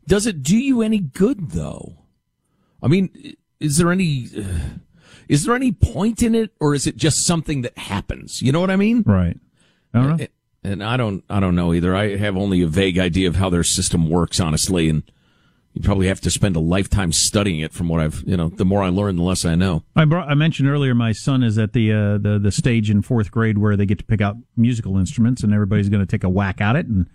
Does 0.08 0.26
it 0.26 0.42
do 0.42 0.58
you 0.58 0.82
any 0.82 0.98
good 0.98 1.52
though? 1.52 2.00
I 2.82 2.88
mean, 2.88 3.36
is 3.60 3.78
there 3.78 3.92
any 3.92 4.28
uh, 4.36 4.44
is 5.30 5.46
there 5.46 5.54
any 5.54 5.72
point 5.72 6.24
in 6.24 6.34
it, 6.34 6.50
or 6.60 6.74
is 6.74 6.88
it 6.88 6.98
just 6.98 7.24
something 7.24 7.62
that 7.62 7.78
happens? 7.78 8.42
You 8.42 8.52
know 8.52 8.60
what 8.60 8.72
I 8.72 8.78
mean? 8.78 9.04
Right. 9.06 9.40
I 9.94 10.00
don't 10.00 10.18
know. 10.18 10.28
And 10.64 10.84
I 10.84 10.98
don't 10.98 11.24
I 11.30 11.40
don't 11.40 11.56
know 11.56 11.76
either. 11.76 11.96
I 11.96 12.18
have 12.18 12.36
only 12.36 12.64
a 12.64 12.68
vague 12.68 12.98
idea 12.98 13.28
of 13.28 13.36
how 13.36 13.52
their 13.52 13.64
system 13.64 14.10
works, 14.10 14.40
honestly, 14.40 14.90
and 14.90 15.04
you 15.73 15.81
probably 15.81 16.07
have 16.07 16.19
to 16.21 16.29
spend 16.29 16.55
a 16.55 16.60
lifetime 16.60 17.12
studying 17.12 17.60
it. 17.60 17.71
From 17.71 17.88
what 17.88 18.01
I've 18.01 18.23
you 18.25 18.36
know, 18.36 18.49
the 18.49 18.65
more 18.65 18.84
I 18.84 18.89
learn, 18.89 19.15
the 19.15 19.23
less 19.23 19.45
I 19.45 19.55
know. 19.55 19.84
I 19.95 20.05
brought, 20.05 20.30
I 20.30 20.34
mentioned 20.34 20.69
earlier 20.69 20.93
my 20.93 21.11
son 21.11 21.43
is 21.43 21.57
at 21.57 21.74
the 21.74 21.91
uh, 21.91 22.17
the 22.17 22.39
the 22.41 22.51
stage 22.51 22.89
in 22.89 23.01
fourth 23.01 23.32
grade 23.32 23.57
where 23.57 23.78
they 23.78 23.86
get 23.86 23.99
to 23.99 24.03
pick 24.03 24.22
out 24.22 24.36
musical 24.57 24.97
instruments 24.97 25.43
and 25.43 25.53
everybody's 25.53 25.89
going 25.89 26.05
to 26.05 26.09
take 26.09 26.24
a 26.24 26.30
whack 26.30 26.59
at 26.61 26.76
it 26.76 26.88
and 26.88 27.07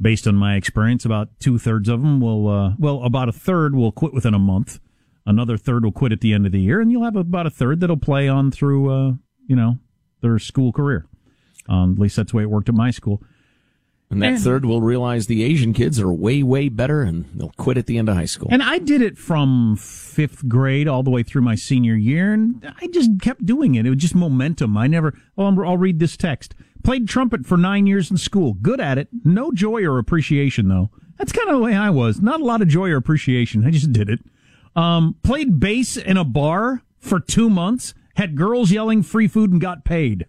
based 0.00 0.26
on 0.26 0.36
my 0.36 0.56
experience 0.56 1.04
about 1.04 1.28
two 1.40 1.58
thirds 1.58 1.88
of 1.88 2.00
them 2.02 2.20
will 2.20 2.48
uh, 2.48 2.72
well 2.78 3.02
about 3.02 3.28
a 3.28 3.32
third 3.32 3.74
will 3.74 3.92
quit 3.92 4.12
within 4.12 4.34
a 4.34 4.38
month 4.38 4.78
another 5.24 5.56
third 5.56 5.84
will 5.84 5.92
quit 5.92 6.12
at 6.12 6.20
the 6.20 6.32
end 6.32 6.44
of 6.46 6.52
the 6.52 6.60
year 6.60 6.80
and 6.80 6.92
you'll 6.92 7.04
have 7.04 7.16
about 7.16 7.46
a 7.46 7.50
third 7.50 7.80
that'll 7.80 7.96
play 7.96 8.28
on 8.28 8.50
through 8.50 8.90
uh, 8.90 9.12
you 9.46 9.56
know 9.56 9.78
their 10.20 10.38
school 10.38 10.70
career 10.70 11.06
um, 11.68 11.94
at 11.94 11.98
least 11.98 12.16
that's 12.16 12.32
the 12.32 12.36
way 12.36 12.42
it 12.42 12.50
worked 12.50 12.68
at 12.68 12.74
my 12.74 12.90
school 12.90 13.22
And 14.08 14.22
that 14.22 14.34
And- 14.34 14.40
third 14.40 14.64
will 14.64 14.82
realize 14.82 15.26
the 15.26 15.42
Asian 15.42 15.72
kids 15.72 15.98
are 16.00 16.12
way 16.12 16.42
way 16.42 16.68
better, 16.68 17.02
and 17.02 17.24
they'll 17.34 17.52
quit 17.56 17.76
at 17.76 17.86
the 17.86 17.98
end 17.98 18.08
of 18.08 18.14
high 18.14 18.24
school. 18.24 18.48
And 18.52 18.62
I 18.62 18.78
did 18.78 19.02
it 19.02 19.18
from 19.18 19.74
fifth 19.76 20.48
grade 20.48 20.86
all 20.86 21.02
the 21.02 21.10
way 21.10 21.24
through 21.24 21.42
my 21.42 21.56
senior 21.56 21.96
year, 21.96 22.32
and 22.32 22.72
I 22.80 22.86
just 22.86 23.20
kept 23.20 23.44
doing 23.44 23.74
it. 23.74 23.84
It 23.84 23.90
was 23.90 23.98
just 23.98 24.14
momentum. 24.14 24.76
I 24.76 24.86
never, 24.86 25.12
oh, 25.36 25.46
I'll 25.64 25.76
read 25.76 25.98
this 25.98 26.16
text. 26.16 26.54
Played 26.84 27.08
trumpet 27.08 27.44
for 27.46 27.56
nine 27.56 27.88
years 27.88 28.08
in 28.10 28.16
school. 28.16 28.54
Good 28.54 28.80
at 28.80 28.96
it. 28.96 29.08
No 29.24 29.50
joy 29.50 29.82
or 29.84 29.98
appreciation, 29.98 30.68
though. 30.68 30.90
That's 31.18 31.32
kind 31.32 31.48
of 31.48 31.56
the 31.56 31.62
way 31.62 31.74
I 31.74 31.90
was. 31.90 32.20
Not 32.20 32.40
a 32.40 32.44
lot 32.44 32.62
of 32.62 32.68
joy 32.68 32.90
or 32.90 32.96
appreciation. 32.96 33.66
I 33.66 33.70
just 33.72 33.92
did 33.92 34.08
it. 34.08 34.20
Um, 34.76 35.16
played 35.24 35.58
bass 35.58 35.96
in 35.96 36.16
a 36.16 36.24
bar 36.24 36.82
for 37.00 37.18
two 37.18 37.50
months. 37.50 37.92
Had 38.14 38.36
girls 38.36 38.70
yelling 38.70 39.02
free 39.02 39.26
food 39.26 39.50
and 39.50 39.60
got 39.60 39.84
paid. 39.84 40.26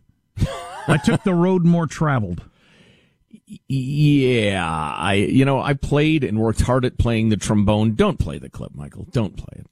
I 0.87 0.97
took 0.97 1.23
the 1.23 1.33
road 1.35 1.63
more 1.63 1.85
traveled. 1.85 2.41
Yeah, 3.47 4.93
I 4.97 5.13
you 5.13 5.45
know 5.45 5.61
I 5.61 5.73
played 5.73 6.23
and 6.23 6.37
worked 6.39 6.61
hard 6.61 6.83
at 6.83 6.97
playing 6.97 7.29
the 7.29 7.37
trombone. 7.37 7.95
Don't 7.95 8.19
play 8.19 8.39
the 8.39 8.49
clip, 8.49 8.75
Michael. 8.75 9.07
Don't 9.11 9.37
play 9.37 9.61
it. 9.61 9.67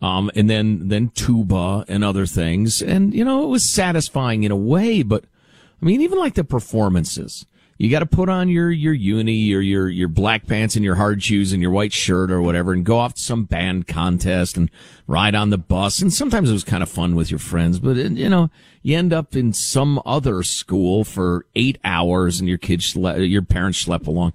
Um, 0.00 0.30
and 0.34 0.48
then 0.48 0.88
then 0.88 1.10
tuba 1.10 1.84
and 1.88 2.02
other 2.02 2.24
things, 2.24 2.80
and 2.80 3.12
you 3.12 3.24
know 3.24 3.44
it 3.44 3.48
was 3.48 3.72
satisfying 3.74 4.44
in 4.44 4.50
a 4.50 4.56
way. 4.56 5.02
But 5.02 5.24
I 5.82 5.84
mean, 5.84 6.00
even 6.00 6.18
like 6.18 6.34
the 6.34 6.44
performances, 6.44 7.44
you 7.78 7.88
got 7.90 8.00
to 8.00 8.06
put 8.06 8.28
on 8.28 8.48
your 8.48 8.70
your 8.70 8.92
uni 8.92 9.54
or 9.54 9.60
your 9.60 9.88
your 9.88 10.08
black 10.08 10.46
pants 10.46 10.76
and 10.76 10.84
your 10.84 10.96
hard 10.96 11.22
shoes 11.22 11.52
and 11.52 11.62
your 11.62 11.70
white 11.70 11.92
shirt 11.92 12.30
or 12.30 12.42
whatever, 12.42 12.72
and 12.72 12.84
go 12.84 12.98
off 12.98 13.14
to 13.14 13.22
some 13.22 13.44
band 13.44 13.86
contest 13.86 14.56
and 14.56 14.70
ride 15.06 15.34
on 15.34 15.50
the 15.50 15.58
bus. 15.58 16.02
And 16.02 16.12
sometimes 16.12 16.50
it 16.50 16.54
was 16.54 16.64
kind 16.64 16.82
of 16.82 16.88
fun 16.88 17.14
with 17.14 17.30
your 17.30 17.38
friends, 17.38 17.78
but 17.78 17.96
it, 17.96 18.12
you 18.12 18.28
know 18.28 18.50
you 18.82 18.96
end 18.96 19.12
up 19.12 19.34
in 19.34 19.52
some 19.52 20.00
other 20.06 20.42
school 20.42 21.02
for 21.04 21.46
eight 21.56 21.78
hours, 21.84 22.38
and 22.40 22.48
your 22.48 22.58
kids 22.58 22.94
sle- 22.94 23.28
your 23.28 23.42
parents 23.42 23.78
slept 23.78 24.06
along. 24.06 24.32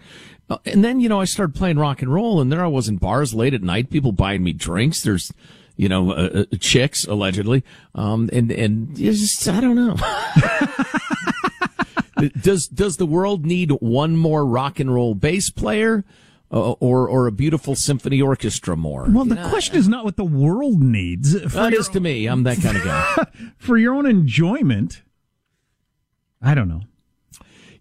Uh, 0.49 0.57
And 0.65 0.83
then, 0.83 0.99
you 0.99 1.07
know, 1.07 1.21
I 1.21 1.25
started 1.25 1.55
playing 1.55 1.77
rock 1.79 2.01
and 2.01 2.13
roll 2.13 2.41
and 2.41 2.51
there 2.51 2.63
I 2.63 2.67
was 2.67 2.89
in 2.89 2.97
bars 2.97 3.33
late 3.33 3.53
at 3.53 3.63
night, 3.63 3.89
people 3.89 4.11
buying 4.11 4.43
me 4.43 4.51
drinks. 4.51 5.01
There's, 5.01 5.31
you 5.77 5.87
know, 5.87 6.11
uh, 6.11 6.43
uh, 6.51 6.57
chicks 6.59 7.05
allegedly. 7.05 7.63
Um, 7.95 8.29
and, 8.33 8.51
and 8.51 8.93
just, 8.95 9.47
I 9.47 9.61
don't 9.61 9.75
know. 9.77 9.95
does, 12.29 12.67
does 12.67 12.97
the 12.97 13.05
world 13.05 13.45
need 13.45 13.71
one 13.71 14.17
more 14.17 14.45
rock 14.45 14.79
and 14.79 14.93
roll 14.93 15.15
bass 15.15 15.49
player? 15.49 16.03
Uh, 16.51 16.73
or, 16.73 17.07
or 17.09 17.25
a 17.25 17.31
beautiful 17.31 17.75
symphony 17.75 18.21
orchestra 18.21 18.77
more. 18.77 19.07
Well, 19.09 19.25
the 19.25 19.43
question 19.49 19.75
is 19.75 19.87
not 19.87 20.05
what 20.05 20.17
the 20.17 20.23
world 20.23 20.83
needs. 20.83 21.33
For 21.51 21.73
is 21.73 21.89
to 21.89 21.99
me. 21.99 22.27
I'm 22.27 22.43
that 22.43 22.61
kind 22.61 22.77
of 22.77 22.83
guy. 22.83 23.25
for 23.57 23.75
your 23.75 23.95
own 23.95 24.05
enjoyment. 24.05 25.01
I 26.43 26.53
don't 26.53 26.67
know. 26.67 26.81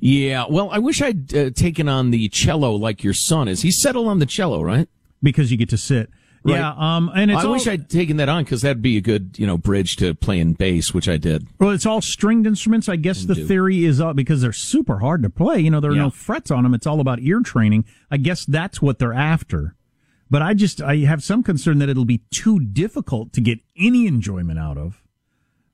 Yeah, 0.00 0.46
well, 0.48 0.70
I 0.70 0.78
wish 0.78 1.02
I'd 1.02 1.32
uh, 1.32 1.50
taken 1.50 1.88
on 1.88 2.10
the 2.10 2.28
cello 2.30 2.74
like 2.74 3.04
your 3.04 3.12
son 3.12 3.46
is. 3.46 3.62
He's 3.62 3.80
settled 3.80 4.08
on 4.08 4.20
the 4.20 4.26
cello, 4.26 4.62
right? 4.62 4.88
Because 5.22 5.52
you 5.52 5.58
get 5.58 5.68
to 5.68 5.76
sit. 5.76 6.10
Right. 6.44 6.56
Yeah, 6.56 6.74
um, 6.76 7.10
and 7.14 7.30
it's 7.30 7.40
I 7.40 7.46
all, 7.46 7.52
wish 7.52 7.68
I'd 7.68 7.88
taken 7.88 8.16
that 8.16 8.28
on 8.28 8.42
because 8.42 8.62
that'd 8.62 8.82
be 8.82 8.96
a 8.96 9.00
good, 9.00 9.36
you 9.38 9.46
know, 9.46 9.56
bridge 9.56 9.94
to 9.96 10.12
playing 10.14 10.54
bass, 10.54 10.92
which 10.92 11.08
I 11.08 11.16
did. 11.16 11.46
well, 11.60 11.70
it's 11.70 11.86
all 11.86 12.00
stringed 12.00 12.46
instruments. 12.46 12.88
I 12.88 12.96
guess 12.96 13.24
the 13.24 13.34
do. 13.36 13.46
theory 13.46 13.84
is 13.84 14.00
uh, 14.00 14.12
because 14.12 14.40
they're 14.42 14.52
super 14.52 14.98
hard 14.98 15.22
to 15.22 15.30
play. 15.30 15.60
You 15.60 15.70
know, 15.70 15.78
there 15.78 15.92
are 15.92 15.94
Yeah. 15.94 16.02
no 16.02 16.10
frets 16.10 16.50
on 16.50 16.64
them. 16.64 16.74
It's 16.74 16.86
all 16.86 16.98
about 17.00 17.20
ear 17.20 17.40
training. 17.40 17.84
I 18.10 18.16
guess 18.16 18.44
that's 18.44 18.82
what 18.82 18.98
they're 18.98 19.12
after. 19.12 19.76
But 20.30 20.42
I 20.42 20.54
just 20.54 20.80
I 20.82 20.96
have 20.98 21.22
some 21.22 21.42
concern 21.42 21.78
that 21.78 21.88
it'll 21.88 22.04
be 22.06 22.22
too 22.30 22.58
difficult 22.58 23.32
to 23.34 23.40
get 23.40 23.60
any 23.76 24.06
enjoyment 24.06 24.58
out 24.58 24.78
of 24.78 25.02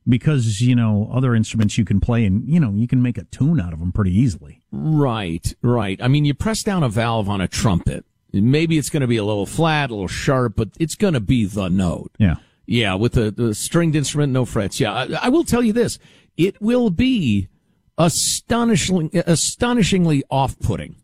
because 0.07 0.61
you 0.61 0.75
know 0.75 1.09
other 1.13 1.35
instruments 1.35 1.79
you 1.79 1.85
can 1.85 2.01
play 2.01 2.25
and 2.25 2.49
you 2.49 2.59
know 2.59 2.73
you 2.73 2.89
can 2.89 3.01
make 3.03 3.19
a 3.19 3.25
tune 3.25 3.61
out 3.61 3.73
of 3.73 3.79
them 3.79 3.93
pretty 3.93 4.13
easily. 4.19 4.61
Right, 4.73 5.55
right. 5.63 5.99
I 6.03 6.09
mean, 6.09 6.25
you 6.25 6.35
press 6.35 6.63
down 6.63 6.83
a 6.83 6.89
valve 6.89 7.29
on 7.29 7.41
a 7.41 7.49
trumpet. 7.49 8.05
Maybe 8.33 8.77
it's 8.79 8.91
going 8.91 9.01
to 9.01 9.07
be 9.07 9.17
a 9.17 9.25
little 9.25 9.47
flat, 9.47 9.91
a 9.91 9.95
little 9.95 10.09
sharp, 10.09 10.55
but 10.57 10.69
it's 10.79 10.95
going 10.95 11.15
to 11.15 11.21
be 11.21 11.47
the 11.47 11.69
note. 11.69 12.13
Yeah. 12.19 12.37
Yeah, 12.67 12.95
with 12.95 13.13
the, 13.13 13.31
the 13.31 13.55
stringed 13.55 13.97
instrument, 13.97 14.33
no 14.33 14.45
frets. 14.45 14.79
Yeah, 14.79 14.93
I, 14.93 15.09
I 15.23 15.29
will 15.31 15.45
tell 15.45 15.63
you 15.63 15.73
this: 15.73 15.99
it 16.37 16.61
will 16.61 16.91
be 16.91 17.49
astonishingly, 17.97 19.11
astonishingly 19.27 20.23
off-putting 20.31 20.97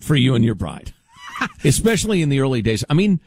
for 0.00 0.16
you 0.16 0.34
and 0.34 0.42
your 0.42 0.54
bride, 0.54 0.94
especially 1.64 2.22
in 2.22 2.30
the 2.30 2.40
early 2.40 2.62
days. 2.62 2.84
I 2.88 2.94
mean, 2.94 3.20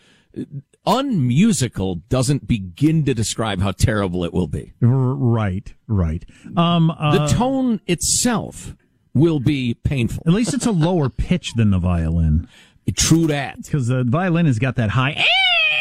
unmusical 0.88 1.96
doesn't 2.10 2.48
begin 2.48 3.06
to 3.06 3.14
describe 3.14 3.62
how 3.62 3.72
terrible 3.72 4.24
it 4.24 4.34
will 4.34 4.48
be. 4.48 4.74
Right, 4.82 5.74
right. 5.88 6.26
Um, 6.56 6.90
uh, 6.92 7.28
The 7.28 7.34
tone 7.36 7.82
itself 7.86 8.76
will 9.14 9.40
be 9.40 9.74
painful. 9.74 10.24
At 10.26 10.34
least 10.34 10.54
it's 10.54 10.66
a 10.66 10.72
lower 10.72 11.10
pitch 11.10 11.54
than 11.56 11.72
the 11.72 11.80
violin. 11.80 12.48
True 12.96 13.28
that. 13.28 13.64
Because 13.64 13.88
the 13.88 14.04
violin 14.04 14.46
has 14.46 14.60
got 14.60 14.76
that 14.76 14.90
high 14.92 15.24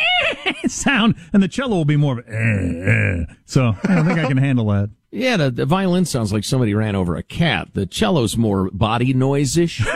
sound, 0.67 1.17
and 1.33 1.43
the 1.43 1.49
cello 1.49 1.77
will 1.77 1.85
be 1.85 1.97
more 1.97 2.19
of 2.19 2.29
a, 2.29 3.27
so 3.45 3.77
I 3.85 3.95
don't 3.95 4.07
think 4.07 4.19
I 4.19 4.27
can 4.27 4.37
handle 4.37 4.67
that. 4.69 4.91
Yeah, 5.11 5.37
the, 5.37 5.51
the 5.51 5.67
violin 5.67 6.05
sounds 6.05 6.33
like 6.33 6.45
somebody 6.45 6.75
ran 6.75 6.95
over 6.95 7.17
a 7.17 7.23
cat. 7.23 7.69
The 7.75 7.89
cello's 7.91 8.37
more 8.37 8.71
body 8.71 9.15
noise-ish. 9.15 9.81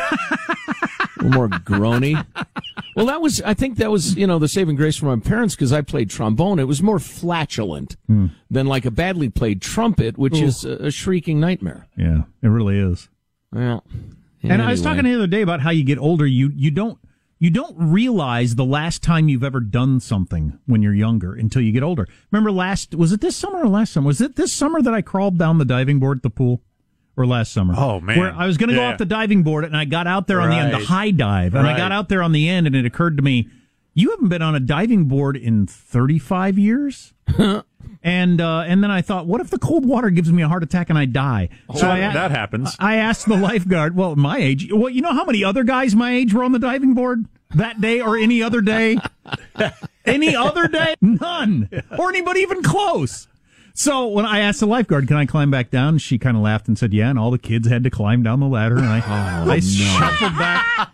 more 1.22 1.48
groany. 1.48 2.24
Well, 2.96 3.06
that 3.06 3.20
was, 3.20 3.42
I 3.42 3.54
think 3.54 3.76
that 3.76 3.90
was, 3.90 4.16
you 4.16 4.26
know, 4.26 4.38
the 4.38 4.48
saving 4.48 4.76
grace 4.76 4.96
for 4.96 5.06
my 5.06 5.16
parents 5.16 5.54
because 5.54 5.72
I 5.72 5.82
played 5.82 6.10
trombone. 6.10 6.58
It 6.58 6.66
was 6.66 6.82
more 6.82 6.98
flatulent 6.98 7.96
hmm. 8.06 8.26
than 8.50 8.66
like 8.66 8.84
a 8.84 8.90
badly 8.90 9.28
played 9.28 9.60
trumpet, 9.60 10.16
which 10.16 10.36
Ooh. 10.36 10.44
is 10.44 10.64
a, 10.64 10.86
a 10.86 10.90
shrieking 10.90 11.40
nightmare. 11.40 11.88
Yeah, 11.96 12.22
it 12.42 12.48
really 12.48 12.78
is. 12.78 13.08
Well, 13.52 13.84
And 14.42 14.62
I 14.62 14.70
was 14.70 14.82
talking 14.82 15.04
the 15.04 15.14
other 15.14 15.26
day 15.26 15.42
about 15.42 15.60
how 15.60 15.70
you 15.70 15.84
get 15.84 15.98
older, 15.98 16.26
you 16.26 16.50
you 16.54 16.70
don't 16.70 16.98
you 17.38 17.50
don't 17.50 17.74
realize 17.78 18.54
the 18.54 18.64
last 18.64 19.02
time 19.02 19.28
you've 19.28 19.44
ever 19.44 19.60
done 19.60 19.98
something 20.00 20.58
when 20.66 20.82
you're 20.82 20.94
younger 20.94 21.34
until 21.34 21.62
you 21.62 21.72
get 21.72 21.82
older. 21.82 22.06
Remember 22.30 22.52
last 22.52 22.94
was 22.94 23.12
it 23.12 23.20
this 23.20 23.36
summer 23.36 23.62
or 23.62 23.68
last 23.68 23.92
summer? 23.92 24.06
Was 24.06 24.20
it 24.20 24.36
this 24.36 24.52
summer 24.52 24.82
that 24.82 24.92
I 24.94 25.02
crawled 25.02 25.38
down 25.38 25.58
the 25.58 25.64
diving 25.64 25.98
board 25.98 26.18
at 26.18 26.22
the 26.22 26.30
pool? 26.30 26.62
Or 27.16 27.26
last 27.26 27.52
summer. 27.52 27.74
Oh, 27.76 28.00
man. 28.00 28.18
Where 28.18 28.32
I 28.32 28.46
was 28.46 28.56
gonna 28.56 28.72
go 28.72 28.84
off 28.84 28.96
the 28.98 29.04
diving 29.04 29.42
board 29.42 29.64
and 29.64 29.76
I 29.76 29.84
got 29.84 30.06
out 30.06 30.26
there 30.26 30.40
on 30.40 30.48
the 30.48 30.56
end, 30.56 30.72
the 30.72 30.78
high 30.78 31.10
dive, 31.10 31.54
and 31.54 31.66
I 31.66 31.76
got 31.76 31.92
out 31.92 32.08
there 32.08 32.22
on 32.22 32.32
the 32.32 32.48
end 32.48 32.66
and 32.66 32.74
it 32.74 32.86
occurred 32.86 33.16
to 33.18 33.22
me, 33.22 33.48
you 33.92 34.10
haven't 34.10 34.28
been 34.28 34.40
on 34.42 34.54
a 34.54 34.60
diving 34.60 35.04
board 35.06 35.36
in 35.36 35.66
thirty 35.66 36.18
five 36.18 36.56
years? 36.58 37.12
And 38.02 38.40
uh, 38.40 38.60
and 38.60 38.82
then 38.82 38.90
I 38.90 39.02
thought, 39.02 39.26
what 39.26 39.40
if 39.42 39.50
the 39.50 39.58
cold 39.58 39.84
water 39.84 40.08
gives 40.10 40.32
me 40.32 40.42
a 40.42 40.48
heart 40.48 40.62
attack 40.62 40.88
and 40.88 40.98
I 40.98 41.04
die? 41.04 41.50
That- 41.68 41.84
I, 41.84 42.12
that 42.14 42.30
happens. 42.30 42.74
I 42.78 42.96
asked 42.96 43.26
the 43.26 43.36
lifeguard, 43.36 43.94
well, 43.94 44.16
my 44.16 44.38
age, 44.38 44.68
well, 44.72 44.88
you 44.88 45.02
know 45.02 45.12
how 45.12 45.24
many 45.24 45.44
other 45.44 45.64
guys 45.64 45.94
my 45.94 46.12
age 46.14 46.32
were 46.32 46.42
on 46.42 46.52
the 46.52 46.58
diving 46.58 46.94
board 46.94 47.26
that 47.54 47.80
day 47.80 48.00
or 48.00 48.16
any 48.16 48.42
other 48.42 48.62
day? 48.62 48.96
any 50.06 50.34
other 50.34 50.66
day? 50.66 50.94
None. 51.02 51.68
Or 51.98 52.08
anybody 52.08 52.40
even 52.40 52.62
close. 52.62 53.28
So 53.74 54.08
when 54.08 54.24
I 54.26 54.40
asked 54.40 54.60
the 54.60 54.66
lifeguard, 54.66 55.06
can 55.06 55.16
I 55.16 55.26
climb 55.26 55.50
back 55.50 55.70
down? 55.70 55.98
She 55.98 56.18
kind 56.18 56.36
of 56.36 56.42
laughed 56.42 56.68
and 56.68 56.78
said, 56.78 56.92
yeah. 56.92 57.08
And 57.10 57.18
all 57.18 57.30
the 57.30 57.38
kids 57.38 57.68
had 57.68 57.82
to 57.84 57.90
climb 57.90 58.22
down 58.22 58.40
the 58.40 58.46
ladder. 58.46 58.76
And 58.76 58.86
I, 58.86 59.44
I 59.46 59.60
shuffled 59.60 60.38
back. 60.38 60.90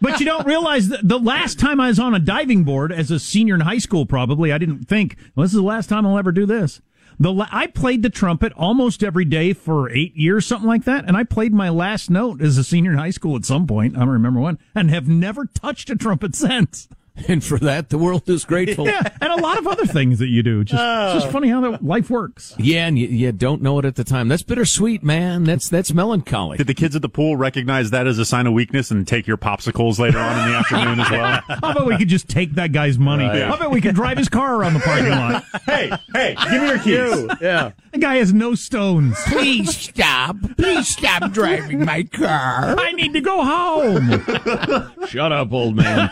But 0.00 0.20
you 0.20 0.26
don't 0.26 0.46
realize 0.46 0.88
that 0.88 1.08
the 1.08 1.18
last 1.18 1.58
time 1.58 1.80
I 1.80 1.88
was 1.88 1.98
on 1.98 2.14
a 2.14 2.18
diving 2.18 2.64
board 2.64 2.92
as 2.92 3.10
a 3.10 3.18
senior 3.18 3.54
in 3.54 3.62
high 3.62 3.78
school, 3.78 4.04
probably, 4.04 4.52
I 4.52 4.58
didn't 4.58 4.84
think, 4.84 5.16
well, 5.34 5.44
this 5.44 5.52
is 5.52 5.56
the 5.56 5.62
last 5.62 5.88
time 5.88 6.06
I'll 6.06 6.18
ever 6.18 6.32
do 6.32 6.44
this. 6.46 6.80
The 7.18 7.32
la- 7.32 7.48
I 7.50 7.66
played 7.66 8.02
the 8.02 8.10
trumpet 8.10 8.52
almost 8.56 9.02
every 9.02 9.24
day 9.24 9.54
for 9.54 9.88
eight 9.90 10.14
years, 10.14 10.44
something 10.46 10.68
like 10.68 10.84
that. 10.84 11.06
And 11.06 11.16
I 11.16 11.24
played 11.24 11.54
my 11.54 11.70
last 11.70 12.10
note 12.10 12.42
as 12.42 12.58
a 12.58 12.64
senior 12.64 12.92
in 12.92 12.98
high 12.98 13.10
school 13.10 13.36
at 13.36 13.46
some 13.46 13.66
point. 13.66 13.96
I 13.96 14.00
don't 14.00 14.10
remember 14.10 14.40
when, 14.40 14.58
and 14.74 14.90
have 14.90 15.08
never 15.08 15.46
touched 15.46 15.88
a 15.88 15.96
trumpet 15.96 16.34
since. 16.36 16.88
And 17.28 17.42
for 17.42 17.58
that, 17.58 17.88
the 17.88 17.98
world 17.98 18.28
is 18.28 18.44
grateful. 18.44 18.86
Yeah, 18.86 19.02
and 19.20 19.32
a 19.32 19.36
lot 19.42 19.58
of 19.58 19.66
other 19.66 19.86
things 19.86 20.18
that 20.20 20.28
you 20.28 20.42
do. 20.42 20.62
Just, 20.64 20.80
it's 20.80 21.24
just 21.24 21.32
funny 21.32 21.48
how 21.48 21.60
that 21.62 21.84
life 21.84 22.08
works. 22.08 22.54
Yeah, 22.58 22.86
and 22.86 22.98
you, 22.98 23.08
you 23.08 23.32
don't 23.32 23.62
know 23.62 23.78
it 23.78 23.84
at 23.84 23.96
the 23.96 24.04
time. 24.04 24.28
That's 24.28 24.42
bittersweet, 24.42 25.02
man. 25.02 25.44
That's 25.44 25.68
that's 25.68 25.92
melancholy. 25.92 26.56
Did 26.58 26.66
the 26.68 26.74
kids 26.74 26.94
at 26.94 27.02
the 27.02 27.08
pool 27.08 27.36
recognize 27.36 27.90
that 27.90 28.06
as 28.06 28.18
a 28.18 28.24
sign 28.24 28.46
of 28.46 28.52
weakness 28.52 28.90
and 28.90 29.08
take 29.08 29.26
your 29.26 29.38
popsicles 29.38 29.98
later 29.98 30.18
on 30.18 30.38
in 30.38 30.52
the 30.52 30.58
afternoon 30.58 31.00
as 31.00 31.10
well? 31.10 31.40
How 31.48 31.70
about 31.72 31.86
we 31.86 31.96
could 31.96 32.08
just 32.08 32.28
take 32.28 32.52
that 32.54 32.72
guy's 32.72 32.98
money? 32.98 33.24
Right. 33.24 33.42
How 33.42 33.54
about 33.54 33.70
we 33.70 33.80
could 33.80 33.94
drive 33.94 34.18
his 34.18 34.28
car 34.28 34.54
around 34.56 34.74
the 34.74 34.80
parking 34.80 35.10
lot? 35.10 35.44
hey, 35.66 35.90
hey, 36.12 36.36
give 36.50 36.62
me 36.62 36.68
your 36.68 36.78
keys. 36.78 37.38
Yeah. 37.40 37.72
The 37.92 37.98
guy 37.98 38.16
has 38.16 38.32
no 38.32 38.54
stones. 38.54 39.18
Please 39.26 39.76
stop. 39.76 40.36
Please 40.56 40.88
stop 40.88 41.32
driving 41.32 41.84
my 41.84 42.04
car. 42.04 42.78
I 42.78 42.92
need 42.92 43.14
to 43.14 43.20
go 43.20 43.42
home. 43.42 45.06
Shut 45.06 45.32
up, 45.32 45.52
old 45.52 45.76
man. 45.76 46.10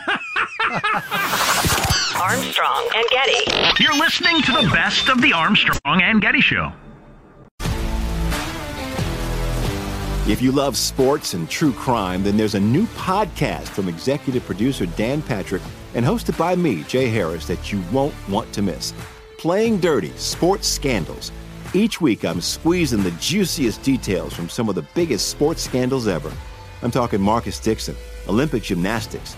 Armstrong 2.21 2.89
and 2.95 3.05
Getty. 3.09 3.83
You're 3.83 3.97
listening 3.97 4.41
to 4.41 4.51
the 4.51 4.69
best 4.73 5.07
of 5.09 5.21
the 5.21 5.31
Armstrong 5.31 6.01
and 6.01 6.21
Getty 6.21 6.41
Show. 6.41 6.73
If 10.27 10.41
you 10.41 10.51
love 10.51 10.75
sports 10.75 11.33
and 11.33 11.49
true 11.49 11.71
crime, 11.71 12.23
then 12.23 12.35
there's 12.35 12.55
a 12.55 12.59
new 12.59 12.87
podcast 12.87 13.67
from 13.67 13.87
executive 13.87 14.43
producer 14.43 14.85
Dan 14.85 15.21
Patrick 15.21 15.61
and 15.93 16.03
hosted 16.05 16.37
by 16.37 16.55
me, 16.55 16.83
Jay 16.83 17.07
Harris, 17.07 17.47
that 17.47 17.71
you 17.71 17.81
won't 17.93 18.15
want 18.27 18.51
to 18.53 18.61
miss. 18.61 18.93
Playing 19.37 19.79
Dirty 19.79 20.11
Sports 20.17 20.67
Scandals. 20.67 21.31
Each 21.73 22.01
week, 22.01 22.25
I'm 22.25 22.41
squeezing 22.41 23.03
the 23.03 23.11
juiciest 23.11 23.81
details 23.83 24.33
from 24.33 24.49
some 24.49 24.67
of 24.67 24.75
the 24.75 24.85
biggest 24.93 25.29
sports 25.29 25.61
scandals 25.61 26.07
ever. 26.07 26.33
I'm 26.81 26.91
talking 26.91 27.21
Marcus 27.21 27.59
Dixon, 27.59 27.95
Olympic 28.27 28.63
gymnastics, 28.63 29.37